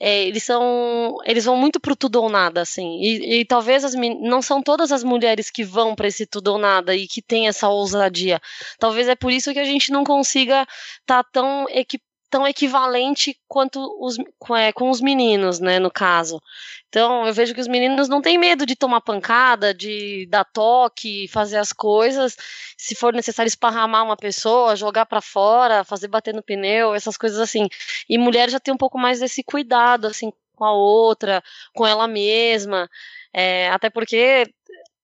É, 0.00 0.24
eles 0.24 0.44
são 0.44 1.16
eles 1.24 1.44
vão 1.44 1.56
muito 1.56 1.80
pro 1.80 1.96
tudo 1.96 2.22
ou 2.22 2.28
nada 2.28 2.62
assim. 2.62 3.00
E, 3.00 3.40
e 3.40 3.44
talvez 3.44 3.84
as 3.84 3.94
não 3.94 4.40
são 4.40 4.62
todas 4.62 4.92
as 4.92 5.02
mulheres 5.02 5.50
que 5.50 5.64
vão 5.64 5.94
para 5.94 6.08
esse 6.08 6.26
tudo 6.26 6.52
ou 6.52 6.58
nada 6.58 6.94
e 6.94 7.06
que 7.08 7.20
tem 7.22 7.48
essa 7.48 7.68
ousadia. 7.68 8.40
Talvez 8.78 9.08
é 9.08 9.14
por 9.16 9.32
isso 9.32 9.52
que 9.52 9.58
a 9.58 9.64
gente 9.64 9.90
não 9.90 10.04
consiga 10.04 10.66
estar 11.00 11.24
tá 11.24 11.30
tão 11.32 11.66
equipado 11.68 12.07
tão 12.30 12.46
equivalente 12.46 13.38
quanto 13.48 13.80
os, 14.00 14.16
é, 14.56 14.72
com 14.72 14.90
os 14.90 15.00
meninos, 15.00 15.60
né, 15.60 15.78
no 15.78 15.90
caso. 15.90 16.40
Então, 16.88 17.26
eu 17.26 17.32
vejo 17.32 17.54
que 17.54 17.60
os 17.60 17.68
meninos 17.68 18.08
não 18.08 18.20
têm 18.20 18.38
medo 18.38 18.66
de 18.66 18.76
tomar 18.76 19.00
pancada, 19.00 19.74
de 19.74 20.26
dar 20.30 20.44
toque, 20.44 21.28
fazer 21.28 21.58
as 21.58 21.72
coisas, 21.72 22.36
se 22.76 22.94
for 22.94 23.12
necessário 23.12 23.48
esparramar 23.48 24.04
uma 24.04 24.16
pessoa, 24.16 24.76
jogar 24.76 25.06
para 25.06 25.20
fora, 25.20 25.84
fazer 25.84 26.08
bater 26.08 26.34
no 26.34 26.42
pneu, 26.42 26.94
essas 26.94 27.16
coisas 27.16 27.38
assim. 27.38 27.68
E 28.08 28.18
mulher 28.18 28.50
já 28.50 28.60
tem 28.60 28.72
um 28.72 28.78
pouco 28.78 28.98
mais 28.98 29.20
desse 29.20 29.42
cuidado, 29.42 30.06
assim, 30.06 30.32
com 30.54 30.64
a 30.64 30.72
outra, 30.72 31.42
com 31.74 31.86
ela 31.86 32.06
mesma. 32.06 32.88
É, 33.32 33.70
até 33.70 33.90
porque 33.90 34.44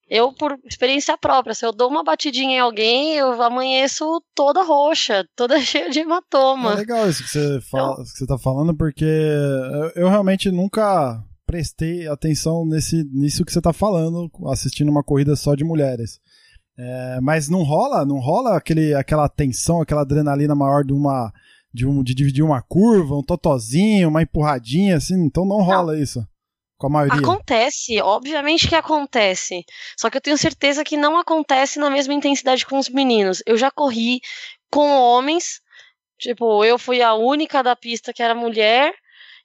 eu, 0.09 0.33
por 0.33 0.59
experiência 0.65 1.17
própria, 1.17 1.55
se 1.55 1.65
eu 1.65 1.73
dou 1.73 1.89
uma 1.89 2.05
batidinha 2.05 2.57
em 2.57 2.61
alguém, 2.61 3.15
eu 3.15 3.41
amanheço 3.41 4.23
toda 4.35 4.63
roxa, 4.63 5.27
toda 5.35 5.61
cheia 5.63 5.91
de 5.91 6.01
hematoma. 6.01 6.73
É 6.73 6.77
legal 6.77 7.09
isso 7.09 7.23
que 7.23 7.31
você, 7.31 7.61
fala, 7.63 7.93
então... 7.93 8.05
que 8.05 8.11
você 8.11 8.27
tá 8.27 8.39
falando, 8.39 8.75
porque 8.77 9.05
eu, 9.05 10.03
eu, 10.03 10.09
realmente 10.09 10.51
nunca 10.51 11.23
prestei 11.47 12.07
atenção 12.07 12.67
nesse, 12.67 13.05
nisso 13.13 13.45
que 13.45 13.53
você 13.53 13.61
tá 13.61 13.73
falando, 13.73 14.31
assistindo 14.47 14.91
uma 14.91 15.03
corrida 15.03 15.37
só 15.37 15.55
de 15.55 15.65
mulheres. 15.65 16.21
É, 16.77 17.21
mas 17.23 17.49
não 17.49 17.63
rola, 17.63 18.05
não 18.05 18.19
rola 18.19 18.57
aquele, 18.57 18.95
aquela 18.95 19.29
tensão, 19.29 19.81
aquela 19.81 20.01
adrenalina 20.01 20.55
maior 20.55 20.83
de 20.85 20.93
uma 20.93 21.33
de, 21.73 21.87
um, 21.87 22.05
de 22.05 22.15
dividir 22.15 22.45
uma 22.45 22.63
curva, 22.63 23.17
um 23.17 23.23
totozinho, 23.23 24.09
uma 24.09 24.23
empurradinha, 24.23 24.97
assim, 24.97 25.21
então 25.25 25.45
não 25.45 25.61
rola 25.61 25.93
não. 25.93 26.01
isso. 26.01 26.25
Com 26.85 26.89
a 26.89 26.91
maioria. 26.91 27.19
Acontece, 27.19 27.99
obviamente 28.03 28.69
que 28.69 28.75
acontece. 28.75 29.65
Só 29.97 30.11
que 30.11 30.19
eu 30.19 30.21
tenho 30.21 30.37
certeza 30.37 30.85
que 30.85 30.99
não 30.99 31.17
acontece 31.17 31.79
na 31.79 31.89
mesma 31.89 32.13
intensidade 32.13 32.67
com 32.67 32.79
os 32.79 32.91
meninos. 32.91 33.43
Eu 33.47 33.57
já 33.57 33.71
corri 33.71 34.21
com 34.71 34.91
homens, 34.91 35.63
tipo, 36.19 36.63
eu 36.63 36.79
fui 36.79 37.01
a 37.01 37.15
única 37.15 37.63
da 37.63 37.75
pista 37.75 38.13
que 38.13 38.23
era 38.23 38.35
mulher 38.35 38.93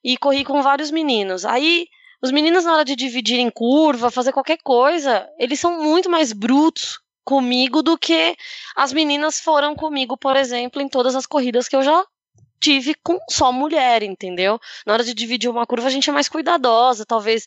e 0.04 0.17
corri 0.17 0.43
com 0.43 0.62
vários 0.62 0.91
meninos. 0.91 1.45
Aí 1.45 1.88
os 2.21 2.30
meninos, 2.30 2.65
na 2.65 2.73
hora 2.73 2.84
de 2.84 2.93
dividir 2.93 3.39
em 3.39 3.49
curva, 3.49 4.12
fazer 4.12 4.34
qualquer 4.34 4.58
coisa, 4.62 5.25
eles 5.39 5.62
são 5.62 5.82
muito 5.82 6.10
mais 6.10 6.34
brutos 6.34 6.99
comigo 7.23 7.82
do 7.82 7.97
que 7.97 8.36
as 8.75 8.91
meninas 8.91 9.39
foram 9.39 9.75
comigo, 9.75 10.17
por 10.17 10.36
exemplo, 10.36 10.82
em 10.82 10.89
todas 10.89 11.15
as 11.15 11.25
corridas 11.25 11.69
que 11.69 11.75
eu 11.78 11.84
já 11.84 12.06
tive 12.60 12.95
com 13.04 13.17
só 13.30 13.52
mulher, 13.52 14.04
entendeu? 14.04 14.60
Na 14.86 14.93
hora 14.93 15.04
de 15.04 15.13
dividir 15.13 15.50
uma 15.50 15.65
curva, 15.65 15.88
a 15.88 15.91
gente 15.91 16.10
é 16.10 16.13
mais 16.13 16.30
cuidadosa, 16.30 17.06
talvez, 17.06 17.45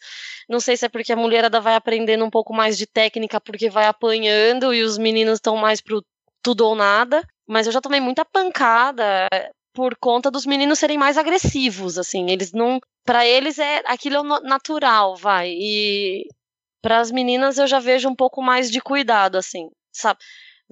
não 0.48 0.60
sei 0.60 0.76
se 0.76 0.86
é 0.86 0.88
porque 0.88 1.12
a 1.12 1.16
mulherada 1.16 1.60
vai 1.60 1.74
aprendendo 1.74 2.24
um 2.24 2.30
pouco 2.30 2.54
mais 2.54 2.78
de 2.78 2.86
técnica 2.86 3.40
porque 3.40 3.70
vai 3.70 3.86
apanhando 3.86 4.72
e 4.74 4.82
os 4.82 4.98
meninos 4.98 5.34
estão 5.34 5.56
mais 5.56 5.80
pro 5.80 6.04
tudo 6.42 6.66
ou 6.66 6.74
nada, 6.74 7.26
mas 7.46 7.66
eu 7.66 7.72
já 7.72 7.80
tomei 7.80 8.00
muita 8.00 8.24
pancada 8.24 9.28
por 9.72 9.96
conta 9.96 10.30
dos 10.30 10.44
meninos 10.44 10.78
serem 10.78 10.98
mais 10.98 11.16
agressivos, 11.16 11.98
assim, 11.98 12.30
eles 12.30 12.52
não, 12.52 12.80
para 13.04 13.26
eles 13.26 13.58
é 13.58 13.82
aquilo 13.86 14.16
é 14.16 14.40
natural, 14.42 15.16
vai. 15.16 15.50
E 15.50 16.26
para 16.82 16.98
as 17.00 17.10
meninas 17.10 17.58
eu 17.58 17.66
já 17.66 17.78
vejo 17.78 18.08
um 18.08 18.14
pouco 18.14 18.42
mais 18.42 18.70
de 18.70 18.80
cuidado, 18.80 19.38
assim, 19.38 19.70
sabe? 19.92 20.18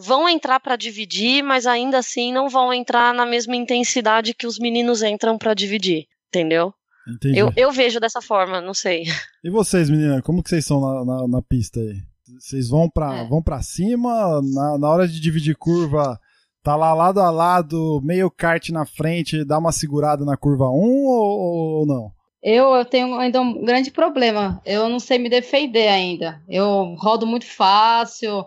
Vão 0.00 0.28
entrar 0.28 0.58
para 0.60 0.76
dividir, 0.76 1.42
mas 1.42 1.66
ainda 1.66 1.98
assim 1.98 2.32
não 2.32 2.48
vão 2.48 2.72
entrar 2.72 3.12
na 3.12 3.26
mesma 3.26 3.54
intensidade 3.54 4.34
que 4.34 4.46
os 4.46 4.58
meninos 4.58 5.02
entram 5.02 5.36
para 5.36 5.54
dividir, 5.54 6.06
entendeu? 6.28 6.72
Entendi. 7.08 7.38
Eu, 7.38 7.52
eu 7.56 7.72
vejo 7.72 7.98
dessa 7.98 8.20
forma, 8.20 8.60
não 8.60 8.74
sei. 8.74 9.04
E 9.42 9.48
vocês, 9.48 9.88
meninas, 9.88 10.20
como 10.20 10.42
que 10.42 10.50
vocês 10.50 10.66
são 10.66 10.80
na, 10.82 11.02
na, 11.02 11.28
na 11.28 11.42
pista 11.42 11.80
aí? 11.80 11.96
Vocês 12.38 12.68
vão 12.68 12.90
para 12.90 13.20
é. 13.20 13.26
vão 13.26 13.42
pra 13.42 13.62
cima, 13.62 14.42
na, 14.42 14.78
na 14.78 14.88
hora 14.88 15.08
de 15.08 15.18
dividir 15.18 15.56
curva, 15.56 16.20
tá 16.62 16.76
lá 16.76 16.92
lado 16.92 17.20
a 17.20 17.30
lado, 17.30 18.02
meio 18.04 18.30
kart 18.30 18.68
na 18.68 18.84
frente, 18.84 19.42
dá 19.42 19.56
uma 19.56 19.72
segurada 19.72 20.26
na 20.26 20.36
curva 20.36 20.68
1 20.68 20.74
ou, 20.76 21.78
ou 21.78 21.86
não? 21.86 22.12
Eu, 22.42 22.74
eu 22.74 22.84
tenho 22.84 23.14
ainda 23.18 23.40
um 23.40 23.64
grande 23.64 23.90
problema. 23.90 24.60
Eu 24.64 24.88
não 24.88 24.98
sei 24.98 25.18
me 25.18 25.28
defender 25.28 25.88
ainda. 25.88 26.40
Eu 26.48 26.94
rodo 26.98 27.26
muito 27.26 27.46
fácil, 27.46 28.44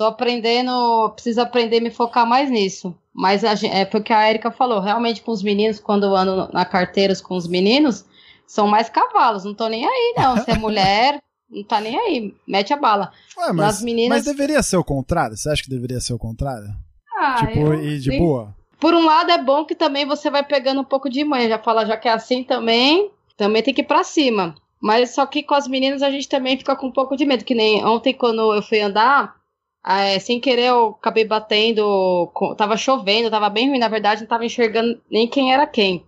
Tô 0.00 0.06
aprendendo, 0.06 1.10
preciso 1.10 1.42
aprender 1.42 1.76
a 1.76 1.80
me 1.82 1.90
focar 1.90 2.26
mais 2.26 2.48
nisso. 2.50 2.96
Mas 3.12 3.44
a, 3.44 3.52
é 3.66 3.84
porque 3.84 4.14
a 4.14 4.30
Erika 4.30 4.50
falou, 4.50 4.80
realmente 4.80 5.20
com 5.20 5.30
os 5.30 5.42
meninos, 5.42 5.78
quando 5.78 6.04
eu 6.04 6.16
ando 6.16 6.50
na 6.54 6.64
carteiras 6.64 7.20
com 7.20 7.36
os 7.36 7.46
meninos, 7.46 8.06
são 8.46 8.66
mais 8.66 8.88
cavalos, 8.88 9.44
não 9.44 9.52
tô 9.52 9.68
nem 9.68 9.84
aí, 9.84 10.14
não. 10.16 10.38
Se 10.38 10.52
é 10.52 10.56
mulher, 10.56 11.20
não 11.50 11.62
tá 11.62 11.82
nem 11.82 11.98
aí, 11.98 12.34
mete 12.48 12.72
a 12.72 12.78
bala. 12.78 13.12
Ué, 13.36 13.48
mas, 13.48 13.56
Nas 13.56 13.82
meninas... 13.82 14.24
mas 14.24 14.24
deveria 14.24 14.62
ser 14.62 14.78
o 14.78 14.84
contrário? 14.84 15.36
Você 15.36 15.50
acha 15.50 15.62
que 15.62 15.68
deveria 15.68 16.00
ser 16.00 16.14
o 16.14 16.18
contrário? 16.18 16.70
Ah, 17.18 17.34
tipo, 17.40 17.58
eu, 17.58 17.84
e 17.84 17.98
de 17.98 18.10
sim. 18.10 18.18
boa? 18.18 18.56
Por 18.80 18.94
um 18.94 19.04
lado 19.04 19.30
é 19.30 19.36
bom 19.36 19.66
que 19.66 19.74
também 19.74 20.06
você 20.06 20.30
vai 20.30 20.42
pegando 20.42 20.80
um 20.80 20.84
pouco 20.84 21.10
de 21.10 21.22
manha, 21.24 21.46
já 21.46 21.58
fala, 21.58 21.84
já 21.84 21.98
que 21.98 22.08
é 22.08 22.12
assim 22.12 22.42
também, 22.42 23.10
também 23.36 23.62
tem 23.62 23.74
que 23.74 23.82
ir 23.82 23.86
pra 23.86 24.02
cima. 24.02 24.54
Mas 24.80 25.10
só 25.10 25.26
que 25.26 25.42
com 25.42 25.54
as 25.54 25.68
meninas 25.68 26.00
a 26.00 26.10
gente 26.10 26.26
também 26.26 26.56
fica 26.56 26.74
com 26.74 26.86
um 26.86 26.90
pouco 26.90 27.18
de 27.18 27.26
medo, 27.26 27.44
que 27.44 27.54
nem 27.54 27.84
ontem 27.84 28.14
quando 28.14 28.54
eu 28.54 28.62
fui 28.62 28.80
andar, 28.80 29.38
ah, 29.82 30.02
é, 30.02 30.18
sem 30.18 30.38
querer, 30.40 30.68
eu 30.68 30.88
acabei 30.88 31.24
batendo. 31.24 32.30
Tava 32.56 32.76
chovendo, 32.76 33.30
tava 33.30 33.48
bem 33.48 33.68
ruim, 33.70 33.78
na 33.78 33.88
verdade, 33.88 34.20
não 34.22 34.28
tava 34.28 34.44
enxergando 34.44 35.00
nem 35.10 35.26
quem 35.26 35.52
era 35.52 35.66
quem. 35.66 36.04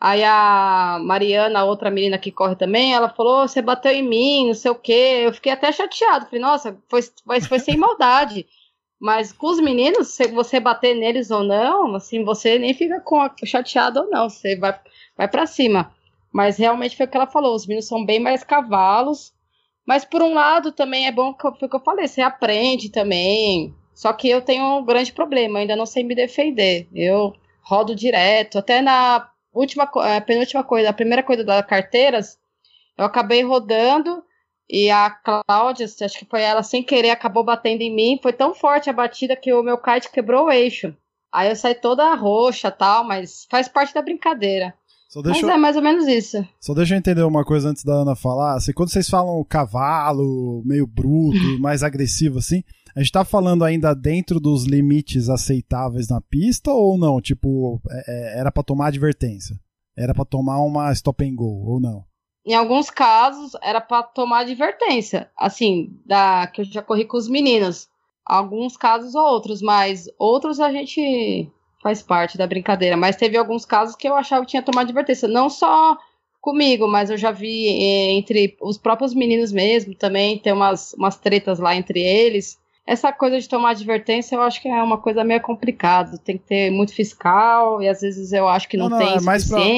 Aí 0.00 0.24
a 0.24 0.98
Mariana, 1.00 1.60
a 1.60 1.64
outra 1.64 1.90
menina 1.90 2.18
que 2.18 2.32
corre 2.32 2.56
também, 2.56 2.94
ela 2.94 3.08
falou: 3.08 3.46
você 3.46 3.62
bateu 3.62 3.92
em 3.92 4.02
mim, 4.02 4.48
não 4.48 4.54
sei 4.54 4.70
o 4.70 4.74
quê. 4.74 5.22
Eu 5.26 5.32
fiquei 5.32 5.52
até 5.52 5.70
chateado. 5.70 6.26
Falei, 6.26 6.40
nossa, 6.40 6.76
foi, 6.88 7.00
foi, 7.24 7.40
foi 7.42 7.58
sem 7.60 7.76
maldade. 7.76 8.46
Mas 9.00 9.32
com 9.32 9.48
os 9.48 9.60
meninos, 9.60 10.08
se 10.08 10.26
você 10.28 10.58
bater 10.60 10.94
neles 10.94 11.30
ou 11.30 11.44
não, 11.44 11.94
assim, 11.94 12.24
você 12.24 12.58
nem 12.58 12.74
fica 12.74 13.00
com 13.00 13.28
chateado 13.44 14.00
ou 14.00 14.10
não. 14.10 14.28
Você 14.28 14.56
vai, 14.56 14.78
vai 15.16 15.28
para 15.28 15.46
cima. 15.46 15.94
Mas 16.32 16.56
realmente 16.56 16.96
foi 16.96 17.06
o 17.06 17.08
que 17.08 17.16
ela 17.16 17.26
falou: 17.26 17.54
os 17.54 17.66
meninos 17.66 17.86
são 17.86 18.04
bem 18.04 18.18
mais 18.20 18.42
cavalos. 18.42 19.32
Mas 19.86 20.04
por 20.04 20.22
um 20.22 20.34
lado 20.34 20.72
também 20.72 21.06
é 21.06 21.12
bom 21.12 21.34
que 21.34 21.50
foi 21.58 21.68
que 21.68 21.76
eu 21.76 21.80
falei, 21.80 22.06
você 22.06 22.20
aprende 22.20 22.90
também. 22.90 23.74
Só 23.94 24.12
que 24.12 24.28
eu 24.28 24.40
tenho 24.40 24.64
um 24.78 24.84
grande 24.84 25.12
problema, 25.12 25.58
ainda 25.58 25.76
não 25.76 25.86
sei 25.86 26.04
me 26.04 26.14
defender. 26.14 26.88
Eu 26.94 27.32
rodo 27.62 27.94
direto, 27.94 28.58
até 28.58 28.80
na 28.80 29.30
última, 29.52 29.84
a 29.84 30.20
penúltima 30.20 30.64
coisa, 30.64 30.90
a 30.90 30.94
primeira 30.94 31.22
coisa 31.22 31.44
das 31.44 31.66
carteiras, 31.66 32.38
eu 32.96 33.04
acabei 33.04 33.42
rodando 33.42 34.22
e 34.68 34.90
a 34.90 35.10
Cláudia, 35.10 35.86
acho 35.86 36.18
que 36.18 36.24
foi 36.24 36.42
ela 36.42 36.62
sem 36.62 36.82
querer, 36.82 37.10
acabou 37.10 37.44
batendo 37.44 37.82
em 37.82 37.94
mim. 37.94 38.18
Foi 38.22 38.32
tão 38.32 38.54
forte 38.54 38.88
a 38.88 38.92
batida 38.92 39.36
que 39.36 39.52
o 39.52 39.62
meu 39.62 39.76
kite 39.76 40.10
quebrou 40.10 40.46
o 40.46 40.50
eixo. 40.50 40.96
Aí 41.30 41.48
eu 41.48 41.56
saí 41.56 41.74
toda 41.74 42.14
roxa 42.14 42.70
tal, 42.70 43.04
mas 43.04 43.46
faz 43.50 43.68
parte 43.68 43.92
da 43.94 44.02
brincadeira. 44.02 44.74
Só 45.12 45.20
deixa, 45.20 45.40
Mas 45.42 45.48
eu, 45.50 45.54
é 45.54 45.58
mais 45.58 45.76
ou 45.76 45.82
menos 45.82 46.06
isso. 46.06 46.42
só 46.58 46.72
deixa 46.72 46.94
eu 46.94 46.98
entender 46.98 47.22
uma 47.22 47.44
coisa 47.44 47.68
antes 47.68 47.84
da 47.84 47.92
Ana 47.92 48.16
falar. 48.16 48.54
Assim, 48.56 48.72
quando 48.72 48.88
vocês 48.88 49.10
falam 49.10 49.44
cavalo, 49.44 50.62
meio 50.64 50.86
bruto, 50.86 51.36
mais 51.60 51.82
agressivo 51.82 52.38
assim, 52.38 52.62
a 52.96 53.00
gente 53.00 53.12
tá 53.12 53.22
falando 53.22 53.62
ainda 53.62 53.94
dentro 53.94 54.40
dos 54.40 54.64
limites 54.64 55.28
aceitáveis 55.28 56.08
na 56.08 56.18
pista 56.20 56.70
ou 56.72 56.96
não? 56.96 57.20
Tipo, 57.20 57.78
é- 57.90 58.04
é- 58.36 58.40
era 58.40 58.50
pra 58.50 58.62
tomar 58.62 58.86
advertência? 58.86 59.54
Era 59.96 60.14
pra 60.14 60.24
tomar 60.24 60.60
uma 60.62 60.90
stop 60.92 61.22
and 61.22 61.34
go 61.34 61.62
ou 61.70 61.78
não? 61.78 62.04
Em 62.46 62.54
alguns 62.54 62.88
casos, 62.88 63.52
era 63.62 63.82
pra 63.82 64.02
tomar 64.02 64.40
advertência. 64.40 65.30
Assim, 65.38 65.90
da 66.06 66.46
que 66.46 66.62
eu 66.62 66.64
já 66.64 66.80
corri 66.82 67.04
com 67.04 67.18
os 67.18 67.28
meninos. 67.28 67.86
Alguns 68.24 68.78
casos 68.78 69.14
ou 69.14 69.22
outros, 69.22 69.60
mas 69.60 70.06
outros 70.18 70.58
a 70.58 70.72
gente 70.72 71.50
faz 71.82 72.02
parte 72.02 72.38
da 72.38 72.46
brincadeira. 72.46 72.96
Mas 72.96 73.16
teve 73.16 73.36
alguns 73.36 73.64
casos 73.64 73.96
que 73.96 74.08
eu 74.08 74.14
achava 74.14 74.44
que 74.44 74.52
tinha 74.52 74.62
tomado 74.62 74.86
advertência. 74.86 75.28
Não 75.28 75.50
só 75.50 75.96
comigo, 76.40 76.88
mas 76.88 77.10
eu 77.10 77.16
já 77.16 77.30
vi 77.30 77.68
eh, 77.68 78.12
entre 78.12 78.56
os 78.60 78.78
próprios 78.78 79.14
meninos 79.14 79.52
mesmo 79.52 79.94
também. 79.94 80.38
Tem 80.38 80.52
umas, 80.52 80.92
umas 80.94 81.16
tretas 81.16 81.58
lá 81.58 81.74
entre 81.74 82.00
eles. 82.00 82.58
Essa 82.84 83.12
coisa 83.12 83.38
de 83.38 83.48
tomar 83.48 83.70
advertência, 83.70 84.34
eu 84.34 84.42
acho 84.42 84.60
que 84.60 84.68
é 84.68 84.82
uma 84.82 84.98
coisa 84.98 85.22
meio 85.22 85.40
complicada. 85.40 86.18
Tem 86.18 86.36
que 86.36 86.44
ter 86.44 86.70
muito 86.70 86.92
fiscal, 86.92 87.80
e 87.80 87.88
às 87.88 88.00
vezes 88.00 88.32
eu 88.32 88.48
acho 88.48 88.68
que 88.68 88.76
não, 88.76 88.88
tem 88.98 89.14
é 89.14 89.20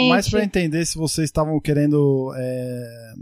mais 0.08 0.28
pra 0.30 0.42
entender 0.42 0.86
se 0.86 0.96
vocês 0.96 1.26
estavam 1.26 1.60
querendo. 1.60 2.32
é, 2.34 3.12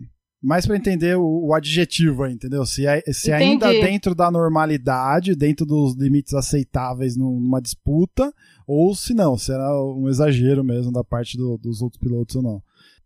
mais 0.43 0.67
pra 0.67 0.77
entender 0.77 1.17
o, 1.17 1.47
o 1.47 1.55
adjetivo 1.55 2.25
aí, 2.25 2.33
entendeu? 2.35 2.67
Se, 2.67 2.87
é- 2.87 3.03
se 3.13 3.31
ainda 3.33 3.69
dentro 3.81 4.15
da 4.15 4.31
normalidade, 4.31 5.35
dentro 5.35 5.65
dos 5.65 5.95
limites 5.97 6.35
aceitáveis 6.35 7.17
num- 7.17 7.39
numa 7.41 7.61
disputa, 7.61 8.33
ou 8.67 8.95
se 8.95 9.15
não, 9.15 9.37
se 9.39 9.53
era 9.53 9.71
um 9.85 10.09
exagero 10.09 10.65
mesmo 10.65 10.91
da 10.93 11.05
parte 11.05 11.37
do- 11.37 11.57
dos 11.59 11.81
outros 11.83 12.01
pilotos 12.01 12.37
ou 12.37 12.43
não. 12.43 12.63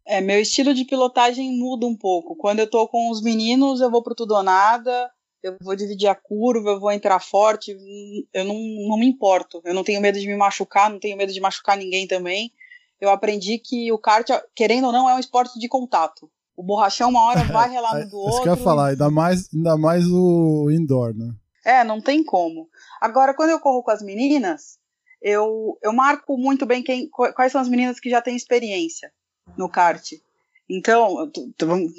É, 0.07 0.21
meu 0.21 0.41
estilo 0.41 0.73
de 0.73 0.85
pilotagem 0.85 1.59
muda 1.59 1.85
um 1.87 1.97
pouco. 1.97 2.37
Quando 2.37 2.61
eu 2.61 2.71
tô 2.71 2.87
com 2.89 3.11
os 3.11 3.21
meninos, 3.23 3.81
eu 3.81 3.91
vou 3.91 4.03
pro 4.03 4.15
tudo 4.15 4.35
ou 4.35 4.43
nada, 4.43 5.11
eu 5.43 5.57
vou 5.61 5.75
dividir 5.75 6.07
a 6.09 6.15
curva, 6.15 6.71
eu 6.71 6.81
vou 6.81 6.93
entrar 6.93 7.19
forte, 7.21 7.77
eu 8.33 8.45
não, 8.45 8.55
não 8.89 8.97
me 8.99 9.07
importo. 9.07 9.61
Eu 9.65 9.75
não 9.75 9.83
tenho 9.83 10.01
medo 10.01 10.19
de 10.19 10.27
me 10.27 10.37
machucar, 10.37 10.89
não 10.91 11.01
tenho 11.01 11.17
medo 11.17 11.33
de 11.33 11.41
machucar 11.41 11.77
ninguém 11.77 12.07
também. 12.07 12.53
Eu 13.01 13.11
aprendi 13.11 13.59
que 13.59 13.91
o 13.93 13.99
kart, 13.99 14.29
querendo 14.55 14.87
ou 14.87 14.93
não, 14.93 15.11
é 15.11 15.15
um 15.15 15.19
esporte 15.19 15.59
de 15.59 15.69
contato. 15.69 16.31
O 16.57 16.63
borrachão 16.63 17.11
uma 17.11 17.23
hora 17.27 17.45
vai 17.45 17.69
relar 17.71 17.95
no 17.95 18.01
do 18.03 18.07
Isso 18.07 18.17
outro. 18.17 18.43
que 18.43 18.49
eu 18.49 18.55
ia 18.57 18.63
falar, 18.65 18.89
ainda 18.89 19.11
mais, 19.11 19.49
ainda 19.55 19.77
mais 19.77 20.05
o 20.07 20.71
indoor, 20.71 21.15
né? 21.15 21.33
É, 21.65 21.85
não 21.85 22.01
tem 22.01 22.25
como. 22.25 22.69
Agora, 23.01 23.35
quando 23.35 23.51
eu 23.51 23.61
corro 23.61 23.83
com 23.83 23.91
as 23.91 24.01
meninas, 24.03 24.79
eu, 25.21 25.77
eu 25.83 25.93
marco 25.93 26.39
muito 26.39 26.65
bem 26.65 26.83
quem, 26.83 27.09
qu- 27.11 27.33
quais 27.35 27.51
são 27.53 27.61
as 27.61 27.69
meninas 27.69 27.99
que 28.01 28.09
já 28.09 28.23
têm 28.23 28.37
experiência 28.37 29.13
no 29.57 29.69
kart. 29.69 30.13
Então, 30.69 31.31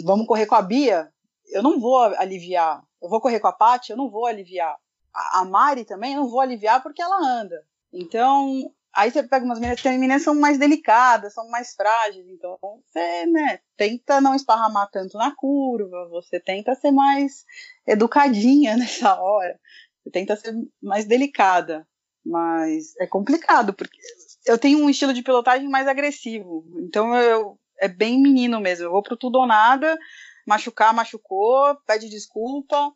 vamos 0.03 0.25
correr 0.27 0.45
com 0.45 0.55
a 0.55 0.61
Bia, 0.61 1.09
eu 1.51 1.61
não 1.61 1.79
vou 1.79 1.99
aliviar. 1.99 2.81
Eu 3.01 3.09
vou 3.09 3.21
correr 3.21 3.39
com 3.39 3.47
a 3.47 3.53
Paty, 3.53 3.91
eu 3.91 3.97
não 3.97 4.09
vou 4.09 4.25
aliviar. 4.25 4.75
A, 5.13 5.39
a 5.41 5.45
Mari 5.45 5.85
também, 5.85 6.13
eu 6.13 6.21
não 6.21 6.29
vou 6.29 6.39
aliviar 6.41 6.81
porque 6.81 7.01
ela 7.01 7.17
anda. 7.21 7.61
Então, 7.93 8.71
aí 8.97 9.11
você 9.11 9.21
pega 9.21 9.45
umas 9.45 9.59
meninas 9.59 9.79
que 9.79 9.87
as 9.87 9.93
meninas 9.93 10.23
são 10.23 10.33
mais 10.33 10.57
delicadas, 10.57 11.33
são 11.33 11.47
mais 11.49 11.75
frágeis. 11.75 12.25
Então, 12.27 12.57
você, 12.59 13.27
né, 13.27 13.59
tenta 13.77 14.19
não 14.19 14.33
esparramar 14.33 14.89
tanto 14.91 15.17
na 15.19 15.35
curva, 15.35 16.09
você 16.09 16.39
tenta 16.39 16.73
ser 16.73 16.91
mais 16.91 17.45
educadinha 17.85 18.75
nessa 18.75 19.21
hora. 19.21 19.59
Você 20.03 20.09
tenta 20.09 20.35
ser 20.35 20.53
mais 20.81 21.05
delicada. 21.05 21.87
Mas 22.25 22.93
é 22.99 23.07
complicado, 23.07 23.73
porque 23.73 23.97
eu 24.45 24.57
tenho 24.57 24.79
um 24.79 24.89
estilo 24.89 25.13
de 25.13 25.21
pilotagem 25.21 25.69
mais 25.69 25.87
agressivo. 25.87 26.65
Então 26.81 27.15
eu 27.15 27.57
é 27.79 27.87
bem 27.87 28.19
menino 28.19 28.59
mesmo. 28.59 28.85
Eu 28.85 28.91
vou 28.91 29.03
pro 29.03 29.15
tudo 29.15 29.37
ou 29.37 29.47
nada, 29.47 29.97
machucar, 30.45 30.93
machucou, 30.93 31.75
pede 31.85 32.09
desculpa, 32.09 32.91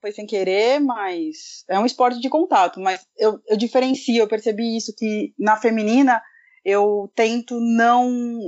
foi 0.00 0.12
sem 0.12 0.26
querer, 0.26 0.80
mas 0.80 1.64
é 1.68 1.78
um 1.78 1.86
esporte 1.86 2.20
de 2.20 2.28
contato. 2.28 2.80
Mas 2.80 3.06
eu, 3.18 3.40
eu 3.46 3.56
diferencio, 3.56 4.16
eu 4.16 4.28
percebi 4.28 4.76
isso, 4.76 4.94
que 4.96 5.32
na 5.38 5.56
feminina 5.56 6.22
eu 6.64 7.10
tento 7.14 7.58
não, 7.60 8.38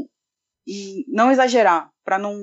não 1.09 1.31
exagerar, 1.31 1.91
pra 2.05 2.19
não, 2.19 2.35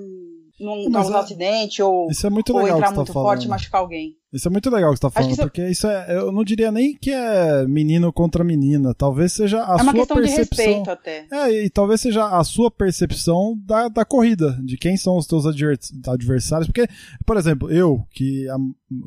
não 0.59 0.91
causar 0.91 1.17
é- 1.17 1.21
acidente 1.21 1.81
ou, 1.81 2.09
Isso 2.09 2.25
é 2.27 2.29
muito 2.29 2.51
ou 2.53 2.59
legal 2.59 2.73
que 2.77 2.77
entrar 2.79 2.89
você 2.89 2.95
muito 2.97 3.07
tá 3.07 3.13
forte 3.13 3.45
e 3.45 3.47
machucar 3.47 3.81
alguém. 3.81 4.15
Isso 4.31 4.47
é 4.47 4.51
muito 4.51 4.69
legal 4.69 4.91
que 4.91 4.97
você 4.97 5.01
tá 5.01 5.09
falando, 5.09 5.31
isso- 5.31 5.41
porque 5.41 5.67
isso 5.69 5.87
é. 5.87 6.15
Eu 6.15 6.31
não 6.31 6.43
diria 6.43 6.71
nem 6.71 6.95
que 6.95 7.09
é 7.11 7.65
menino 7.67 8.13
contra 8.13 8.43
menina. 8.43 8.93
Talvez 8.93 9.33
seja 9.33 9.57
a 9.63 9.71
é 9.79 9.81
uma 9.81 9.83
sua 9.85 9.93
questão 9.93 10.17
de 10.17 10.23
percepção. 10.23 10.65
respeito 10.65 10.91
até. 10.91 11.25
É, 11.31 11.65
e 11.65 11.69
talvez 11.69 11.99
seja 12.01 12.25
a 12.27 12.43
sua 12.43 12.69
percepção 12.69 13.57
da, 13.65 13.87
da 13.87 14.05
corrida, 14.05 14.59
de 14.63 14.77
quem 14.77 14.95
são 14.97 15.17
os 15.17 15.25
teus 15.25 15.45
adver- 15.47 15.79
adversários. 16.07 16.67
Porque, 16.67 16.87
por 17.25 17.37
exemplo, 17.37 17.71
eu, 17.71 18.05
que 18.11 18.47
a 18.49 18.57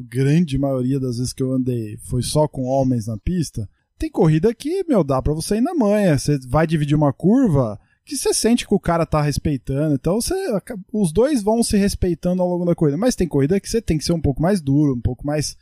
grande 0.08 0.58
maioria 0.58 0.98
das 0.98 1.18
vezes 1.18 1.32
que 1.32 1.42
eu 1.42 1.52
andei 1.52 1.96
foi 2.08 2.22
só 2.22 2.48
com 2.48 2.64
homens 2.64 3.06
na 3.06 3.16
pista, 3.18 3.68
tem 3.98 4.10
corrida 4.10 4.52
que, 4.52 4.84
meu, 4.88 5.04
dá 5.04 5.22
pra 5.22 5.32
você 5.34 5.56
ir 5.56 5.60
na 5.60 5.72
manha. 5.74 6.18
Você 6.18 6.36
vai 6.48 6.66
dividir 6.66 6.96
uma 6.96 7.12
curva 7.12 7.78
que 8.04 8.16
você 8.16 8.34
sente 8.34 8.66
que 8.66 8.74
o 8.74 8.80
cara 8.80 9.06
tá 9.06 9.22
respeitando. 9.22 9.94
Então 9.94 10.20
você, 10.20 10.34
os 10.92 11.12
dois 11.12 11.42
vão 11.42 11.62
se 11.62 11.76
respeitando 11.76 12.42
ao 12.42 12.48
longo 12.48 12.64
da 12.64 12.74
corrida. 12.74 12.96
Mas 12.96 13.14
tem 13.14 13.28
corrida 13.28 13.60
que 13.60 13.68
você 13.68 13.80
tem 13.80 13.98
que 13.98 14.04
ser 14.04 14.12
um 14.12 14.20
pouco 14.20 14.42
mais 14.42 14.60
duro, 14.60 14.94
um 14.94 15.00
pouco 15.00 15.26
mais 15.26 15.56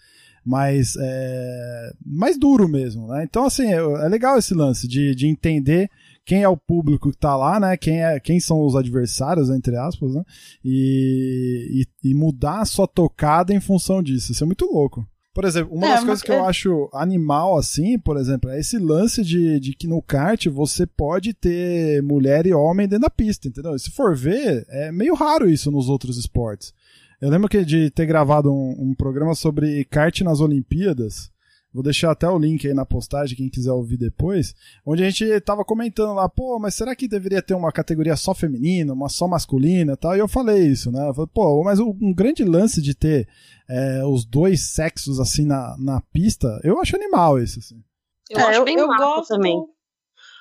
mais, 0.44 0.96
é, 0.98 1.92
mais 2.04 2.38
duro 2.38 2.66
mesmo, 2.68 3.06
né? 3.08 3.24
Então, 3.24 3.44
assim, 3.44 3.66
é, 3.66 3.76
é 3.76 4.08
legal 4.08 4.38
esse 4.38 4.54
lance 4.54 4.88
de, 4.88 5.14
de 5.14 5.26
entender 5.26 5.90
quem 6.24 6.42
é 6.42 6.48
o 6.48 6.56
público 6.56 7.10
que 7.10 7.18
tá 7.18 7.36
lá, 7.36 7.60
né? 7.60 7.76
Quem, 7.76 8.02
é, 8.02 8.18
quem 8.20 8.40
são 8.40 8.64
os 8.64 8.74
adversários, 8.74 9.50
entre 9.50 9.76
aspas, 9.76 10.14
né? 10.14 10.22
E, 10.64 11.84
e, 12.02 12.10
e 12.10 12.14
mudar 12.14 12.60
a 12.60 12.64
sua 12.64 12.86
tocada 12.86 13.52
em 13.52 13.60
função 13.60 14.02
disso. 14.02 14.32
Isso 14.32 14.42
é 14.42 14.46
muito 14.46 14.64
louco. 14.64 15.06
Por 15.32 15.44
exemplo, 15.44 15.72
uma 15.74 15.86
É, 15.86 15.90
das 15.90 16.04
coisas 16.04 16.22
que 16.22 16.32
eu 16.32 16.36
é- 16.44 16.48
acho 16.48 16.90
animal, 16.92 17.56
assim, 17.56 17.98
por 17.98 18.16
exemplo, 18.16 18.50
é 18.50 18.58
esse 18.58 18.78
lance 18.78 19.22
de, 19.22 19.60
de 19.60 19.74
que 19.74 19.86
no 19.86 20.02
kart 20.02 20.44
você 20.48 20.84
pode 20.86 21.32
ter 21.32 22.02
mulher 22.02 22.46
e 22.46 22.52
homem 22.52 22.88
dentro 22.88 23.02
da 23.02 23.10
pista, 23.10 23.46
entendeu? 23.46 23.74
E 23.74 23.78
se 23.78 23.90
for 23.92 24.16
ver, 24.16 24.66
é 24.68 24.90
meio 24.90 25.14
raro 25.14 25.48
isso 25.48 25.70
nos 25.70 25.88
outros 25.88 26.16
esportes. 26.18 26.74
Eu 27.20 27.30
lembro 27.30 27.48
que 27.48 27.64
de 27.64 27.90
ter 27.90 28.06
gravado 28.06 28.50
um, 28.52 28.90
um 28.90 28.94
programa 28.94 29.34
sobre 29.34 29.84
kart 29.84 30.20
nas 30.22 30.40
Olimpíadas. 30.40 31.30
Vou 31.72 31.84
deixar 31.84 32.10
até 32.10 32.28
o 32.28 32.38
link 32.38 32.66
aí 32.66 32.74
na 32.74 32.84
postagem, 32.84 33.36
quem 33.36 33.48
quiser 33.48 33.70
ouvir 33.70 33.96
depois. 33.96 34.54
Onde 34.84 35.04
a 35.04 35.08
gente 35.10 35.40
tava 35.42 35.64
comentando 35.64 36.14
lá, 36.14 36.28
pô, 36.28 36.58
mas 36.58 36.74
será 36.74 36.96
que 36.96 37.06
deveria 37.06 37.40
ter 37.40 37.54
uma 37.54 37.70
categoria 37.70 38.16
só 38.16 38.34
feminina, 38.34 38.92
uma 38.92 39.08
só 39.08 39.28
masculina 39.28 39.92
e 39.92 39.96
tal? 39.96 40.16
E 40.16 40.18
eu 40.18 40.26
falei 40.26 40.66
isso, 40.66 40.90
né? 40.90 41.08
Eu 41.08 41.14
falei, 41.14 41.30
pô, 41.32 41.62
mas 41.62 41.78
um 41.78 42.12
grande 42.12 42.42
lance 42.44 42.82
de 42.82 42.92
ter 42.92 43.28
é, 43.68 44.04
os 44.04 44.24
dois 44.24 44.72
sexos 44.72 45.20
assim 45.20 45.44
na, 45.44 45.76
na 45.78 46.00
pista, 46.12 46.60
eu 46.64 46.80
acho 46.80 46.96
animal 46.96 47.38
isso, 47.38 47.60
assim. 47.60 47.80
Eu 48.28 48.38
É, 48.40 48.42
acho 48.42 48.64
bem 48.64 48.76
massa 48.76 49.04
gosto, 49.04 49.28
também. 49.28 49.56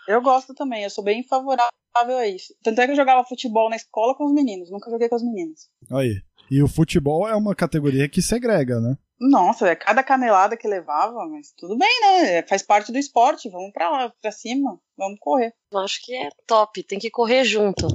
Eu 0.08 0.22
gosto 0.24 0.54
também, 0.56 0.84
eu 0.84 0.90
sou 0.90 1.04
bem 1.04 1.24
favorável 1.24 1.70
a 2.18 2.28
isso. 2.28 2.56
Tanto 2.64 2.82
é 2.82 2.86
que 2.86 2.92
eu 2.94 2.96
jogava 2.96 3.28
futebol 3.28 3.70
na 3.70 3.76
escola 3.76 4.16
com 4.16 4.26
os 4.26 4.34
meninos, 4.34 4.72
nunca 4.72 4.90
joguei 4.90 5.08
com 5.08 5.16
as 5.16 5.24
meninas. 5.24 5.70
Aí. 5.92 6.22
E 6.50 6.64
o 6.64 6.68
futebol 6.68 7.28
é 7.28 7.36
uma 7.36 7.54
categoria 7.54 8.10
que 8.10 8.20
segrega, 8.20 8.80
né? 8.80 8.98
Nossa, 9.20 9.68
é 9.68 9.76
cada 9.76 10.02
canelada 10.02 10.56
que 10.56 10.68
levava, 10.68 11.26
mas 11.28 11.52
tudo 11.58 11.78
bem, 11.78 12.02
né? 12.02 12.44
Faz 12.44 12.64
parte 12.64 12.92
do 12.92 12.98
esporte, 12.98 13.50
vamos 13.50 13.72
pra 13.74 13.90
lá, 13.90 14.14
pra 14.22 14.32
cima, 14.32 14.80
vamos 14.98 15.20
correr. 15.20 15.54
Eu 15.72 15.80
acho 15.80 16.00
que 16.04 16.16
é 16.16 16.30
top, 16.48 16.82
tem 16.84 16.98
que 16.98 17.10
correr 17.10 17.44
junto. 17.44 17.88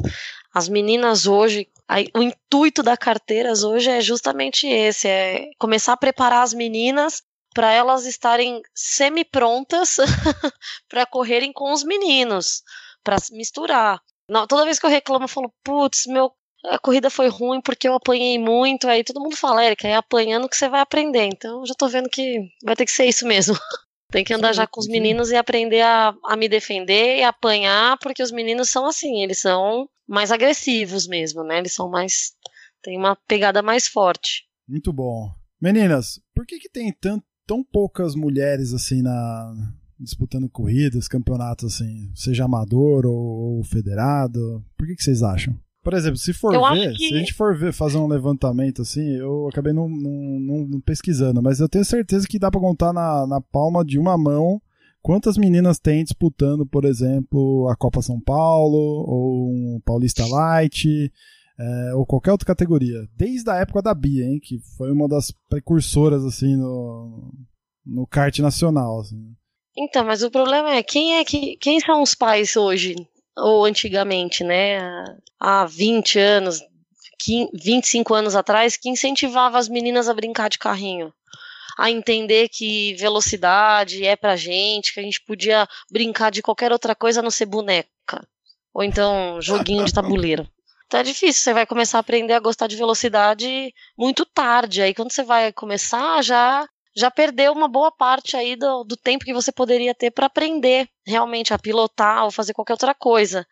As 0.52 0.68
meninas 0.68 1.26
hoje, 1.26 1.66
o 2.14 2.22
intuito 2.22 2.82
da 2.82 2.96
carteiras 2.96 3.64
hoje 3.64 3.90
é 3.90 4.00
justamente 4.02 4.66
esse, 4.66 5.08
é 5.08 5.50
começar 5.58 5.94
a 5.94 5.96
preparar 5.96 6.42
as 6.42 6.52
meninas 6.52 7.22
para 7.54 7.72
elas 7.72 8.04
estarem 8.04 8.60
semi-prontas 8.74 9.96
para 10.90 11.06
correrem 11.06 11.52
com 11.52 11.72
os 11.72 11.82
meninos, 11.84 12.62
para 13.02 13.16
misturar. 13.32 13.98
Não, 14.28 14.46
toda 14.46 14.64
vez 14.64 14.78
que 14.78 14.84
eu 14.84 14.90
reclamo, 14.90 15.24
eu 15.24 15.28
falo, 15.28 15.52
putz, 15.62 16.06
meu, 16.06 16.32
a 16.66 16.78
corrida 16.78 17.10
foi 17.10 17.28
ruim 17.28 17.60
porque 17.60 17.88
eu 17.88 17.94
apanhei 17.94 18.38
muito. 18.38 18.88
Aí 18.88 19.04
todo 19.04 19.20
mundo 19.20 19.36
fala, 19.36 19.64
Erika, 19.64 19.86
é 19.88 19.94
apanhando 19.94 20.48
que 20.48 20.56
você 20.56 20.68
vai 20.68 20.80
aprender. 20.80 21.24
Então 21.26 21.60
eu 21.60 21.66
já 21.66 21.74
tô 21.74 21.88
vendo 21.88 22.08
que 22.08 22.48
vai 22.64 22.74
ter 22.76 22.84
que 22.84 22.92
ser 22.92 23.04
isso 23.04 23.26
mesmo. 23.26 23.54
Tem 24.10 24.24
que 24.24 24.32
andar 24.32 24.52
já 24.52 24.64
com 24.64 24.80
os 24.80 24.86
meninos 24.86 25.30
e 25.32 25.36
aprender 25.36 25.80
a, 25.80 26.14
a 26.24 26.36
me 26.36 26.48
defender 26.48 27.18
e 27.18 27.24
apanhar, 27.24 27.98
porque 27.98 28.22
os 28.22 28.30
meninos 28.30 28.68
são 28.70 28.86
assim, 28.86 29.22
eles 29.22 29.40
são 29.40 29.88
mais 30.06 30.30
agressivos 30.30 31.08
mesmo, 31.08 31.42
né? 31.42 31.58
Eles 31.58 31.72
são 31.74 31.90
mais. 31.90 32.32
tem 32.80 32.96
uma 32.96 33.16
pegada 33.26 33.60
mais 33.60 33.88
forte. 33.88 34.44
Muito 34.68 34.92
bom. 34.92 35.28
Meninas, 35.60 36.20
por 36.32 36.46
que, 36.46 36.60
que 36.60 36.68
tem 36.68 36.92
tan- 36.92 37.20
tão 37.44 37.64
poucas 37.64 38.14
mulheres 38.14 38.72
assim 38.72 39.02
na 39.02 39.52
disputando 39.98 40.48
corridas, 40.48 41.08
campeonatos 41.08 41.74
assim, 41.74 42.12
seja 42.14 42.44
amador 42.44 43.06
ou, 43.06 43.56
ou 43.56 43.64
federado? 43.64 44.64
Por 44.76 44.86
que, 44.86 44.94
que 44.94 45.02
vocês 45.02 45.22
acham? 45.22 45.58
Por 45.84 45.92
exemplo, 45.94 46.16
se 46.16 46.32
for 46.32 46.54
Eu 46.54 46.62
ver, 46.72 46.92
que- 46.94 47.08
se 47.08 47.14
a 47.14 47.18
gente 47.18 47.34
for 47.34 47.56
ver, 47.56 47.72
fazer 47.72 47.98
um 47.98 48.06
levantamento 48.08 48.82
assim, 48.82 49.06
eu 49.16 49.46
acabei 49.48 49.72
não, 49.72 49.88
não- 49.88 50.66
não- 50.66 50.80
pesquisando, 50.80 51.42
mas 51.42 51.60
eu 51.60 51.68
tenho 51.68 51.84
certeza 51.84 52.26
que 52.26 52.38
dá 52.38 52.50
pra 52.50 52.60
contar 52.60 52.92
na, 52.92 53.26
na 53.26 53.40
palma 53.40 53.84
de 53.84 53.98
uma 53.98 54.16
mão 54.18 54.60
quantas 55.02 55.36
meninas 55.36 55.78
tem 55.78 56.02
disputando, 56.02 56.64
por 56.66 56.86
exemplo, 56.86 57.68
a 57.68 57.76
Copa 57.76 58.00
São 58.00 58.18
Paulo, 58.18 58.78
ou 59.06 59.50
um 59.50 59.80
Paulista 59.84 60.26
Light, 60.26 61.12
é, 61.60 61.94
ou 61.94 62.06
qualquer 62.06 62.32
outra 62.32 62.46
categoria. 62.46 63.06
Desde 63.14 63.48
a 63.50 63.56
época 63.56 63.82
da 63.82 63.92
Bia, 63.94 64.24
hein, 64.24 64.40
que 64.42 64.58
foi 64.78 64.90
uma 64.90 65.06
das 65.06 65.30
precursoras, 65.50 66.24
assim, 66.24 66.56
no, 66.56 67.30
no 67.84 68.06
kart 68.06 68.38
nacional, 68.38 69.00
assim. 69.00 69.22
Então, 69.76 70.04
mas 70.06 70.22
o 70.22 70.30
problema 70.30 70.70
é 70.70 70.82
quem 70.82 71.16
é 71.16 71.24
que 71.24 71.56
quem 71.58 71.78
são 71.80 72.00
os 72.02 72.14
pais 72.14 72.56
hoje 72.56 72.94
ou 73.36 73.64
antigamente, 73.64 74.44
né? 74.44 74.78
Há 75.38 75.66
20 75.66 76.18
anos, 76.18 76.60
25 77.52 78.14
anos 78.14 78.36
atrás, 78.36 78.76
que 78.76 78.88
incentivava 78.88 79.58
as 79.58 79.68
meninas 79.68 80.08
a 80.08 80.14
brincar 80.14 80.48
de 80.48 80.58
carrinho, 80.58 81.12
a 81.78 81.90
entender 81.90 82.48
que 82.48 82.94
velocidade 82.94 84.04
é 84.04 84.14
pra 84.16 84.36
gente, 84.36 84.92
que 84.94 85.00
a 85.00 85.02
gente 85.02 85.20
podia 85.22 85.66
brincar 85.90 86.30
de 86.30 86.42
qualquer 86.42 86.72
outra 86.72 86.94
coisa 86.94 87.20
a 87.20 87.22
não 87.22 87.30
ser 87.30 87.46
boneca, 87.46 88.26
ou 88.72 88.82
então 88.82 89.40
joguinho 89.40 89.84
de 89.84 89.92
tabuleiro. 89.92 90.48
Então 90.86 91.00
é 91.00 91.02
difícil, 91.02 91.42
você 91.42 91.52
vai 91.52 91.66
começar 91.66 91.98
a 91.98 92.00
aprender 92.00 92.34
a 92.34 92.40
gostar 92.40 92.66
de 92.66 92.76
velocidade 92.76 93.74
muito 93.98 94.24
tarde. 94.26 94.82
Aí 94.82 94.94
quando 94.94 95.10
você 95.10 95.24
vai 95.24 95.52
começar, 95.52 96.22
já 96.22 96.68
já 96.94 97.10
perdeu 97.10 97.52
uma 97.52 97.68
boa 97.68 97.90
parte 97.90 98.36
aí 98.36 98.56
do, 98.56 98.84
do 98.84 98.96
tempo 98.96 99.24
que 99.24 99.34
você 99.34 99.50
poderia 99.50 99.94
ter 99.94 100.10
para 100.10 100.26
aprender 100.26 100.88
realmente 101.06 101.52
a 101.52 101.58
pilotar 101.58 102.24
ou 102.24 102.30
fazer 102.30 102.52
qualquer 102.52 102.74
outra 102.74 102.94
coisa. 102.94 103.46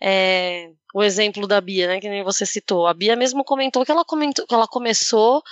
É, 0.00 0.70
o 0.94 1.02
exemplo 1.02 1.46
da 1.46 1.60
Bia, 1.60 1.88
né, 1.88 2.00
que 2.00 2.08
nem 2.08 2.22
você 2.22 2.46
citou. 2.46 2.86
A 2.86 2.94
Bia 2.94 3.16
mesmo 3.16 3.44
comentou 3.44 3.84
que 3.84 3.90
ela, 3.90 4.04
comentou, 4.04 4.46
que 4.46 4.54
ela 4.54 4.68
começou 4.68 5.42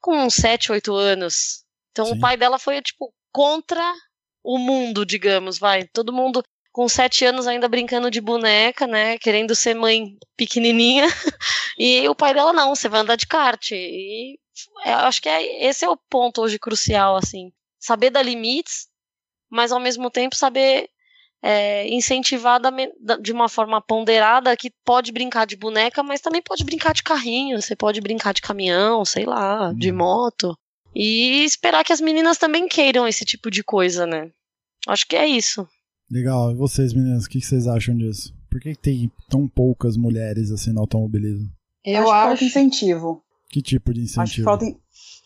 com 0.00 0.16
uns 0.16 0.34
7, 0.34 0.72
8 0.72 0.94
anos. 0.94 1.64
Então 1.92 2.06
Sim. 2.06 2.12
o 2.12 2.20
pai 2.20 2.36
dela 2.36 2.58
foi, 2.58 2.80
tipo, 2.80 3.12
contra 3.30 3.84
o 4.42 4.58
mundo, 4.58 5.04
digamos, 5.04 5.58
vai. 5.58 5.84
Todo 5.84 6.12
mundo 6.12 6.42
com 6.72 6.88
7 6.88 7.26
anos 7.26 7.46
ainda 7.46 7.68
brincando 7.68 8.10
de 8.10 8.20
boneca, 8.20 8.86
né, 8.86 9.18
querendo 9.18 9.54
ser 9.54 9.74
mãe 9.74 10.16
pequenininha. 10.36 11.06
E 11.82 12.06
o 12.10 12.14
pai 12.14 12.34
dela, 12.34 12.52
não, 12.52 12.74
você 12.74 12.90
vai 12.90 13.00
andar 13.00 13.16
de 13.16 13.26
kart. 13.26 13.70
E 13.72 14.38
eu 14.84 14.96
acho 14.98 15.20
que 15.22 15.28
é, 15.28 15.66
esse 15.66 15.84
é 15.84 15.88
o 15.88 15.96
ponto 15.96 16.40
hoje 16.42 16.58
crucial, 16.58 17.16
assim. 17.16 17.52
Saber 17.78 18.10
dar 18.10 18.22
limites, 18.22 18.88
mas 19.50 19.72
ao 19.72 19.80
mesmo 19.80 20.10
tempo 20.10 20.36
saber 20.36 20.88
é, 21.42 21.88
incentivar 21.88 22.60
da, 22.60 22.70
de 23.16 23.32
uma 23.32 23.48
forma 23.48 23.80
ponderada 23.80 24.56
que 24.56 24.70
pode 24.84 25.12
brincar 25.12 25.46
de 25.46 25.56
boneca, 25.56 26.02
mas 26.02 26.20
também 26.20 26.42
pode 26.42 26.64
brincar 26.64 26.92
de 26.92 27.02
carrinho, 27.02 27.60
você 27.60 27.74
pode 27.74 28.00
brincar 28.00 28.34
de 28.34 28.42
caminhão, 28.42 29.04
sei 29.04 29.24
lá, 29.24 29.70
hum. 29.70 29.74
de 29.74 29.90
moto. 29.90 30.56
E 30.94 31.44
esperar 31.44 31.84
que 31.84 31.92
as 31.92 32.00
meninas 32.00 32.36
também 32.36 32.66
queiram 32.68 33.06
esse 33.06 33.24
tipo 33.24 33.50
de 33.50 33.62
coisa, 33.62 34.06
né? 34.06 34.30
Acho 34.88 35.06
que 35.06 35.16
é 35.16 35.26
isso. 35.26 35.66
Legal. 36.10 36.50
E 36.50 36.54
vocês, 36.56 36.92
meninas, 36.92 37.24
o 37.24 37.28
que 37.28 37.40
vocês 37.40 37.66
acham 37.68 37.96
disso? 37.96 38.34
Por 38.50 38.60
que 38.60 38.74
tem 38.74 39.10
tão 39.28 39.46
poucas 39.46 39.96
mulheres 39.96 40.50
assim 40.50 40.72
no 40.72 40.80
automobilismo? 40.80 41.48
Eu 41.84 42.10
acho, 42.10 42.32
acho 42.32 42.44
incentivo. 42.44 43.22
Que 43.50 43.60
tipo 43.60 43.92
de 43.92 44.02
incentivo? 44.02 44.22
Acho 44.22 44.34
que 44.36 44.42
falta, 44.42 44.64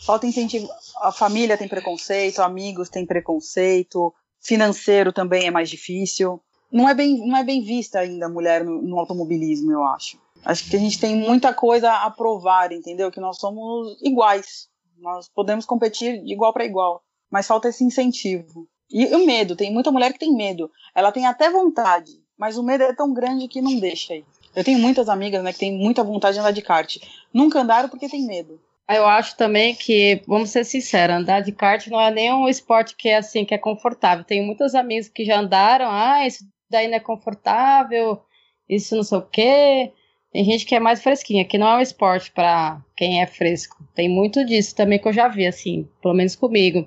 falta 0.04 0.26
incentivo. 0.26 0.66
A 1.02 1.12
família 1.12 1.58
tem 1.58 1.68
preconceito, 1.68 2.40
amigos 2.40 2.88
têm 2.88 3.04
preconceito, 3.04 4.12
financeiro 4.40 5.12
também 5.12 5.46
é 5.46 5.50
mais 5.50 5.68
difícil. 5.68 6.40
Não 6.72 6.88
é 6.88 6.94
bem, 6.94 7.26
não 7.28 7.36
é 7.36 7.44
bem 7.44 7.62
vista 7.62 8.00
ainda 8.00 8.26
a 8.26 8.28
mulher 8.28 8.64
no, 8.64 8.80
no 8.80 8.98
automobilismo, 8.98 9.70
eu 9.70 9.84
acho. 9.84 10.18
Acho 10.42 10.68
que 10.68 10.76
a 10.76 10.78
gente 10.78 10.98
tem 10.98 11.14
muita 11.14 11.52
coisa 11.52 11.92
a 11.92 12.10
provar, 12.10 12.72
entendeu? 12.72 13.10
Que 13.10 13.20
nós 13.20 13.38
somos 13.38 13.96
iguais. 14.02 14.68
Nós 14.98 15.28
podemos 15.28 15.66
competir 15.66 16.22
de 16.22 16.32
igual 16.32 16.52
para 16.52 16.64
igual. 16.64 17.02
Mas 17.30 17.46
falta 17.46 17.68
esse 17.68 17.84
incentivo. 17.84 18.66
E 18.90 19.06
o 19.14 19.24
medo, 19.26 19.56
tem 19.56 19.72
muita 19.72 19.92
mulher 19.92 20.12
que 20.12 20.18
tem 20.18 20.34
medo. 20.34 20.70
Ela 20.94 21.12
tem 21.12 21.26
até 21.26 21.50
vontade, 21.50 22.12
mas 22.38 22.56
o 22.56 22.62
medo 22.62 22.84
é 22.84 22.94
tão 22.94 23.12
grande 23.12 23.48
que 23.48 23.60
não 23.60 23.78
deixa 23.78 24.14
aí. 24.14 24.24
Eu 24.54 24.64
tenho 24.64 24.78
muitas 24.78 25.08
amigas, 25.08 25.42
né, 25.42 25.52
que 25.52 25.58
têm 25.58 25.72
muita 25.72 26.04
vontade 26.04 26.34
de 26.34 26.40
andar 26.40 26.52
de 26.52 26.62
kart. 26.62 26.96
Nunca 27.32 27.60
andaram 27.60 27.88
porque 27.88 28.08
tem 28.08 28.24
medo. 28.26 28.60
Eu 28.88 29.06
acho 29.06 29.36
também 29.36 29.74
que, 29.74 30.22
vamos 30.26 30.50
ser 30.50 30.64
sinceros, 30.64 31.16
andar 31.16 31.40
de 31.40 31.52
kart 31.52 31.86
não 31.86 32.00
é 32.00 32.10
nem 32.10 32.32
um 32.32 32.48
esporte 32.48 32.94
que 32.94 33.08
é 33.08 33.16
assim, 33.16 33.44
que 33.44 33.54
é 33.54 33.58
confortável. 33.58 34.24
Tenho 34.24 34.44
muitos 34.44 34.74
amigos 34.74 35.08
que 35.08 35.24
já 35.24 35.40
andaram, 35.40 35.86
ah, 35.90 36.26
isso 36.26 36.44
daí 36.70 36.86
não 36.86 36.96
é 36.96 37.00
confortável, 37.00 38.20
isso 38.68 38.94
não 38.94 39.02
sei 39.02 39.18
o 39.18 39.22
quê. 39.22 39.92
Tem 40.30 40.44
gente 40.44 40.66
que 40.66 40.74
é 40.74 40.80
mais 40.80 41.02
fresquinha, 41.02 41.44
que 41.44 41.56
não 41.56 41.68
é 41.68 41.76
um 41.76 41.80
esporte 41.80 42.30
para 42.30 42.82
quem 42.96 43.22
é 43.22 43.26
fresco. 43.26 43.76
Tem 43.94 44.08
muito 44.08 44.44
disso 44.44 44.74
também 44.74 44.98
que 44.98 45.08
eu 45.08 45.12
já 45.12 45.28
vi, 45.28 45.46
assim, 45.46 45.88
pelo 46.02 46.14
menos 46.14 46.36
comigo. 46.36 46.86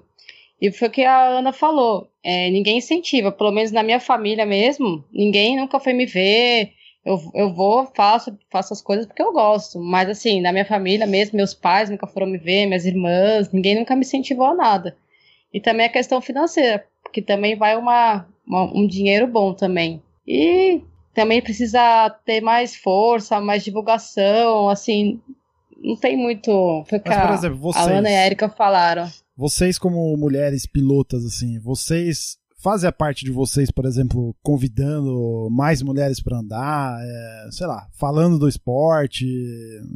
E 0.62 0.72
foi 0.72 0.88
o 0.88 0.92
que 0.92 1.04
a 1.04 1.40
Ana 1.40 1.54
falou. 1.54 2.10
É, 2.24 2.50
ninguém 2.50 2.78
incentiva, 2.78 3.32
pelo 3.32 3.52
menos 3.52 3.72
na 3.72 3.84
minha 3.84 4.00
família 4.00 4.46
mesmo, 4.46 5.04
ninguém 5.12 5.56
nunca 5.56 5.80
foi 5.80 5.94
me 5.94 6.06
ver, 6.06 6.74
eu, 7.08 7.32
eu 7.34 7.54
vou, 7.54 7.90
faço, 7.96 8.38
faço 8.52 8.74
as 8.74 8.82
coisas 8.82 9.06
porque 9.06 9.22
eu 9.22 9.32
gosto. 9.32 9.80
Mas 9.80 10.10
assim, 10.10 10.42
na 10.42 10.52
minha 10.52 10.66
família 10.66 11.08
mesmo, 11.08 11.38
meus 11.38 11.54
pais 11.54 11.90
nunca 11.90 12.06
foram 12.06 12.28
me 12.28 12.38
ver, 12.38 12.66
minhas 12.66 12.86
irmãs, 12.86 13.50
ninguém 13.52 13.76
nunca 13.80 13.96
me 13.96 14.02
incentivou 14.02 14.46
a 14.46 14.54
nada. 14.54 14.98
E 15.54 15.62
também 15.62 15.86
a 15.86 15.92
questão 15.92 16.20
financeira, 16.20 16.86
que 17.14 17.22
também 17.22 17.56
vai 17.56 17.78
uma, 17.78 18.28
uma, 18.46 18.64
um 18.78 18.86
dinheiro 18.86 19.26
bom 19.26 19.54
também. 19.54 20.04
E 20.28 20.82
também 21.14 21.42
precisa 21.42 22.10
ter 22.26 22.42
mais 22.42 22.76
força, 22.76 23.40
mais 23.40 23.64
divulgação, 23.64 24.68
assim, 24.68 25.22
não 25.82 25.96
tem 25.96 26.18
muito. 26.18 26.84
Foi 26.90 27.02
Mas, 27.06 27.26
por 27.26 27.34
exemplo, 27.34 27.58
vocês, 27.58 27.88
a 27.88 27.90
Ana 27.90 28.10
e 28.10 28.16
a 28.18 28.26
Erika 28.26 28.50
falaram. 28.50 29.10
Vocês, 29.36 29.80
como 29.80 30.18
mulheres 30.18 30.66
pilotas, 30.66 31.24
assim, 31.24 31.58
vocês 31.60 32.38
fazem 32.68 32.90
a 32.90 32.92
parte 32.92 33.24
de 33.24 33.32
vocês, 33.32 33.72
por 33.72 33.86
exemplo, 33.86 34.36
convidando 34.44 35.48
mais 35.50 35.82
mulheres 35.82 36.20
para 36.20 36.40
andar, 36.40 37.00
é, 37.02 37.48
sei 37.50 37.66
lá, 37.66 37.88
falando 37.94 38.38
do 38.38 38.46
esporte, 38.46 39.26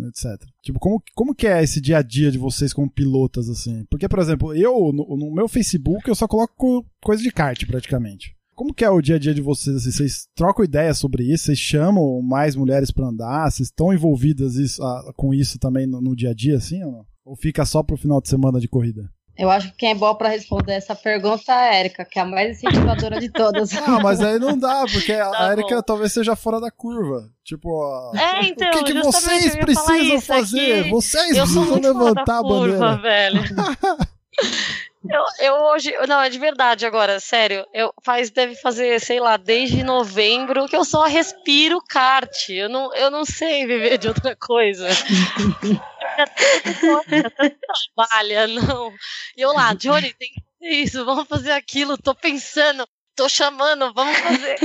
etc. 0.08 0.42
Tipo, 0.64 0.80
como, 0.80 1.04
como 1.14 1.36
que 1.36 1.48
é 1.48 1.62
esse 1.62 1.82
dia 1.82 1.98
a 1.98 2.02
dia 2.02 2.32
de 2.32 2.38
vocês 2.38 2.72
como 2.72 2.90
pilotas, 2.90 3.50
assim? 3.50 3.84
Porque, 3.90 4.08
por 4.08 4.20
exemplo, 4.20 4.56
eu, 4.56 4.94
no, 4.94 5.18
no 5.18 5.34
meu 5.34 5.50
Facebook, 5.50 6.08
eu 6.08 6.16
só 6.16 6.30
coloco 6.30 6.86
coisa 7.04 7.22
de 7.22 7.30
kart, 7.30 7.62
praticamente. 7.68 8.34
Como 8.56 8.74
que 8.74 8.86
é 8.86 8.90
o 8.90 9.02
dia 9.02 9.18
a 9.18 9.20
dia 9.20 9.34
de 9.34 9.42
vocês? 9.42 9.76
Assim, 9.76 9.92
vocês 9.92 10.30
trocam 10.34 10.64
ideias 10.64 10.98
sobre 10.98 11.24
isso? 11.24 11.48
Vocês 11.48 11.60
chamam 11.60 12.22
mais 12.22 12.56
mulheres 12.56 12.90
para 12.90 13.08
andar? 13.08 13.52
Vocês 13.52 13.68
estão 13.68 13.94
envolvidas 13.94 14.56
isso, 14.56 14.82
a, 14.82 15.12
com 15.18 15.34
isso 15.34 15.60
também 15.60 15.86
no, 15.86 16.00
no, 16.00 16.16
dia 16.16 16.30
a 16.30 16.34
dia, 16.34 16.56
assim, 16.56 16.82
ou 16.86 16.92
não? 16.94 17.06
Ou 17.26 17.36
fica 17.36 17.66
só 17.66 17.84
pro 17.84 17.98
final 17.98 18.22
de 18.22 18.30
semana 18.30 18.62
de 18.62 18.70
corrida? 18.70 19.12
Eu 19.38 19.50
acho 19.50 19.72
que 19.72 19.78
quem 19.78 19.92
é 19.92 19.96
boa 19.96 20.16
para 20.16 20.30
responder 20.30 20.74
essa 20.74 20.94
pergunta 20.94 21.52
é 21.52 21.70
a 21.70 21.80
Erika, 21.80 22.06
que 22.06 22.20
é 22.20 22.22
a 22.22 22.26
mais 22.26 22.58
incentivadora 22.58 23.20
de 23.20 23.30
todas. 23.30 23.72
Ah, 23.82 24.00
mas 24.00 24.22
aí 24.22 24.38
não 24.38 24.58
dá, 24.58 24.86
porque 24.92 25.16
tá 25.16 25.48
a 25.48 25.52
Erika 25.54 25.82
talvez 25.82 26.14
seja 26.14 26.36
fora 26.36 26.60
da 26.60 26.70
curva. 26.70 27.30
Tipo, 27.44 28.12
é, 28.16 28.46
então, 28.46 28.70
o 28.70 28.72
que, 28.72 28.94
que 28.94 29.02
vocês 29.02 29.56
precisam 29.56 30.22
fazer? 30.22 30.90
Vocês 30.90 31.36
eu 31.36 31.44
precisam 31.44 31.80
levantar 31.80 32.40
a 32.40 32.44
bandeira. 32.44 32.98
velho. 32.98 33.42
Eu, 35.10 35.24
eu 35.40 35.54
hoje. 35.66 35.92
Não, 36.08 36.22
é 36.22 36.30
de 36.30 36.38
verdade 36.38 36.86
agora, 36.86 37.20
sério. 37.20 37.66
Eu 37.74 37.92
faz, 38.04 38.30
deve 38.30 38.56
fazer, 38.56 39.00
sei 39.00 39.20
lá, 39.20 39.36
desde 39.36 39.84
novembro 39.84 40.68
que 40.68 40.76
eu 40.76 40.86
só 40.86 41.06
respiro 41.06 41.82
kart. 41.90 42.50
Eu 42.50 42.70
não, 42.70 42.94
eu 42.94 43.10
não 43.10 43.26
sei 43.26 43.66
viver 43.66 43.98
de 43.98 44.08
outra 44.08 44.36
coisa. 44.36 44.88
trabalha, 47.96 48.48
não. 48.48 48.94
E 49.36 49.42
eu 49.42 49.52
lá, 49.54 49.74
Johnny, 49.74 50.14
tem 50.14 50.30
que 50.30 50.42
fazer 50.60 50.76
isso, 50.76 51.06
vamos 51.06 51.28
fazer 51.28 51.52
aquilo, 51.52 51.98
tô 51.98 52.14
pensando, 52.14 52.88
tô 53.16 53.28
chamando, 53.28 53.92
vamos 53.94 54.16
fazer. 54.18 54.58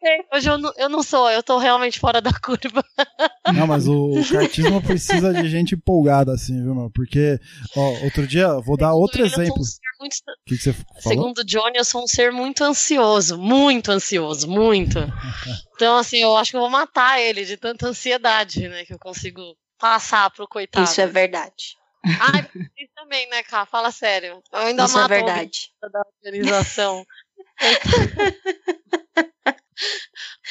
Hoje 0.32 0.48
eu 0.48 0.58
não, 0.58 0.72
eu 0.76 0.88
não 0.88 1.02
sou, 1.02 1.30
eu 1.30 1.42
tô 1.42 1.58
realmente 1.58 1.98
fora 1.98 2.20
da 2.20 2.32
curva. 2.32 2.84
Não, 3.54 3.66
mas 3.66 3.88
o, 3.88 4.10
o 4.10 4.28
kartismo 4.28 4.82
precisa 4.82 5.32
de 5.32 5.48
gente 5.48 5.74
empolgada, 5.74 6.32
assim, 6.32 6.62
viu, 6.62 6.74
meu? 6.74 6.90
Porque, 6.90 7.40
ó, 7.74 8.04
outro 8.04 8.26
dia, 8.26 8.60
vou 8.60 8.76
dar 8.76 8.88
Segundo 8.88 9.00
outro 9.00 9.24
exemplo. 9.24 9.62
Um 9.62 10.02
muito... 10.02 10.16
que, 10.46 10.56
que 10.56 10.62
você 10.62 10.72
falou? 10.72 11.00
Segundo 11.00 11.44
Johnny, 11.44 11.78
eu 11.78 11.84
sou 11.84 12.04
um 12.04 12.06
ser 12.06 12.30
muito 12.30 12.62
ansioso, 12.62 13.38
muito 13.38 13.90
ansioso, 13.90 14.46
muito. 14.46 14.98
Então, 15.74 15.96
assim, 15.96 16.18
eu 16.18 16.36
acho 16.36 16.50
que 16.50 16.56
eu 16.58 16.60
vou 16.60 16.70
matar 16.70 17.20
ele 17.20 17.44
de 17.44 17.56
tanta 17.56 17.88
ansiedade, 17.88 18.68
né, 18.68 18.84
que 18.84 18.92
eu 18.92 18.98
consigo 18.98 19.40
passar 19.78 20.30
pro 20.30 20.46
coitado. 20.46 20.84
Isso 20.84 21.00
é 21.00 21.06
verdade. 21.06 21.78
Ai, 22.04 22.48
isso 22.76 22.92
também, 22.94 23.28
né, 23.28 23.42
Cá? 23.42 23.66
Fala 23.66 23.90
sério. 23.90 24.40
Eu 24.52 24.58
ainda 24.58 24.84
Isso 24.84 24.94
mato 24.94 25.12
é 25.12 25.16
verdade. 25.16 25.70
da 25.80 26.02
organização. 26.22 27.04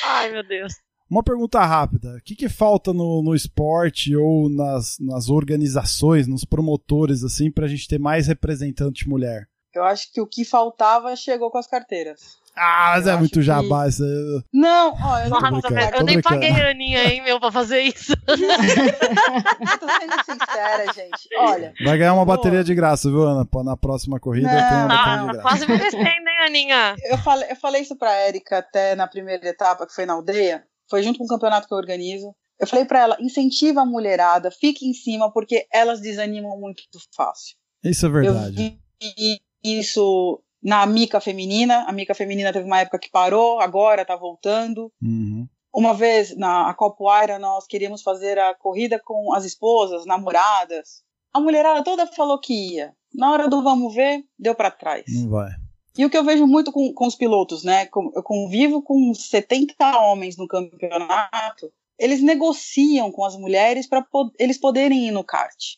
Ai, 0.03 0.31
meu 0.31 0.47
Deus. 0.47 0.73
Uma 1.09 1.23
pergunta 1.23 1.63
rápida: 1.63 2.15
o 2.17 2.21
que, 2.21 2.35
que 2.35 2.49
falta 2.49 2.93
no, 2.93 3.23
no 3.23 3.33
esporte 3.33 4.15
ou 4.15 4.49
nas, 4.49 4.97
nas 4.99 5.29
organizações, 5.29 6.27
nos 6.27 6.43
promotores, 6.43 7.23
assim, 7.23 7.49
pra 7.49 7.67
gente 7.67 7.87
ter 7.87 7.99
mais 7.99 8.27
representante 8.27 9.07
mulher? 9.07 9.47
Eu 9.73 9.83
acho 9.83 10.11
que 10.11 10.19
o 10.19 10.27
que 10.27 10.43
faltava 10.43 11.15
chegou 11.15 11.51
com 11.51 11.57
as 11.57 11.67
carteiras. 11.67 12.37
Ah, 12.57 12.93
mas 12.95 13.05
Eu 13.05 13.13
é 13.13 13.17
muito 13.17 13.33
que- 13.39 13.41
jabá 13.45 13.87
isso 13.87 14.03
aí. 14.03 14.41
Não, 14.53 14.93
ó, 14.99 15.19
eu 15.19 15.29
não 15.29 15.39
Tô 15.61 15.67
tô 15.69 15.75
eu 15.97 16.03
nem 16.03 16.21
paguei 16.21 16.49
a 16.51 16.69
Aninha, 16.71 17.03
hein, 17.03 17.21
meu, 17.23 17.39
pra 17.39 17.51
fazer 17.51 17.81
isso. 17.81 18.13
eu 18.27 18.35
tô 19.79 19.87
sendo 19.99 20.25
sincera, 20.25 20.93
gente. 20.93 21.29
Olha, 21.37 21.73
Vai 21.83 21.97
ganhar 21.97 22.13
uma 22.13 22.25
Pô. 22.25 22.35
bateria 22.35 22.63
de 22.63 22.73
graça, 22.73 23.09
viu, 23.09 23.23
Ana? 23.23 23.45
Pô, 23.45 23.63
Na 23.63 23.77
próxima 23.77 24.19
corrida 24.19 24.47
Não, 24.47 24.69
tem 24.69 24.77
uma 24.77 24.87
bateria 24.87 25.13
Ah, 25.13 25.17
de 25.17 25.23
graça. 25.25 25.41
quase 25.41 25.67
merecendo, 25.67 26.05
hein, 26.29 26.45
Aninha? 26.45 26.95
eu 27.05 27.17
falei, 27.19 27.51
eu 27.51 27.55
falei 27.55 27.81
isso 27.81 27.95
pra 27.97 28.11
Érica 28.13 28.57
até 28.59 28.95
na 28.95 29.07
primeira 29.07 29.47
etapa, 29.47 29.85
que 29.85 29.93
foi 29.93 30.05
na 30.05 30.13
aldeia. 30.13 30.63
Foi 30.89 31.03
junto 31.03 31.17
com 31.19 31.25
o 31.25 31.27
campeonato 31.27 31.67
que 31.67 31.73
eu 31.73 31.77
organizo. 31.77 32.33
Eu 32.59 32.65
falei 32.65 32.85
pra 32.85 32.99
ela, 33.01 33.17
incentiva 33.19 33.81
a 33.81 33.85
mulherada, 33.85 34.49
fique 34.49 34.87
em 34.87 34.93
cima, 34.93 35.31
porque 35.31 35.67
elas 35.71 36.01
desanimam 36.01 36.57
muito 36.59 36.81
fácil. 37.15 37.55
Isso 37.83 38.05
é 38.05 38.09
verdade. 38.09 38.79
Eu 38.99 39.09
vi 39.15 39.37
isso 39.63 40.41
na 40.61 40.85
mica 40.85 41.19
feminina. 41.19 41.85
A 41.87 41.91
mica 41.91 42.13
feminina 42.13 42.53
teve 42.53 42.65
uma 42.65 42.79
época 42.79 42.99
que 42.99 43.11
parou, 43.11 43.59
agora 43.59 44.05
tá 44.05 44.15
voltando. 44.15 44.91
Uhum. 45.01 45.47
Uma 45.73 45.93
vez 45.93 46.35
na 46.35 46.73
Copoeira 46.73 47.37
nós 47.37 47.67
queríamos 47.67 48.01
fazer 48.01 48.39
a 48.39 48.55
corrida 48.55 48.99
com 49.03 49.33
as 49.33 49.45
esposas, 49.45 50.05
namoradas. 50.05 51.03
A 51.33 51.39
mulherada 51.39 51.83
toda 51.83 52.07
falou 52.07 52.39
que 52.39 52.73
ia. 52.73 52.93
Na 53.13 53.31
hora 53.31 53.47
do 53.47 53.61
vamos 53.61 53.93
ver, 53.93 54.23
deu 54.39 54.55
pra 54.55 54.71
trás. 54.71 55.05
Não 55.07 55.29
vai. 55.29 55.51
E 55.97 56.05
o 56.05 56.09
que 56.09 56.17
eu 56.17 56.23
vejo 56.23 56.45
muito 56.45 56.71
com, 56.71 56.93
com 56.93 57.07
os 57.07 57.15
pilotos, 57.15 57.63
né? 57.63 57.89
Eu 58.15 58.23
convivo 58.23 58.81
com 58.83 59.13
70 59.13 59.99
homens 59.99 60.37
no 60.37 60.47
campeonato. 60.47 61.71
Eles 61.97 62.21
negociam 62.21 63.11
com 63.11 63.25
as 63.25 63.35
mulheres 63.35 63.87
para 63.87 64.05
eles 64.37 64.59
poderem 64.59 65.07
ir 65.07 65.11
no 65.11 65.23
kart. 65.23 65.77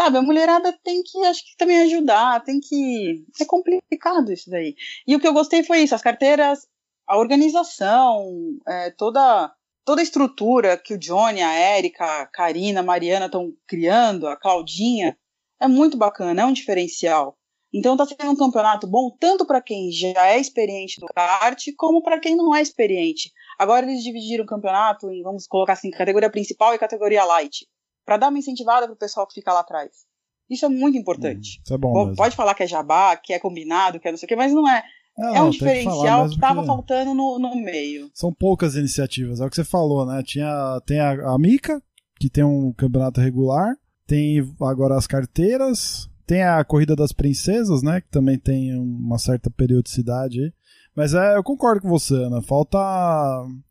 Sabe, 0.00 0.16
a 0.16 0.22
mulherada 0.22 0.72
tem 0.82 1.02
que, 1.02 1.18
acho 1.26 1.44
que 1.44 1.54
também 1.58 1.82
ajudar, 1.82 2.42
tem 2.42 2.58
que. 2.58 3.22
É 3.38 3.44
complicado 3.44 4.32
isso 4.32 4.48
daí. 4.48 4.74
E 5.06 5.14
o 5.14 5.20
que 5.20 5.28
eu 5.28 5.32
gostei 5.34 5.62
foi 5.62 5.80
isso: 5.80 5.94
as 5.94 6.00
carteiras, 6.00 6.66
a 7.06 7.18
organização, 7.18 8.24
é, 8.66 8.90
toda, 8.92 9.52
toda 9.84 10.00
a 10.00 10.02
estrutura 10.02 10.78
que 10.78 10.94
o 10.94 10.98
Johnny, 10.98 11.42
a 11.42 11.52
Érica, 11.52 12.22
a 12.22 12.26
Karina, 12.26 12.80
a 12.80 12.82
Mariana 12.82 13.26
estão 13.26 13.52
criando, 13.66 14.26
a 14.26 14.38
Claudinha, 14.38 15.18
é 15.60 15.68
muito 15.68 15.98
bacana, 15.98 16.40
é 16.40 16.46
um 16.46 16.52
diferencial. 16.54 17.36
Então 17.70 17.92
está 17.92 18.06
sendo 18.06 18.32
um 18.32 18.36
campeonato 18.36 18.86
bom 18.86 19.14
tanto 19.20 19.46
para 19.46 19.60
quem 19.60 19.92
já 19.92 20.28
é 20.28 20.40
experiente 20.40 20.98
do 20.98 21.08
kart, 21.08 21.62
como 21.76 22.02
para 22.02 22.18
quem 22.18 22.34
não 22.34 22.54
é 22.56 22.62
experiente. 22.62 23.30
Agora 23.58 23.84
eles 23.84 24.02
dividiram 24.02 24.44
o 24.44 24.48
campeonato 24.48 25.10
em, 25.10 25.22
vamos 25.22 25.46
colocar 25.46 25.74
assim, 25.74 25.90
categoria 25.90 26.30
principal 26.30 26.74
e 26.74 26.78
categoria 26.78 27.22
light, 27.22 27.66
para 28.10 28.16
dar 28.16 28.28
uma 28.28 28.40
incentivada 28.40 28.88
pro 28.88 28.96
pessoal 28.96 29.24
que 29.24 29.34
fica 29.34 29.52
lá 29.52 29.60
atrás. 29.60 29.90
Isso 30.50 30.66
é 30.66 30.68
muito 30.68 30.98
importante. 30.98 31.60
Isso 31.64 31.72
é 31.72 31.78
bom 31.78 31.92
Pô, 31.92 32.00
mesmo. 32.06 32.16
Pode 32.16 32.34
falar 32.34 32.54
que 32.54 32.64
é 32.64 32.66
jabá, 32.66 33.16
que 33.16 33.32
é 33.32 33.38
combinado, 33.38 34.00
que 34.00 34.08
é 34.08 34.10
não 34.10 34.18
sei 34.18 34.26
o 34.26 34.28
quê, 34.28 34.34
mas 34.34 34.52
não 34.52 34.68
é. 34.68 34.82
Não, 35.16 35.36
é 35.36 35.42
um 35.42 35.50
diferencial 35.50 36.26
que 36.26 36.34
estava 36.34 36.64
faltando 36.64 37.14
no, 37.14 37.38
no 37.38 37.54
meio. 37.54 38.10
São 38.12 38.32
poucas 38.32 38.74
iniciativas, 38.74 39.40
é 39.40 39.46
o 39.46 39.48
que 39.48 39.54
você 39.54 39.62
falou, 39.62 40.04
né? 40.04 40.24
Tinha, 40.24 40.80
tem 40.84 40.98
a, 40.98 41.34
a 41.34 41.38
Mica, 41.38 41.80
que 42.18 42.28
tem 42.28 42.42
um 42.42 42.72
campeonato 42.72 43.20
regular, 43.20 43.76
tem 44.08 44.40
agora 44.60 44.96
as 44.96 45.06
carteiras, 45.06 46.10
tem 46.26 46.42
a 46.42 46.64
Corrida 46.64 46.96
das 46.96 47.12
Princesas, 47.12 47.80
né? 47.80 48.00
Que 48.00 48.08
também 48.08 48.40
tem 48.40 48.76
uma 48.76 49.18
certa 49.18 49.48
periodicidade 49.50 50.40
aí. 50.40 50.52
Mas 50.96 51.14
é, 51.14 51.36
eu 51.36 51.44
concordo 51.44 51.82
com 51.82 51.88
você, 51.88 52.14
Ana. 52.14 52.42
Falta, 52.42 52.76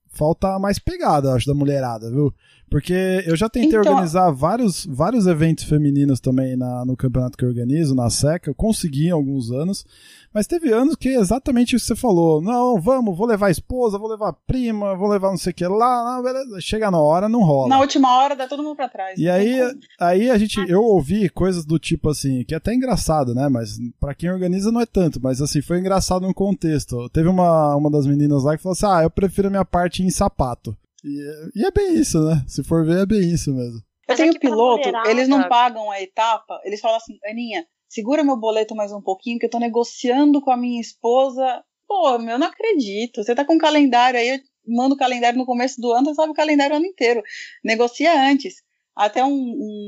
falta 0.07 0.57
mais 0.59 0.79
pegada, 0.79 1.33
acho, 1.33 1.45
da 1.45 1.53
mulherada, 1.53 2.09
viu? 2.09 2.33
Porque 2.69 3.23
eu 3.25 3.35
já 3.35 3.49
tentei 3.49 3.69
Então- 3.69 3.91
organizar 3.91 4.29
vários, 4.31 4.85
vários 4.85 5.25
eventos 5.27 5.63
femininos 5.63 6.19
também 6.19 6.55
na, 6.55 6.85
no 6.85 6.95
campeonato 6.95 7.37
que 7.37 7.43
eu 7.43 7.49
organizo, 7.49 7.95
na 7.95 8.09
SECA. 8.09 8.49
Eu 8.51 8.55
consegui 8.55 9.07
em 9.07 9.11
alguns 9.11 9.51
anos. 9.51 9.85
Mas 10.31 10.45
teve 10.45 10.71
anos 10.71 10.95
que 10.95 11.09
é 11.09 11.15
exatamente 11.19 11.75
isso 11.75 11.85
que 11.85 11.95
você 11.95 11.99
falou. 11.99 12.39
Não, 12.39 12.79
vamos, 12.79 13.17
vou 13.17 13.25
levar 13.25 13.47
a 13.47 13.51
esposa, 13.51 13.97
vou 13.97 14.07
levar 14.09 14.29
a 14.29 14.33
prima, 14.33 14.95
vou 14.95 15.09
levar 15.09 15.29
não 15.31 15.37
sei 15.37 15.51
o 15.51 15.55
que 15.55 15.65
lá. 15.65 16.21
Não. 16.21 16.61
Chega 16.61 16.91
na 16.91 16.99
hora, 16.99 17.27
não 17.27 17.41
rola. 17.41 17.69
Na 17.69 17.79
última 17.79 18.15
hora 18.15 18.35
dá 18.35 18.47
todo 18.47 18.61
mundo 18.61 18.75
pra 18.75 18.87
trás. 18.87 19.17
E 19.17 19.27
aí, 19.27 19.57
como. 19.59 19.79
aí 19.99 20.29
a 20.29 20.37
gente, 20.37 20.59
eu 20.69 20.83
ouvi 20.83 21.29
coisas 21.29 21.65
do 21.65 21.79
tipo 21.79 22.09
assim, 22.09 22.43
que 22.43 22.53
é 22.53 22.57
até 22.57 22.73
engraçado, 22.75 23.33
né? 23.33 23.49
Mas 23.49 23.79
pra 23.99 24.13
quem 24.13 24.29
organiza 24.29 24.71
não 24.71 24.81
é 24.81 24.85
tanto, 24.85 25.19
mas 25.21 25.41
assim, 25.41 25.63
foi 25.63 25.79
engraçado 25.79 26.27
no 26.27 26.33
contexto. 26.33 27.09
Teve 27.09 27.27
uma, 27.27 27.75
uma 27.75 27.89
das 27.89 28.05
meninas 28.05 28.43
lá 28.43 28.55
que 28.55 28.61
falou 28.61 28.73
assim: 28.73 28.85
ah, 28.85 29.01
eu 29.01 29.09
prefiro 29.09 29.47
a 29.47 29.51
minha 29.51 29.65
parte 29.65 30.03
em 30.03 30.11
sapato. 30.11 30.77
E, 31.03 31.21
é- 31.21 31.49
e 31.61 31.65
é 31.65 31.71
bem 31.71 31.93
isso, 31.95 32.19
né? 32.23 32.43
Se 32.47 32.63
for 32.63 32.85
ver, 32.85 32.99
é 33.01 33.05
bem 33.05 33.21
isso 33.21 33.53
mesmo. 33.53 33.79
Eu 34.07 34.15
tenho 34.15 34.35
é 34.35 34.39
piloto, 34.39 34.79
mulherada- 34.79 35.09
eles 35.11 35.27
não 35.27 35.47
pagam 35.47 35.91
a 35.91 36.01
etapa, 36.01 36.59
eles 36.63 36.81
falam 36.81 36.97
assim, 36.97 37.17
Aninha, 37.29 37.65
segura 37.87 38.23
meu 38.23 38.35
boleto 38.35 38.75
mais 38.75 38.91
um 38.91 39.01
pouquinho, 39.01 39.37
que 39.37 39.45
eu 39.45 39.49
tô 39.49 39.59
negociando 39.59 40.41
com 40.41 40.51
a 40.51 40.57
minha 40.57 40.81
esposa. 40.81 41.63
Pô, 41.87 42.17
meu, 42.17 42.31
eu 42.33 42.39
não 42.39 42.47
acredito. 42.47 43.23
Você 43.23 43.35
tá 43.35 43.45
com 43.45 43.53
um 43.55 43.59
calendário 43.59 44.19
aí, 44.19 44.29
eu 44.29 44.39
mando 44.67 44.95
o 44.95 44.97
calendário 44.97 45.37
no 45.37 45.45
começo 45.45 45.79
do 45.79 45.91
ano, 45.91 46.07
você 46.07 46.15
sabe 46.15 46.31
o 46.31 46.35
calendário 46.35 46.73
o 46.73 46.77
ano 46.77 46.85
inteiro. 46.85 47.21
Negocia 47.63 48.11
antes. 48.29 48.55
Até 48.95 49.23
um, 49.23 49.31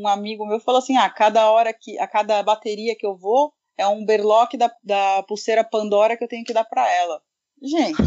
um 0.01 0.07
amigo 0.07 0.45
meu 0.47 0.59
falou 0.59 0.79
assim: 0.79 0.95
ah, 0.97 1.09
cada 1.09 1.49
hora 1.51 1.73
que, 1.73 1.97
a 1.99 2.07
cada 2.07 2.41
bateria 2.43 2.95
que 2.97 3.05
eu 3.05 3.15
vou, 3.15 3.53
é 3.77 3.87
um 3.87 4.05
berlock 4.05 4.55
da, 4.57 4.71
da 4.83 5.23
pulseira 5.23 5.63
Pandora 5.63 6.15
que 6.15 6.23
eu 6.23 6.27
tenho 6.27 6.45
que 6.45 6.53
dar 6.53 6.63
pra 6.63 6.87
ela. 6.91 7.21
Gente, 7.61 8.01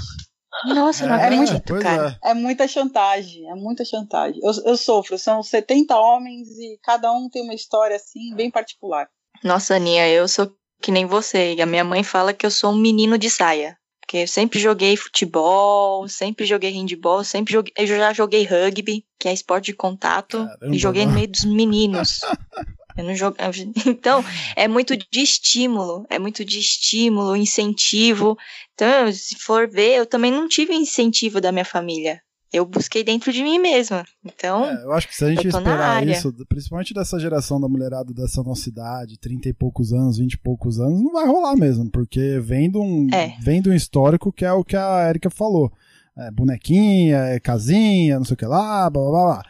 Nossa, 0.66 1.04
eu 1.04 1.08
não 1.08 1.16
É, 1.16 1.24
acredito, 1.24 1.78
cara. 1.80 2.18
é. 2.22 2.30
é 2.30 2.34
muita 2.34 2.68
chantagem, 2.68 3.50
é 3.50 3.54
muita 3.54 3.84
chantagem. 3.84 4.40
Eu, 4.42 4.52
eu 4.64 4.76
sofro, 4.76 5.18
são 5.18 5.42
70 5.42 5.96
homens 5.98 6.48
e 6.58 6.78
cada 6.82 7.12
um 7.12 7.28
tem 7.28 7.42
uma 7.42 7.54
história 7.54 7.96
assim, 7.96 8.34
bem 8.34 8.50
particular. 8.50 9.08
Nossa, 9.42 9.74
Aninha, 9.76 10.08
eu 10.08 10.28
sou 10.28 10.50
que 10.80 10.92
nem 10.92 11.06
você. 11.06 11.54
E 11.54 11.62
a 11.62 11.66
minha 11.66 11.84
mãe 11.84 12.02
fala 12.02 12.32
que 12.32 12.46
eu 12.46 12.50
sou 12.50 12.70
um 12.72 12.76
menino 12.76 13.18
de 13.18 13.28
saia. 13.30 13.76
Porque 14.00 14.18
eu 14.18 14.28
sempre 14.28 14.58
joguei 14.60 14.96
futebol, 14.96 16.06
sempre 16.08 16.44
joguei 16.44 16.70
handball, 16.70 17.24
sempre 17.24 17.54
joguei, 17.54 17.72
eu 17.76 17.86
já 17.86 18.12
joguei 18.12 18.44
rugby, 18.44 19.02
que 19.18 19.28
é 19.28 19.32
esporte 19.32 19.66
de 19.66 19.72
contato, 19.74 20.44
Caramba, 20.44 20.76
e 20.76 20.78
joguei 20.78 21.06
no 21.06 21.12
meio 21.12 21.28
dos 21.28 21.44
meninos. 21.44 22.20
Eu 22.96 23.04
não 23.04 23.14
jogo... 23.14 23.36
Então, 23.86 24.24
é 24.56 24.68
muito 24.68 24.96
de 24.96 25.20
estímulo, 25.20 26.06
é 26.08 26.18
muito 26.18 26.44
de 26.44 26.58
estímulo, 26.58 27.36
incentivo. 27.36 28.36
Então, 28.74 29.12
se 29.12 29.36
for 29.36 29.68
ver, 29.68 29.98
eu 29.98 30.06
também 30.06 30.30
não 30.30 30.48
tive 30.48 30.74
incentivo 30.74 31.40
da 31.40 31.52
minha 31.52 31.64
família. 31.64 32.20
Eu 32.52 32.64
busquei 32.64 33.02
dentro 33.02 33.32
de 33.32 33.42
mim 33.42 33.58
mesma. 33.58 34.04
Então, 34.24 34.64
É, 34.64 34.84
eu 34.84 34.92
acho 34.92 35.08
que 35.08 35.16
se 35.16 35.24
a 35.24 35.28
gente 35.28 35.48
esperar 35.48 36.06
isso, 36.06 36.32
principalmente 36.48 36.94
dessa 36.94 37.18
geração 37.18 37.60
da 37.60 37.68
mulherada 37.68 38.14
dessa 38.14 38.44
nossa 38.44 38.68
idade, 38.68 39.18
30 39.18 39.48
e 39.48 39.52
poucos 39.52 39.92
anos, 39.92 40.18
20 40.18 40.34
e 40.34 40.38
poucos 40.38 40.78
anos, 40.78 41.02
não 41.02 41.10
vai 41.10 41.26
rolar 41.26 41.56
mesmo, 41.56 41.90
porque 41.90 42.38
vem 42.40 42.70
de 42.70 42.78
um, 42.78 43.08
É. 43.12 43.34
vem 43.40 43.60
de 43.60 43.68
um 43.70 43.74
histórico 43.74 44.32
que 44.32 44.44
é 44.44 44.52
o 44.52 44.62
que 44.62 44.76
a 44.76 45.08
Erika 45.08 45.30
falou. 45.30 45.72
É 46.16 46.30
bonequinha, 46.30 47.16
é 47.18 47.40
casinha, 47.40 48.18
não 48.18 48.24
sei 48.24 48.34
o 48.34 48.36
que 48.36 48.46
lá, 48.46 48.88
blá 48.88 49.02
blá 49.02 49.10
blá. 49.10 49.24
blá. 49.24 49.42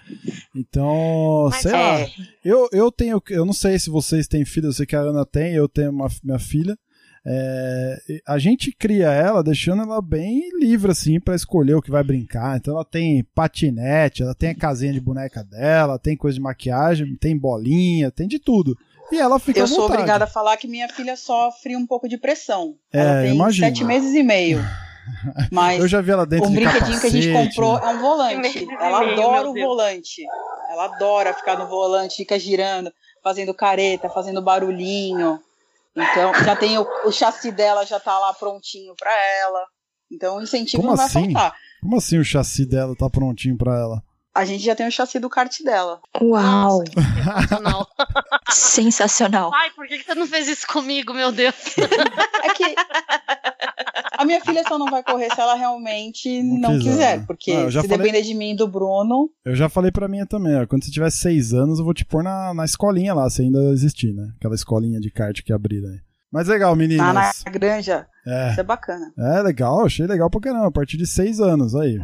Então, 0.57 1.49
Mas 1.51 1.61
sei 1.63 1.73
lá. 1.73 2.01
é, 2.01 2.11
Eu, 2.45 2.69
eu 2.73 2.91
tenho, 2.91 3.23
eu 3.31 3.45
não 3.45 3.53
sei 3.53 3.79
se 3.79 3.91
vocês 3.91 4.27
têm 4.27 4.45
filho, 4.45 4.69
eu 4.69 4.73
sei 4.73 4.87
que 4.87 4.97
a 4.97 5.01
Ana 5.01 5.27
tem, 5.27 5.53
eu 5.55 5.69
tenho 5.69 5.91
uma, 5.91 6.09
minha 6.23 6.39
filha. 6.39 6.77
É, 7.27 7.97
a 8.27 8.39
gente 8.39 8.71
cria 8.71 9.11
ela 9.11 9.43
deixando 9.43 9.83
ela 9.83 10.01
bem 10.03 10.43
livre, 10.61 10.91
assim, 10.91 11.19
pra 11.19 11.35
escolher 11.35 11.75
o 11.75 11.81
que 11.83 11.91
vai 11.91 12.03
brincar. 12.05 12.57
Então 12.57 12.75
ela 12.75 12.85
tem 12.85 13.25
patinete, 13.35 14.23
ela 14.23 14.35
tem 14.35 14.51
a 14.51 14.55
casinha 14.55 14.93
de 14.93 15.01
boneca 15.01 15.43
dela, 15.43 15.99
tem 15.99 16.17
coisa 16.17 16.35
de 16.37 16.43
maquiagem, 16.43 17.17
tem 17.17 17.37
bolinha, 17.37 18.11
tem 18.11 18.29
de 18.29 18.39
tudo. 18.39 18.77
E 19.13 19.17
ela 19.19 19.39
fica 19.39 19.61
eu 19.61 19.65
à 19.65 19.67
sou 19.67 19.83
vontade. 19.83 20.01
obrigada 20.01 20.25
a 20.25 20.27
falar 20.27 20.57
que 20.57 20.67
minha 20.69 20.89
filha 20.89 21.17
sofre 21.17 21.77
um 21.77 21.87
pouco 21.87 22.09
de 22.09 22.17
pressão. 22.19 22.75
É, 22.93 23.01
Ela 23.01 23.23
tem 23.23 23.35
imagino. 23.35 23.67
sete 23.69 23.85
meses 23.85 24.15
e 24.15 24.23
meio. 24.23 24.61
Mas 25.51 25.81
Eu 25.81 25.89
já 25.89 26.01
vi 26.01 26.11
ela 26.11 26.27
dentro 26.27 26.47
o 26.47 26.51
de 26.51 26.57
brinquedinho 26.57 27.01
que 27.01 27.07
a 27.07 27.11
gente 27.11 27.29
capacete. 27.29 27.55
comprou 27.57 27.79
é 27.79 27.95
um 27.95 27.99
volante. 27.99 28.67
Ela 28.81 29.13
adora 29.13 29.51
o 29.51 29.55
volante. 29.55 30.23
Ela 30.71 30.85
adora 30.87 31.35
ficar 31.35 31.59
no 31.59 31.67
volante, 31.67 32.17
fica 32.17 32.39
girando, 32.39 32.93
fazendo 33.23 33.53
careta, 33.55 34.09
fazendo 34.09 34.43
barulhinho. 34.43 35.41
Então, 35.97 36.35
já 36.45 36.57
tem 36.57 36.77
o, 36.79 36.87
o 37.05 37.13
chassi 37.13 37.53
dela 37.53 37.85
já 37.87 38.01
tá 38.01 38.19
lá 38.19 38.33
prontinho 38.35 38.95
pra 38.99 39.13
ela. 39.41 39.61
Então, 40.11 40.37
o 40.39 40.43
incentivo 40.43 40.83
Como 40.83 40.91
não 40.91 40.97
vai 40.97 41.07
assim? 41.07 41.33
faltar. 41.33 41.55
Como 41.81 41.97
assim 41.97 42.19
o 42.19 42.25
chassi 42.25 42.67
dela 42.67 42.95
tá 42.97 43.09
prontinho 43.09 43.57
pra 43.57 43.75
ela? 43.79 44.03
A 44.35 44.45
gente 44.45 44.65
já 44.65 44.75
tem 44.75 44.87
o 44.87 44.91
chassi 44.91 45.19
do 45.21 45.31
kart 45.31 45.63
dela. 45.63 46.01
uau, 46.21 46.83
Sensacional. 46.87 47.89
sensacional. 48.51 49.51
Ai, 49.55 49.71
por 49.71 49.87
que, 49.87 49.99
que 49.99 50.05
você 50.05 50.15
não 50.15 50.27
fez 50.27 50.49
isso 50.49 50.67
comigo, 50.67 51.15
meu 51.15 51.31
Deus? 51.31 51.55
É 52.43 52.49
que 52.55 52.75
a 54.19 54.25
minha 54.25 54.41
filha 54.41 54.63
só 54.67 54.79
não 54.79 54.87
vai 54.87 55.03
correr 55.03 55.33
se 55.33 55.41
ela 55.41 55.55
realmente 55.55 56.43
Não 56.43 56.59
não, 56.73 56.79
quiser, 56.79 56.91
quiser. 57.19 57.27
Porque 57.27 57.53
Ah, 57.53 57.71
se 57.71 57.73
falei- 57.89 57.99
depender 57.99 58.23
de 58.23 58.35
mim 58.35 58.53
e 58.53 58.57
do 58.57 58.67
Bruno, 58.67 59.31
Eu 59.45 59.55
já 59.55 59.69
falei 59.69 59.91
pra 59.93 60.09
minha 60.09 60.27
também, 60.27 60.57
ó. 60.61 60.67
Quando 60.67 60.85
você 60.85 60.91
tiver 60.91 61.11
seis 61.11 61.53
anos, 61.53 61.79
eu 61.79 61.85
vou 61.85 61.95
te 61.95 62.05
pôr 62.05 62.23
na, 62.23 62.53
na 62.55 62.65
escolinha 62.65 63.15
lá, 63.15 63.29
se 63.31 63.43
ainda 63.43 63.59
existir, 63.73 64.13
né? 64.13 64.33
Aquela 64.39 64.55
escolinha 64.55 65.01
de 65.01 65.11
kart 65.11 65.41
que 65.43 65.53
abriram 65.53 65.89
aí. 65.91 65.99
Mas 66.33 66.49
legal, 66.49 66.75
meninas. 66.75 67.07
lá 67.07 67.13
na 67.13 67.33
granja, 67.53 68.07
É, 68.27 68.51
isso 68.51 68.61
é 68.61 68.65
bacana. 68.65 69.13
é 69.17 69.43
legal, 69.43 69.85
achei 69.87 70.07
legal 70.07 70.29
pra 70.29 70.41
caramba. 70.41 70.67
A 70.67 70.73
partir 70.73 70.97
de 70.97 71.07
seis 71.07 71.39
anos, 71.41 71.77
aí. 71.77 72.01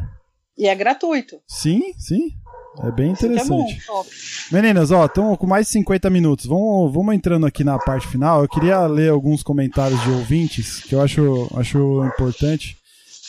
E 0.60 0.66
é 0.66 0.74
gratuito. 0.74 1.40
Sim, 1.48 1.94
sim. 1.96 2.34
É 2.80 2.92
bem 2.92 3.12
Isso 3.12 3.26
que 3.26 3.38
é 3.38 3.44
bom. 3.46 3.62
interessante. 3.62 4.52
Meninas, 4.52 4.90
ó, 4.90 5.06
estamos 5.06 5.38
com 5.38 5.46
mais 5.46 5.66
de 5.66 5.72
50 5.72 6.10
minutos. 6.10 6.44
Vamos, 6.44 6.92
vamos 6.92 7.14
entrando 7.14 7.46
aqui 7.46 7.64
na 7.64 7.78
parte 7.78 8.06
final. 8.06 8.42
Eu 8.42 8.48
queria 8.48 8.86
ler 8.86 9.10
alguns 9.10 9.42
comentários 9.42 9.98
de 10.02 10.10
ouvintes 10.10 10.80
que 10.82 10.94
eu 10.94 11.00
acho, 11.00 11.48
acho 11.56 12.04
importante. 12.04 12.76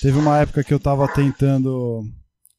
Teve 0.02 0.20
uma 0.20 0.40
época 0.40 0.62
que 0.62 0.74
eu 0.74 0.80
tava 0.80 1.08
tentando 1.08 2.04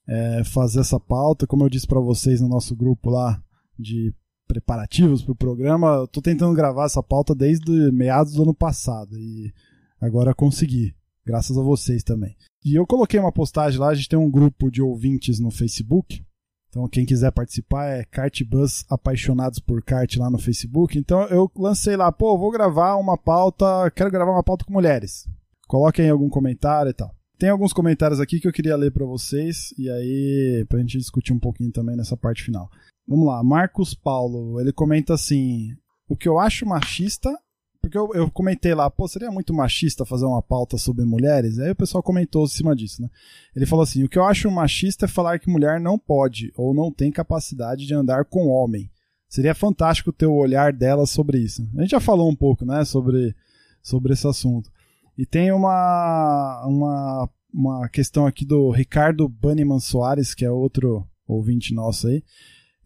é, 0.09 0.43
fazer 0.43 0.81
essa 0.81 0.99
pauta, 0.99 1.47
como 1.47 1.65
eu 1.65 1.69
disse 1.69 1.87
para 1.87 2.01
vocês 2.01 2.41
no 2.41 2.49
nosso 2.49 2.75
grupo 2.75 3.11
lá 3.11 3.39
de 3.79 4.15
preparativos 4.49 5.23
pro 5.23 5.37
programa, 5.37 5.97
eu 5.97 6.09
tô 6.09 6.23
tentando 6.23 6.55
gravar 6.55 6.87
essa 6.87 7.03
pauta 7.03 7.35
desde 7.35 7.93
meados 7.93 8.35
do 8.35 8.43
ano 8.43 8.55
passado 8.55 9.19
e 9.19 9.53
agora 10.01 10.35
consegui, 10.35 10.95
graças 11.27 11.59
a 11.59 11.63
vocês 11.63 12.03
também. 12.03 12.35
E 12.65 12.75
eu 12.75 12.87
coloquei 12.87 13.19
uma 13.19 13.33
postagem 13.33 13.79
lá, 13.79 13.89
a 13.89 13.95
gente 13.95 14.09
tem 14.09 14.19
um 14.19 14.31
grupo 14.31 14.71
de 14.71 14.81
ouvintes 14.81 15.41
no 15.41 15.51
Facebook, 15.51 16.25
então, 16.73 16.89
quem 16.89 17.05
quiser 17.05 17.31
participar 17.31 17.85
é 17.85 18.03
Kartbus 18.03 18.87
Apaixonados 18.89 19.59
por 19.59 19.83
Kart 19.83 20.17
lá 20.17 20.31
no 20.31 20.39
Facebook. 20.39 20.99
Então, 20.99 21.25
eu 21.25 21.51
lancei 21.55 21.97
lá, 21.97 22.11
pô, 22.11 22.39
vou 22.39 22.51
gravar 22.51 22.97
uma 22.97 23.19
pauta, 23.19 23.91
quero 23.95 24.11
gravar 24.11 24.33
uma 24.33 24.43
pauta 24.43 24.65
com 24.65 24.73
mulheres. 24.73 25.29
Coloquem 25.69 26.09
algum 26.09 26.31
comentário 26.31 26.89
e 26.89 26.95
tal. 26.95 27.15
Tem 27.39 27.51
alguns 27.51 27.75
comentários 27.75 28.21
aqui 28.21 28.41
que 28.41 28.49
eu 28.49 28.53
queria 28.53 28.75
ler 28.75 28.91
para 28.91 29.05
vocês 29.05 29.75
e 29.77 29.91
aí 29.91 30.65
pra 30.67 30.79
gente 30.79 30.97
discutir 30.97 31.35
um 31.35 31.39
pouquinho 31.39 31.71
também 31.71 31.95
nessa 31.95 32.17
parte 32.17 32.43
final. 32.43 32.71
Vamos 33.07 33.27
lá, 33.27 33.43
Marcos 33.45 33.93
Paulo, 33.95 34.59
ele 34.59 34.73
comenta 34.73 35.13
assim: 35.13 35.75
"O 36.09 36.17
que 36.17 36.29
eu 36.29 36.39
acho 36.39 36.65
machista 36.65 37.37
porque 37.83 37.99
eu, 37.99 38.11
eu, 38.15 38.31
comentei 38.31 38.73
lá, 38.75 38.89
pô, 38.89 39.09
seria 39.09 39.31
muito 39.31 39.53
machista 39.53 40.07
fazer 40.07 40.25
uma 40.25 40.41
pauta 40.41 40.79
sobre 40.79 41.05
mulheres? 41.05 41.59
Aí 41.59 41.73
o 41.73 41.77
pessoal 41.77 42.01
comentou 42.01 42.45
em 42.45 42.49
cima 42.49 42.77
disso, 42.77 43.03
né? 43.03 43.11
Ele 43.55 43.67
falou 43.67 43.83
assim: 43.83 44.05
o 44.05 44.09
que 44.09 44.17
eu 44.17 44.25
acho 44.25 44.49
machista 44.51 45.07
é 45.07 45.09
falar 45.09 45.41
que 45.41 45.51
mulher 45.51 45.81
não 45.81 45.99
pode 45.99 46.53
ou 46.57 46.73
não 46.73 46.93
tem 46.93 47.11
capacidade 47.11 47.85
de 47.85 47.93
andar 47.93 48.25
com 48.25 48.47
homem. 48.47 48.89
Seria 49.29 49.55
fantástico 49.55 50.13
ter 50.13 50.27
o 50.27 50.35
olhar 50.35 50.73
dela 50.73 51.07
sobre 51.07 51.39
isso. 51.39 51.69
A 51.77 51.81
gente 51.81 51.91
já 51.91 52.01
falou 52.01 52.31
um 52.31 52.37
pouco, 52.37 52.65
né, 52.65 52.85
sobre, 52.85 53.35
sobre 53.83 54.13
esse 54.13 54.27
assunto. 54.29 54.71
E 55.19 55.27
tem 55.27 55.51
uma, 55.51 56.65
uma, 56.67 57.31
uma 57.53 57.89
questão 57.89 58.27
aqui 58.27 58.45
do 58.45 58.71
Ricardo 58.71 59.29
Banniman 59.29 59.81
Soares, 59.81 60.35
que 60.35 60.45
é 60.45 60.51
outro 60.51 61.05
ouvinte 61.27 61.75
nosso 61.75 62.07
aí. 62.07 62.23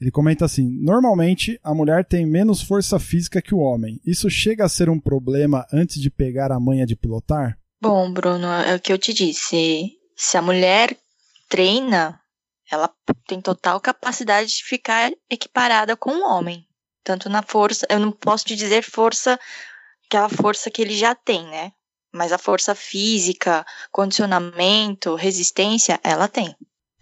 Ele 0.00 0.10
comenta 0.10 0.44
assim: 0.44 0.68
normalmente 0.82 1.58
a 1.62 1.74
mulher 1.74 2.04
tem 2.04 2.26
menos 2.26 2.62
força 2.62 2.98
física 2.98 3.42
que 3.42 3.54
o 3.54 3.58
homem. 3.58 4.00
Isso 4.04 4.28
chega 4.28 4.64
a 4.64 4.68
ser 4.68 4.88
um 4.90 5.00
problema 5.00 5.66
antes 5.72 6.00
de 6.00 6.10
pegar 6.10 6.52
a 6.52 6.60
manha 6.60 6.86
de 6.86 6.96
pilotar? 6.96 7.58
Bom, 7.80 8.10
Bruno, 8.12 8.46
é 8.46 8.74
o 8.74 8.80
que 8.80 8.92
eu 8.92 8.98
te 8.98 9.12
disse. 9.12 9.92
Se 10.16 10.36
a 10.36 10.42
mulher 10.42 10.96
treina, 11.48 12.20
ela 12.70 12.90
tem 13.26 13.40
total 13.40 13.80
capacidade 13.80 14.48
de 14.48 14.64
ficar 14.64 15.12
equiparada 15.30 15.96
com 15.96 16.10
o 16.10 16.28
homem. 16.28 16.66
Tanto 17.04 17.28
na 17.28 17.42
força, 17.42 17.86
eu 17.88 18.00
não 18.00 18.10
posso 18.10 18.44
te 18.46 18.56
dizer 18.56 18.82
força, 18.82 19.38
aquela 20.06 20.28
força 20.28 20.70
que 20.70 20.82
ele 20.82 20.96
já 20.96 21.14
tem, 21.14 21.44
né? 21.46 21.72
Mas 22.12 22.32
a 22.32 22.38
força 22.38 22.74
física, 22.74 23.64
condicionamento, 23.92 25.14
resistência, 25.14 26.00
ela 26.02 26.26
tem. 26.26 26.54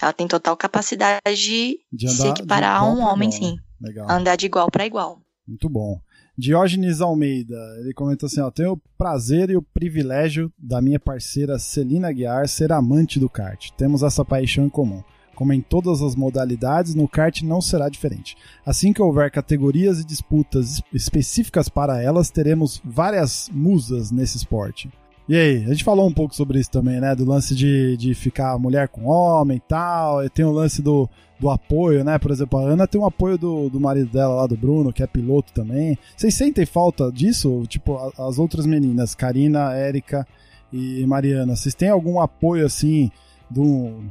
Ela 0.05 0.13
tem 0.13 0.29
total 0.29 0.55
capacidade 0.55 1.21
de, 1.35 1.81
De 1.91 2.07
andar 2.07 2.15
se 2.17 2.29
equiparar 2.29 2.83
a 2.83 2.85
um 2.85 3.01
homem, 3.01 3.31
igual, 3.31 3.43
sim. 3.43 3.57
Legal. 3.81 4.11
Andar 4.11 4.37
de 4.37 4.45
igual 4.45 4.71
para 4.71 4.85
igual. 4.85 5.19
Muito 5.49 5.67
bom. 5.69 5.99
Diógenes 6.37 7.01
Almeida, 7.01 7.57
ele 7.81 7.95
comenta 7.95 8.27
assim: 8.27 8.41
ó, 8.41 8.51
tenho 8.51 8.73
o 8.73 8.83
prazer 8.99 9.49
e 9.49 9.57
o 9.57 9.63
privilégio 9.63 10.53
da 10.59 10.83
minha 10.83 11.01
parceira 11.01 11.59
Celina 11.59 12.13
Guiar 12.13 12.47
ser 12.49 12.71
amante 12.71 13.19
do 13.19 13.31
kart. 13.31 13.71
Temos 13.79 14.03
essa 14.03 14.25
paixão 14.25 14.67
em 14.67 14.69
comum. 14.69 15.03
Como 15.35 15.53
em 15.53 15.61
todas 15.61 16.03
as 16.03 16.15
modalidades, 16.15 16.95
no 16.95 17.09
kart 17.09 17.43
não 17.43 17.61
será 17.61 17.89
diferente. 17.89 18.37
Assim 18.65 18.93
que 18.93 19.03
houver 19.03 19.31
categorias 19.31 20.01
e 20.01 20.05
disputas 20.05 20.83
específicas 20.93 21.69
para 21.69 22.01
elas, 22.01 22.31
teremos 22.31 22.81
várias 22.85 23.49
musas 23.53 24.11
nesse 24.11 24.37
esporte. 24.37 24.91
E 25.27 25.35
aí, 25.37 25.65
a 25.65 25.69
gente 25.69 25.83
falou 25.85 26.07
um 26.07 26.13
pouco 26.13 26.35
sobre 26.35 26.59
isso 26.61 26.71
também, 26.71 27.01
né? 27.01 27.15
Do 27.15 27.25
lance 27.25 27.55
de, 27.55 27.97
de 27.97 28.15
ficar 28.15 28.59
mulher 28.59 28.89
com 28.89 29.07
homem 29.07 29.57
e 29.57 29.61
tal. 29.61 30.23
E 30.23 30.29
tem 30.29 30.45
o 30.45 30.51
lance 30.53 30.83
do, 30.83 31.09
do 31.41 31.49
apoio, 31.49 32.05
né? 32.05 32.19
Por 32.19 32.31
exemplo, 32.31 32.59
a 32.59 32.63
Ana 32.63 32.87
tem 32.87 33.01
um 33.01 33.07
apoio 33.07 33.39
do, 33.39 33.71
do 33.71 33.81
marido 33.81 34.11
dela 34.13 34.35
lá, 34.35 34.47
do 34.47 34.55
Bruno, 34.57 34.93
que 34.93 35.03
é 35.03 35.07
piloto 35.07 35.51
também. 35.55 35.97
Vocês 36.15 36.35
sentem 36.35 36.67
falta 36.67 37.11
disso? 37.11 37.63
Tipo, 37.69 37.97
a- 37.97 38.29
as 38.29 38.39
outras 38.39 38.67
meninas, 38.67 39.15
Karina, 39.15 39.73
Érica 39.73 40.27
e 40.71 41.07
Mariana, 41.07 41.57
vocês 41.57 41.75
têm 41.75 41.89
algum 41.89 42.21
apoio 42.21 42.67
assim 42.67 43.11
do, 43.49 44.03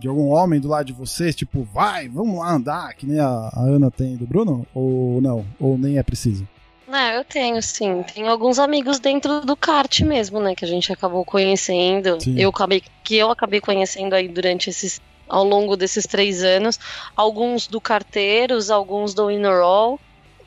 de 0.00 0.08
algum 0.08 0.28
homem 0.28 0.58
do 0.58 0.68
lado 0.68 0.86
de 0.86 0.92
vocês? 0.94 1.34
Tipo, 1.36 1.64
vai, 1.64 2.08
vamos 2.08 2.38
lá 2.38 2.50
andar, 2.54 2.94
que 2.94 3.04
nem 3.06 3.18
a, 3.20 3.26
a 3.52 3.60
Ana 3.60 3.90
tem 3.90 4.16
do 4.16 4.26
Bruno? 4.26 4.66
Ou 4.74 5.20
não? 5.20 5.44
Ou 5.60 5.76
nem 5.76 5.98
é 5.98 6.02
preciso? 6.02 6.48
Não, 6.92 7.10
eu 7.12 7.24
tenho, 7.24 7.62
sim. 7.62 8.02
Tenho 8.02 8.28
alguns 8.28 8.58
amigos 8.58 9.00
dentro 9.00 9.40
do 9.40 9.56
kart 9.56 10.00
mesmo, 10.00 10.38
né? 10.38 10.54
Que 10.54 10.66
a 10.66 10.68
gente 10.68 10.92
acabou 10.92 11.24
conhecendo. 11.24 12.20
Sim. 12.20 12.38
Eu 12.38 12.50
acabei, 12.50 12.82
que 13.02 13.16
eu 13.16 13.30
acabei 13.30 13.62
conhecendo 13.62 14.14
aí 14.14 14.28
durante 14.28 14.68
esses. 14.68 15.00
Ao 15.26 15.42
longo 15.42 15.74
desses 15.74 16.06
três 16.06 16.42
anos. 16.42 16.78
Alguns 17.16 17.66
do 17.66 17.80
carteiros, 17.80 18.70
alguns 18.70 19.14
do 19.14 19.28
Winner 19.28 19.62
All. 19.62 19.98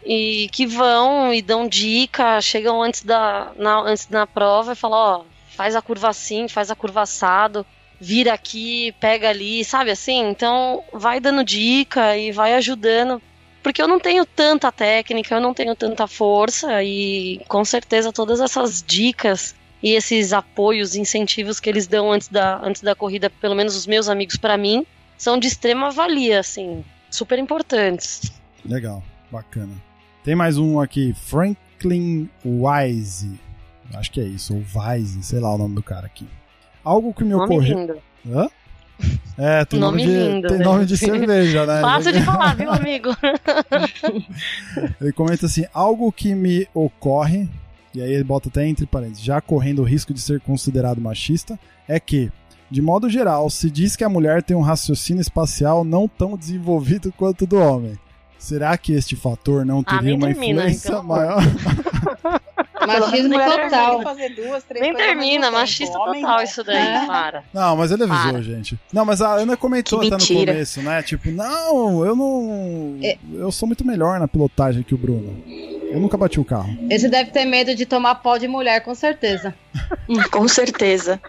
E 0.05 0.47
que 0.51 0.67
vão 0.67 1.33
e 1.33 1.41
dão 1.41 1.67
dica, 1.67 2.39
chegam 2.39 2.79
antes 2.79 3.01
da, 3.01 3.51
na, 3.57 3.79
antes 3.79 4.05
da 4.05 4.27
prova 4.27 4.73
e 4.73 4.75
falam, 4.75 4.99
ó, 4.99 5.23
faz 5.49 5.75
a 5.75 5.81
curva 5.81 6.09
assim, 6.09 6.47
faz 6.47 6.69
a 6.69 6.75
curva 6.75 7.01
assado, 7.01 7.65
vira 7.99 8.31
aqui, 8.31 8.91
pega 8.99 9.29
ali, 9.29 9.65
sabe 9.65 9.89
assim? 9.89 10.29
Então 10.29 10.83
vai 10.93 11.19
dando 11.19 11.43
dica 11.43 12.15
e 12.15 12.31
vai 12.31 12.53
ajudando 12.53 13.19
porque 13.65 13.81
eu 13.81 13.87
não 13.87 13.99
tenho 13.99 14.27
tanta 14.27 14.71
técnica, 14.71 15.33
eu 15.33 15.41
não 15.41 15.51
tenho 15.51 15.75
tanta 15.75 16.05
força 16.05 16.83
e 16.83 17.41
com 17.47 17.65
certeza 17.65 18.13
todas 18.13 18.39
essas 18.39 18.83
dicas 18.83 19.55
e 19.81 19.93
esses 19.93 20.33
apoios, 20.33 20.95
incentivos 20.95 21.59
que 21.59 21.67
eles 21.67 21.87
dão 21.87 22.11
antes 22.11 22.27
da, 22.27 22.59
antes 22.63 22.83
da 22.83 22.93
corrida, 22.93 23.27
pelo 23.27 23.55
menos 23.55 23.75
os 23.75 23.87
meus 23.87 24.07
amigos 24.07 24.37
pra 24.37 24.55
mim, 24.55 24.85
são 25.17 25.39
de 25.39 25.47
extrema 25.47 25.89
valia, 25.89 26.41
assim, 26.41 26.85
super 27.09 27.39
importantes. 27.39 28.31
Legal, 28.63 29.01
bacana. 29.31 29.73
Tem 30.23 30.35
mais 30.35 30.59
um 30.59 30.79
aqui, 30.79 31.15
Franklin 31.15 32.29
Wise. 32.45 33.39
Acho 33.95 34.11
que 34.11 34.21
é 34.21 34.25
isso, 34.25 34.53
ou 34.53 34.61
Wise, 34.79 35.23
sei 35.23 35.39
lá 35.39 35.51
o 35.51 35.57
nome 35.57 35.73
do 35.73 35.81
cara 35.81 36.05
aqui. 36.05 36.27
Algo 36.83 37.11
que 37.15 37.23
me 37.23 37.31
Nome 37.31 37.45
ocorreu. 37.45 37.79
lindo. 37.79 37.97
Hã? 38.29 38.47
É, 39.37 39.65
tem 39.65 39.79
nome, 39.79 40.05
Nome 40.05 40.13
de, 40.13 40.17
lindo, 40.33 40.47
tem 40.47 40.57
né? 40.59 40.63
nome 40.63 40.85
de 40.85 40.97
cerveja, 40.97 41.65
né? 41.65 41.81
Fácil 41.81 42.13
de 42.13 42.21
falar, 42.21 42.55
viu, 42.55 42.71
amigo? 42.71 43.09
Ele 45.01 45.11
comenta 45.11 45.45
assim: 45.45 45.65
algo 45.73 46.11
que 46.11 46.33
me 46.33 46.67
ocorre, 46.73 47.49
e 47.93 48.01
aí 48.01 48.13
ele 48.13 48.23
bota 48.23 48.49
até 48.49 48.65
entre 48.67 48.85
parênteses, 48.85 49.23
já 49.23 49.41
correndo 49.41 49.79
o 49.81 49.85
risco 49.85 50.13
de 50.13 50.21
ser 50.21 50.39
considerado 50.39 51.01
machista, 51.01 51.59
é 51.87 51.99
que, 51.99 52.31
de 52.71 52.81
modo 52.81 53.09
geral, 53.09 53.49
se 53.49 53.69
diz 53.69 53.95
que 53.95 54.03
a 54.03 54.09
mulher 54.09 54.41
tem 54.41 54.55
um 54.55 54.61
raciocínio 54.61 55.21
espacial 55.21 55.83
não 55.83 56.07
tão 56.07 56.37
desenvolvido 56.37 57.11
quanto 57.17 57.43
o 57.43 57.47
do 57.47 57.57
homem. 57.57 57.97
Será 58.37 58.77
que 58.77 58.93
este 58.93 59.15
fator 59.15 59.65
não 59.65 59.79
Ah, 59.85 59.97
teria 59.97 60.01
nem 60.01 60.17
uma 60.17 60.29
influência 60.31 60.95
amor. 60.97 61.17
maior? 61.17 61.41
Machismo 62.87 63.29
mulher 63.29 63.63
total. 63.63 63.91
consegue 63.97 64.03
fazer 64.03 64.29
duas, 64.35 64.63
três 64.63 64.81
Nem 64.81 64.93
termina, 64.95 65.51
machista 65.51 65.97
Homem 65.97 66.21
total 66.21 66.37
não. 66.37 66.43
isso 66.43 66.63
daí, 66.63 66.77
É. 66.77 67.05
para. 67.05 67.43
Não, 67.53 67.75
mas 67.75 67.91
ele 67.91 68.03
avisou, 68.03 68.31
Para. 68.33 68.41
gente. 68.41 68.79
Não, 68.93 69.05
mas 69.05 69.21
a 69.21 69.33
Ana 69.33 69.55
comentou 69.57 69.99
até 69.99 70.09
no 70.17 70.27
começo, 70.27 70.81
né? 70.81 71.01
Tipo, 71.03 71.29
não, 71.31 72.05
eu 72.05 72.15
não. 72.15 72.97
É. 73.01 73.17
Eu 73.33 73.51
sou 73.51 73.67
muito 73.67 73.85
melhor 73.85 74.19
na 74.19 74.27
pilotagem 74.27 74.83
que 74.83 74.93
o 74.93 74.97
Bruno. 74.97 75.43
Eu 75.91 75.99
nunca 75.99 76.17
bati 76.17 76.39
o 76.39 76.45
carro. 76.45 76.75
Esse 76.89 77.07
deve 77.07 77.31
ter 77.31 77.45
medo 77.45 77.73
de 77.75 77.85
tomar 77.85 78.15
pau 78.15 78.37
de 78.37 78.47
mulher, 78.47 78.81
com 78.81 78.93
certeza. 78.95 79.53
Com 80.31 80.47
certeza. 80.47 81.21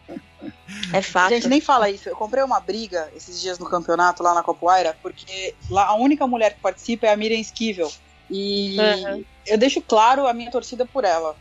É 0.93 1.01
fato. 1.03 1.31
Gente, 1.31 1.49
nem 1.49 1.61
fala 1.61 1.89
isso. 1.91 2.09
Eu 2.09 2.17
comprei 2.17 2.43
uma 2.43 2.59
briga 2.61 3.09
esses 3.17 3.41
dias 3.41 3.59
no 3.59 3.67
campeonato 3.69 4.23
lá 4.23 4.35
na 4.35 4.43
Copoeira, 4.43 4.97
porque 5.03 5.55
lá 5.71 5.87
a 5.87 5.95
única 5.95 6.27
mulher 6.27 6.55
que 6.55 6.61
participa 6.61 7.07
é 7.07 7.13
a 7.13 7.17
Miriam 7.17 7.39
Esquivel. 7.39 7.91
E 8.31 8.77
Uhum. 8.79 9.25
eu 9.47 9.57
deixo 9.57 9.81
claro 9.81 10.27
a 10.27 10.33
minha 10.33 10.51
torcida 10.51 10.85
por 10.85 11.05
ela. 11.05 11.37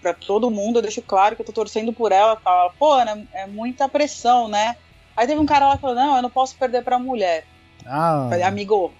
Pra 0.00 0.14
todo 0.14 0.50
mundo, 0.50 0.78
eu 0.78 0.82
deixo 0.82 1.02
claro 1.02 1.34
que 1.36 1.42
eu 1.42 1.46
tô 1.46 1.52
torcendo 1.52 1.92
por 1.92 2.12
ela. 2.12 2.36
Tá? 2.36 2.50
Ela, 2.50 2.70
Pô, 2.78 2.92
Ana, 2.92 3.26
é 3.32 3.46
muita 3.46 3.88
pressão, 3.88 4.48
né? 4.48 4.76
Aí 5.16 5.26
teve 5.26 5.40
um 5.40 5.46
cara 5.46 5.68
lá 5.68 5.74
que 5.74 5.80
falou: 5.80 5.96
Não, 5.96 6.16
eu 6.16 6.22
não 6.22 6.30
posso 6.30 6.56
perder 6.56 6.82
pra 6.82 6.98
mulher. 6.98 7.44
Ah, 7.86 8.26
Falei, 8.30 8.44
amigo, 8.44 8.92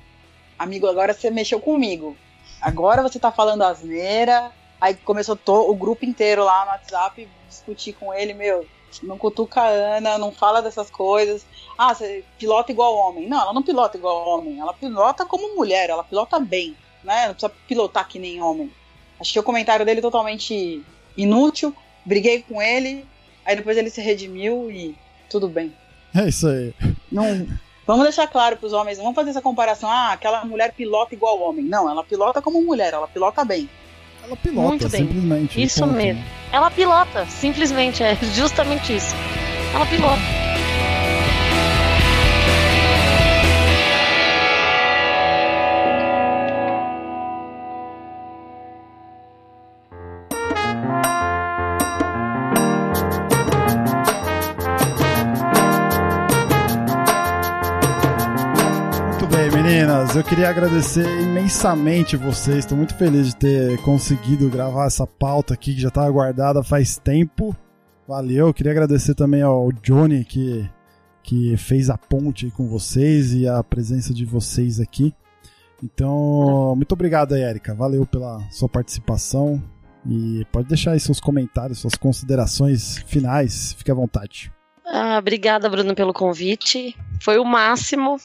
amigo, 0.59 0.87
agora 0.87 1.13
você 1.15 1.31
mexeu 1.31 1.61
comigo. 1.61 2.17
Agora 2.61 3.03
você 3.03 3.19
tá 3.19 3.31
falando 3.31 3.63
asneira. 3.63 4.53
Aí 4.81 4.95
começou 4.95 5.37
to- 5.37 5.71
o 5.71 5.75
grupo 5.75 6.05
inteiro 6.05 6.45
lá 6.45 6.65
no 6.65 6.71
WhatsApp 6.73 7.29
discutir 7.49 7.93
com 7.95 8.15
ele, 8.15 8.33
meu, 8.35 8.65
não 9.03 9.19
cutuca 9.19 9.61
a 9.61 9.67
Ana, 9.69 10.19
não 10.19 10.31
fala 10.31 10.61
dessas 10.63 10.89
coisas. 10.91 11.45
Ah, 11.77 11.95
você 11.95 12.25
pilota 12.39 12.71
igual 12.71 12.95
homem. 12.95 13.29
Não, 13.29 13.41
ela 13.41 13.53
não 13.53 13.63
pilota 13.63 13.97
igual 13.97 14.29
homem, 14.29 14.61
ela 14.61 14.73
pilota 14.73 15.25
como 15.27 15.57
mulher, 15.57 15.91
ela 15.91 16.05
pilota 16.05 16.39
bem, 16.39 16.77
né? 17.03 17.27
Não 17.27 17.35
precisa 17.35 17.53
pilotar 17.67 18.07
que 18.09 18.19
nem 18.19 18.41
homem. 18.43 18.71
Achei 19.21 19.41
o 19.41 19.45
comentário 19.45 19.85
dele 19.85 20.01
totalmente 20.01 20.83
inútil, 21.17 21.75
briguei 22.05 22.43
com 22.49 22.63
ele, 22.63 23.05
aí 23.45 23.57
depois 23.57 23.77
ele 23.77 23.91
se 23.91 24.01
redimiu 24.01 24.71
e 24.71 24.95
tudo 25.29 25.49
bem. 25.49 25.73
é 26.15 26.29
isso 26.29 26.47
aí. 26.49 26.73
Não. 27.11 27.47
Vamos 27.87 28.05
deixar 28.05 28.27
claro 28.27 28.57
para 28.57 28.67
os 28.67 28.73
homens, 28.73 28.99
não 28.99 29.05
vamos 29.05 29.17
fazer 29.17 29.31
essa 29.31 29.41
comparação. 29.43 29.91
Ah, 29.91 30.13
aquela 30.13 30.45
mulher 30.45 30.73
pilota 30.75 31.15
igual 31.15 31.41
homem. 31.41 31.65
Não, 31.65 31.89
ela 31.89 32.05
pilota 32.05 32.43
como 32.43 32.63
mulher, 32.63 32.93
ela 32.93 33.09
pilota 33.09 33.45
bem. 33.45 33.69
Ela 34.23 34.37
pilota, 34.37 34.69
Muito 34.69 34.89
bem. 34.91 35.07
simplesmente. 35.07 35.63
Isso 35.63 35.81
ponto. 35.81 35.95
mesmo. 35.95 36.23
Ela 36.53 36.71
pilota, 36.71 37.25
simplesmente, 37.27 38.03
é 38.03 38.15
justamente 38.35 38.95
isso. 38.95 39.15
ela 39.75 39.87
pilota. 39.87 40.48
Meninas. 60.09 60.17
Eu 60.17 60.25
queria 60.25 60.49
agradecer 60.49 61.21
imensamente 61.23 62.17
vocês. 62.17 62.59
Estou 62.59 62.77
muito 62.77 62.95
feliz 62.95 63.29
de 63.29 63.37
ter 63.37 63.83
conseguido 63.83 64.49
gravar 64.49 64.87
essa 64.87 65.07
pauta 65.07 65.55
aqui 65.55 65.75
que 65.75 65.81
já 65.81 65.89
estava 65.89 66.11
guardada 66.11 66.63
faz 66.63 66.97
tempo. 66.97 67.55
Valeu. 68.07 68.49
Eu 68.49 68.55
queria 68.55 68.73
agradecer 68.73 69.15
também 69.15 69.43
ao 69.43 69.71
Johnny 69.73 70.25
que, 70.25 70.69
que 71.23 71.57
fez 71.57 71.91
a 71.91 71.99
ponte 71.99 72.51
com 72.51 72.69
vocês 72.69 73.35
e 73.35 73.47
a 73.47 73.63
presença 73.63 74.15
de 74.15 74.25
vocês 74.25 74.81
aqui. 74.81 75.15
Então, 75.83 76.75
muito 76.75 76.93
obrigado 76.93 77.35
aí, 77.35 77.43
Erika. 77.43 77.75
Valeu 77.75 78.07
pela 78.07 78.41
sua 78.51 78.69
participação. 78.69 79.63
E 80.07 80.47
pode 80.51 80.69
deixar 80.69 80.93
aí 80.93 81.01
seus 81.01 81.21
comentários, 81.21 81.81
suas 81.81 81.95
considerações 81.95 82.99
finais. 83.07 83.75
Fique 83.75 83.91
à 83.91 83.95
vontade. 83.95 84.51
Ah, 84.87 85.19
obrigada, 85.19 85.69
Bruno, 85.69 85.95
pelo 85.95 86.15
convite. 86.15 86.97
Foi 87.21 87.39
o 87.39 87.45
máximo. 87.45 88.19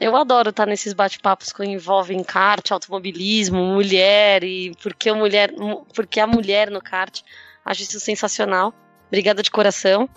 Eu 0.00 0.16
adoro 0.16 0.50
estar 0.50 0.66
nesses 0.66 0.92
bate-papos 0.92 1.52
que 1.52 1.64
envolvem 1.64 2.22
kart, 2.24 2.68
automobilismo, 2.72 3.64
mulher 3.64 4.42
e 4.42 4.74
porque 4.82 5.12
mulher, 5.12 5.52
porque 5.94 6.18
a 6.18 6.26
mulher 6.26 6.68
no 6.70 6.82
kart. 6.82 7.20
Acho 7.64 7.82
isso 7.82 8.00
sensacional. 8.00 8.74
Obrigada 9.06 9.42
de 9.42 9.50
coração. 9.50 10.08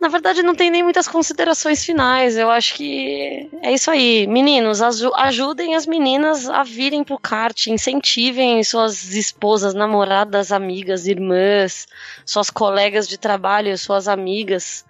Na 0.00 0.08
verdade, 0.08 0.42
não 0.42 0.54
tem 0.54 0.70
nem 0.70 0.82
muitas 0.82 1.08
considerações 1.08 1.84
finais. 1.84 2.36
Eu 2.36 2.50
acho 2.50 2.74
que 2.74 3.50
é 3.62 3.72
isso 3.72 3.90
aí. 3.90 4.26
Meninos, 4.28 4.80
aju- 4.80 5.14
ajudem 5.16 5.74
as 5.74 5.86
meninas 5.86 6.48
a 6.48 6.62
virem 6.62 7.02
pro 7.02 7.18
kart, 7.18 7.66
incentivem 7.66 8.62
suas 8.62 9.12
esposas, 9.14 9.74
namoradas, 9.74 10.52
amigas, 10.52 11.06
irmãs, 11.06 11.88
suas 12.24 12.48
colegas 12.48 13.08
de 13.08 13.18
trabalho, 13.18 13.76
suas 13.76 14.06
amigas. 14.06 14.84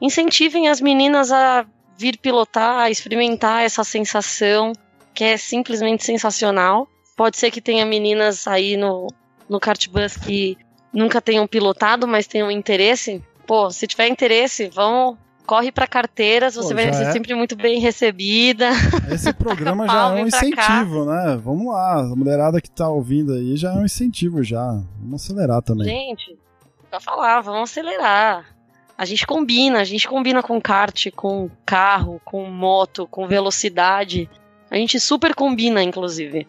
Incentivem 0.00 0.68
as 0.68 0.80
meninas 0.80 1.30
a 1.30 1.66
vir 1.98 2.18
pilotar, 2.18 2.90
experimentar 2.90 3.62
essa 3.62 3.84
sensação 3.84 4.72
que 5.12 5.24
é 5.24 5.36
simplesmente 5.36 6.04
sensacional. 6.04 6.88
Pode 7.16 7.36
ser 7.36 7.50
que 7.50 7.60
tenha 7.60 7.86
meninas 7.86 8.46
aí 8.46 8.76
no, 8.76 9.06
no 9.48 9.60
kart 9.60 9.88
bus 9.88 10.16
que 10.16 10.58
nunca 10.92 11.20
tenham 11.20 11.46
pilotado, 11.46 12.06
mas 12.06 12.26
tenham 12.26 12.50
interesse. 12.50 13.22
Pô, 13.46 13.70
se 13.70 13.86
tiver 13.86 14.08
interesse, 14.08 14.68
vamos. 14.68 15.16
Corre 15.46 15.70
pra 15.70 15.86
carteiras, 15.86 16.54
você 16.54 16.70
Pô, 16.70 16.80
vai 16.80 16.90
ser 16.94 17.02
é. 17.02 17.12
sempre 17.12 17.34
muito 17.34 17.54
bem 17.54 17.78
recebida. 17.78 18.70
Esse 19.12 19.30
programa 19.30 19.86
já 19.86 19.92
é 19.92 20.22
um 20.22 20.30
pra 20.30 20.40
cá. 20.40 20.46
incentivo, 20.46 21.04
né? 21.04 21.38
Vamos 21.44 21.66
lá, 21.66 22.00
a 22.00 22.16
mulherada 22.16 22.62
que 22.62 22.70
tá 22.70 22.88
ouvindo 22.88 23.34
aí 23.34 23.54
já 23.54 23.74
é 23.74 23.74
um 23.74 23.84
incentivo 23.84 24.42
já. 24.42 24.66
Vamos 24.98 25.22
acelerar 25.22 25.60
também. 25.60 25.86
Gente, 25.86 26.38
pra 26.88 26.98
falar, 26.98 27.42
vamos 27.42 27.70
acelerar. 27.70 28.53
A 28.96 29.04
gente 29.04 29.26
combina, 29.26 29.80
a 29.80 29.84
gente 29.84 30.06
combina 30.06 30.42
com 30.42 30.60
kart, 30.60 31.10
com 31.14 31.50
carro, 31.66 32.20
com 32.24 32.44
moto, 32.48 33.06
com 33.08 33.26
velocidade. 33.26 34.30
A 34.70 34.76
gente 34.76 35.00
super 35.00 35.34
combina, 35.34 35.82
inclusive. 35.82 36.46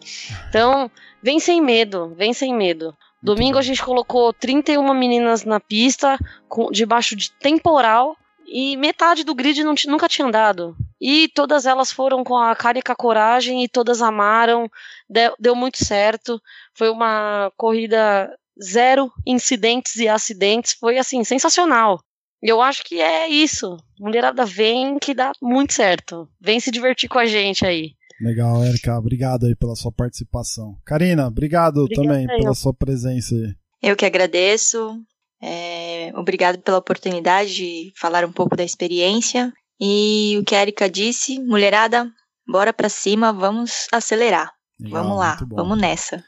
Então, 0.48 0.90
vem 1.22 1.40
sem 1.40 1.60
medo, 1.60 2.14
vem 2.16 2.32
sem 2.32 2.54
medo. 2.54 2.96
Domingo 3.22 3.58
a 3.58 3.62
gente 3.62 3.82
colocou 3.82 4.32
31 4.32 4.94
meninas 4.94 5.44
na 5.44 5.58
pista, 5.58 6.16
com, 6.48 6.70
debaixo 6.70 7.16
de 7.16 7.32
temporal, 7.32 8.16
e 8.46 8.76
metade 8.76 9.24
do 9.24 9.34
grid 9.34 9.64
não 9.64 9.74
nunca 9.88 10.08
tinha 10.08 10.28
andado. 10.28 10.76
E 11.00 11.28
todas 11.34 11.66
elas 11.66 11.90
foram 11.90 12.22
com 12.22 12.36
a 12.36 12.54
cara 12.54 12.78
e 12.78 12.82
com 12.82 12.92
a 12.92 12.96
coragem, 12.96 13.64
e 13.64 13.68
todas 13.68 14.00
amaram, 14.00 14.70
deu, 15.10 15.34
deu 15.38 15.54
muito 15.56 15.84
certo. 15.84 16.40
Foi 16.72 16.88
uma 16.88 17.50
corrida 17.56 18.32
zero 18.62 19.12
incidentes 19.26 19.96
e 19.96 20.08
acidentes, 20.08 20.74
foi 20.74 20.96
assim, 20.96 21.24
sensacional. 21.24 22.00
E 22.42 22.48
eu 22.48 22.60
acho 22.60 22.84
que 22.84 23.00
é 23.00 23.28
isso. 23.28 23.76
Mulherada 23.98 24.44
vem 24.44 24.98
que 24.98 25.14
dá 25.14 25.32
muito 25.42 25.72
certo. 25.72 26.28
Vem 26.40 26.60
se 26.60 26.70
divertir 26.70 27.08
com 27.08 27.18
a 27.18 27.26
gente 27.26 27.64
aí. 27.64 27.92
Legal, 28.20 28.64
Erika. 28.64 28.98
Obrigado 28.98 29.46
aí 29.46 29.54
pela 29.54 29.74
sua 29.74 29.92
participação. 29.92 30.76
Karina, 30.84 31.26
obrigado 31.26 31.82
Obrigada 31.82 32.08
também 32.08 32.26
eu. 32.30 32.38
pela 32.38 32.54
sua 32.54 32.72
presença 32.72 33.34
aí. 33.34 33.54
Eu 33.82 33.96
que 33.96 34.06
agradeço. 34.06 34.98
É, 35.42 36.10
obrigado 36.14 36.58
pela 36.58 36.78
oportunidade 36.78 37.54
de 37.54 37.92
falar 37.96 38.24
um 38.24 38.32
pouco 38.32 38.56
da 38.56 38.64
experiência. 38.64 39.52
E 39.78 40.36
o 40.40 40.44
que 40.44 40.54
a 40.54 40.62
Erika 40.62 40.88
disse, 40.88 41.38
mulherada, 41.40 42.10
bora 42.48 42.72
pra 42.72 42.88
cima, 42.88 43.32
vamos 43.32 43.86
acelerar. 43.92 44.50
Legal, 44.80 45.02
vamos 45.02 45.18
lá, 45.18 45.38
vamos 45.50 45.78
nessa. 45.78 46.24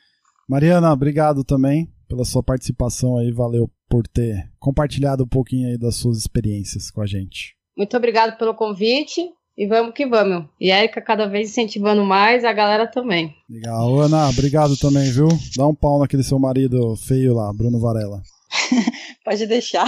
Mariana, 0.48 0.92
obrigado 0.92 1.42
também 1.44 1.90
pela 2.06 2.24
sua 2.24 2.42
participação 2.42 3.18
aí. 3.18 3.32
Valeu 3.32 3.70
por 3.88 4.06
ter 4.06 4.50
compartilhado 4.58 5.24
um 5.24 5.28
pouquinho 5.28 5.68
aí 5.68 5.78
das 5.78 5.96
suas 5.96 6.18
experiências 6.18 6.90
com 6.90 7.00
a 7.00 7.06
gente. 7.06 7.56
Muito 7.76 7.96
obrigado 7.96 8.36
pelo 8.36 8.54
convite 8.54 9.20
e 9.56 9.66
vamos 9.66 9.94
que 9.94 10.06
vamos. 10.06 10.48
E 10.60 10.70
a 10.70 10.78
Erika 10.78 11.00
cada 11.00 11.26
vez 11.26 11.50
incentivando 11.50 12.04
mais, 12.04 12.44
a 12.44 12.52
galera 12.52 12.86
também. 12.86 13.34
Legal. 13.48 14.00
Ana, 14.00 14.28
obrigado 14.28 14.76
também, 14.76 15.10
viu? 15.10 15.28
Dá 15.56 15.66
um 15.66 15.74
pau 15.74 15.98
naquele 15.98 16.22
seu 16.22 16.38
marido 16.38 16.94
feio 16.96 17.34
lá, 17.34 17.52
Bruno 17.52 17.80
Varela. 17.80 18.22
Pode 19.24 19.46
deixar. 19.46 19.86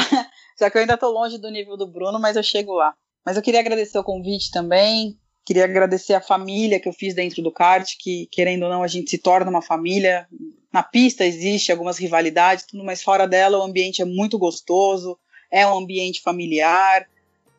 Já 0.58 0.70
que 0.70 0.76
eu 0.76 0.80
ainda 0.82 0.96
tô 0.96 1.10
longe 1.10 1.38
do 1.38 1.50
nível 1.50 1.76
do 1.76 1.86
Bruno, 1.86 2.18
mas 2.18 2.36
eu 2.36 2.42
chego 2.42 2.74
lá. 2.74 2.92
Mas 3.24 3.36
eu 3.36 3.42
queria 3.42 3.60
agradecer 3.60 3.98
o 3.98 4.04
convite 4.04 4.50
também. 4.50 5.16
Queria 5.50 5.64
agradecer 5.64 6.14
a 6.14 6.20
família 6.20 6.78
que 6.78 6.88
eu 6.88 6.92
fiz 6.92 7.12
dentro 7.12 7.42
do 7.42 7.50
kart, 7.50 7.96
que 7.98 8.28
querendo 8.30 8.62
ou 8.62 8.68
não 8.68 8.84
a 8.84 8.86
gente 8.86 9.10
se 9.10 9.18
torna 9.18 9.50
uma 9.50 9.60
família. 9.60 10.28
Na 10.72 10.80
pista 10.80 11.26
existe 11.26 11.72
algumas 11.72 11.98
rivalidades, 11.98 12.66
tudo, 12.66 12.84
mas 12.84 13.02
fora 13.02 13.26
dela 13.26 13.58
o 13.58 13.62
ambiente 13.62 14.00
é 14.00 14.04
muito 14.04 14.38
gostoso, 14.38 15.18
é 15.50 15.66
um 15.66 15.76
ambiente 15.76 16.22
familiar. 16.22 17.04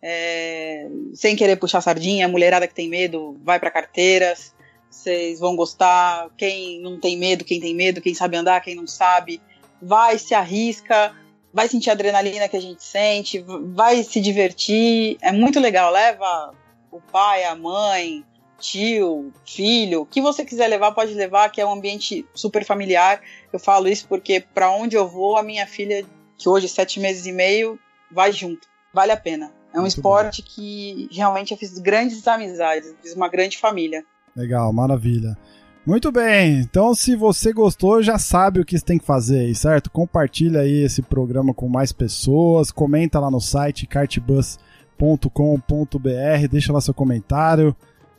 é, 0.02 0.88
sem 1.14 1.36
querer 1.36 1.58
puxar 1.58 1.82
sardinha, 1.82 2.28
a 2.28 2.30
mulherada 2.30 2.66
que 2.66 2.74
tem 2.74 2.88
medo 2.88 3.38
vai 3.44 3.60
para 3.60 3.70
carteiras. 3.70 4.56
Vocês 4.90 5.42
vão 5.42 5.58
gostar. 5.58 6.30
Quem 6.38 6.80
não 6.80 6.98
tem 6.98 7.18
medo, 7.18 7.44
quem 7.44 7.60
tem 7.60 7.76
medo, 7.76 8.00
quem 8.00 8.16
sabe 8.16 8.38
andar, 8.38 8.62
quem 8.62 8.74
não 8.74 8.88
sabe, 8.88 9.42
vai 9.82 10.18
se 10.18 10.34
arrisca, 10.34 11.14
vai 11.54 11.68
sentir 11.68 11.90
a 11.90 11.94
adrenalina 11.94 12.48
que 12.48 12.56
a 12.56 12.62
gente 12.62 12.86
sente, 12.86 13.44
vai 13.74 14.02
se 14.02 14.22
divertir. 14.22 15.18
É 15.22 15.34
muito 15.34 15.60
legal. 15.60 15.92
Leva 15.92 16.56
o 16.92 17.00
pai, 17.00 17.44
a 17.46 17.56
mãe, 17.56 18.24
tio, 18.60 19.32
filho, 19.46 20.02
o 20.02 20.06
que 20.06 20.22
você 20.22 20.46
quiser 20.46 20.68
levar, 20.68 20.92
pode 20.92 21.14
levar, 21.14 21.50
que 21.50 21.60
é 21.60 21.66
um 21.66 21.74
ambiente 21.74 22.26
super 22.34 22.64
familiar. 22.64 23.22
Eu 23.52 23.60
falo 23.60 23.88
isso 23.88 24.06
porque 24.08 24.44
para 24.54 24.70
onde 24.70 24.96
eu 24.96 25.08
vou, 25.08 25.38
a 25.38 25.44
minha 25.44 25.66
filha, 25.66 26.06
que 26.38 26.48
hoje 26.48 26.68
é 26.68 26.70
sete 26.70 27.00
meses 27.00 27.26
e 27.26 27.32
meio, 27.32 27.80
vai 28.12 28.32
junto. 28.32 28.68
Vale 28.94 29.12
a 29.12 29.18
pena. 29.18 29.52
É 29.74 29.78
um 29.78 29.82
Muito 29.82 29.96
esporte 29.96 30.42
que 30.42 31.08
realmente 31.12 31.52
eu 31.52 31.58
fiz 31.58 31.80
grandes 31.80 32.28
amizades, 32.28 32.94
fiz 33.02 33.16
uma 33.16 33.30
grande 33.30 33.58
família. 33.58 34.04
Legal, 34.36 34.72
maravilha. 34.72 35.38
Muito 35.86 36.12
bem, 36.12 36.60
então 36.60 36.94
se 36.94 37.16
você 37.16 37.52
gostou, 37.52 38.04
já 38.04 38.20
sabe 38.20 38.60
o 38.60 38.66
que 38.66 38.78
você 38.78 38.86
tem 38.86 39.00
que 39.00 39.06
fazer 39.06 39.40
aí, 39.40 39.56
certo? 39.56 39.90
Compartilha 39.90 40.60
aí 40.60 40.84
esse 40.84 41.02
programa 41.02 41.56
com 41.56 41.68
mais 41.68 41.92
pessoas, 41.92 42.70
comenta 42.70 43.20
lá 43.20 43.32
no 43.32 43.42
site 43.42 43.88
cartbus.com.br, 45.02 46.48
deixa 46.50 46.72
lá 46.72 46.80
seu 46.80 46.94
comentário, 46.94 47.76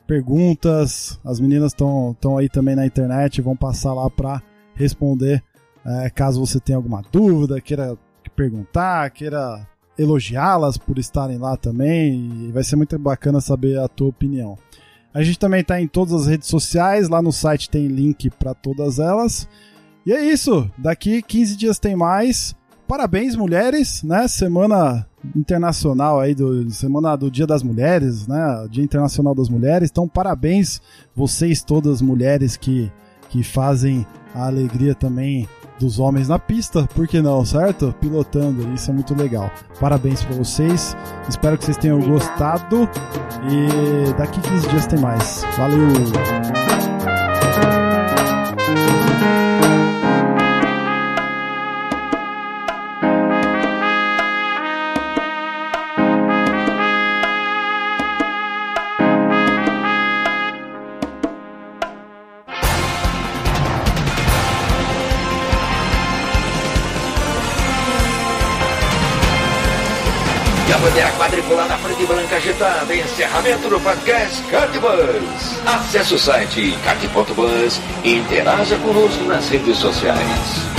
perguntas, 0.07 1.19
as 1.25 1.39
meninas 1.39 1.73
estão 1.73 2.37
aí 2.37 2.49
também 2.49 2.75
na 2.75 2.85
internet, 2.85 3.41
vão 3.41 3.57
passar 3.57 3.95
lá 3.95 4.11
para 4.11 4.43
responder 4.75 5.43
é, 5.85 6.11
caso 6.11 6.45
você 6.45 6.61
tenha 6.61 6.77
alguma 6.77 7.03
dúvida, 7.11 7.61
queira 7.61 7.97
perguntar, 8.35 9.11
queira 9.11 9.67
elogiá-las 9.99 10.77
por 10.77 10.99
estarem 10.99 11.39
lá 11.39 11.57
também, 11.57 12.51
vai 12.53 12.65
ser 12.65 12.77
muito 12.77 12.99
bacana 12.99 13.41
saber 13.41 13.79
a 13.79 13.89
tua 13.89 14.09
opinião. 14.09 14.57
A 15.15 15.23
gente 15.23 15.39
também 15.39 15.61
está 15.61 15.81
em 15.81 15.87
todas 15.87 16.15
as 16.15 16.27
redes 16.27 16.49
sociais, 16.49 17.09
lá 17.09 17.21
no 17.21 17.33
site 17.33 17.69
tem 17.69 17.87
link 17.87 18.31
para 18.31 18.55
todas 18.55 18.99
elas. 18.99 19.47
E 20.07 20.13
é 20.13 20.25
isso, 20.25 20.71
daqui 20.79 21.21
15 21.21 21.57
dias 21.57 21.79
tem 21.79 21.95
mais. 21.95 22.57
Parabéns, 22.93 23.35
mulheres, 23.35 24.03
né? 24.03 24.29
Semana 24.29 25.07
internacional 25.35 26.21
aí 26.21 26.35
do 26.35 26.69
semana 26.71 27.17
do 27.17 27.31
Dia 27.31 27.47
das 27.47 27.63
Mulheres, 27.63 28.27
né? 28.27 28.69
Dia 28.71 28.85
Internacional 28.85 29.35
das 29.35 29.49
Mulheres. 29.49 29.89
Então, 29.91 30.07
parabéns 30.07 30.79
vocês 31.17 31.63
todas 31.63 32.03
mulheres 32.03 32.55
que 32.55 32.93
que 33.31 33.43
fazem 33.43 34.07
a 34.35 34.47
alegria 34.47 34.95
também 34.95 35.49
dos 35.81 35.99
homens 35.99 36.29
na 36.29 36.39
pista, 36.39 36.87
por 36.95 37.09
que 37.09 37.23
não, 37.23 37.43
certo? 37.47 37.95
Pilotando, 37.99 38.71
isso 38.75 38.91
é 38.91 38.93
muito 38.95 39.15
legal. 39.15 39.51
Parabéns 39.81 40.23
para 40.23 40.37
vocês, 40.37 40.95
espero 41.27 41.57
que 41.57 41.65
vocês 41.65 41.79
tenham 41.79 41.99
gostado 41.99 42.87
e 43.49 44.13
daqui 44.19 44.39
15 44.39 44.69
dias 44.69 44.87
tem 44.87 45.01
mais. 45.01 45.43
Valeu! 45.57 45.89
Bandeira 70.93 71.11
quadriculada 71.13 71.79
preta 71.79 72.03
e 72.03 72.07
branca 72.07 72.37
agitada. 72.37 72.95
Encerramento 72.95 73.69
do 73.69 73.81
podcast 73.81 74.43
Cartbus. 74.45 75.67
Acesse 75.67 76.15
o 76.15 76.19
site 76.19 76.77
cart.bus 76.85 77.81
e 78.05 78.17
interaja 78.17 78.77
conosco 78.77 79.25
nas 79.25 79.49
redes 79.49 79.79
sociais. 79.79 80.72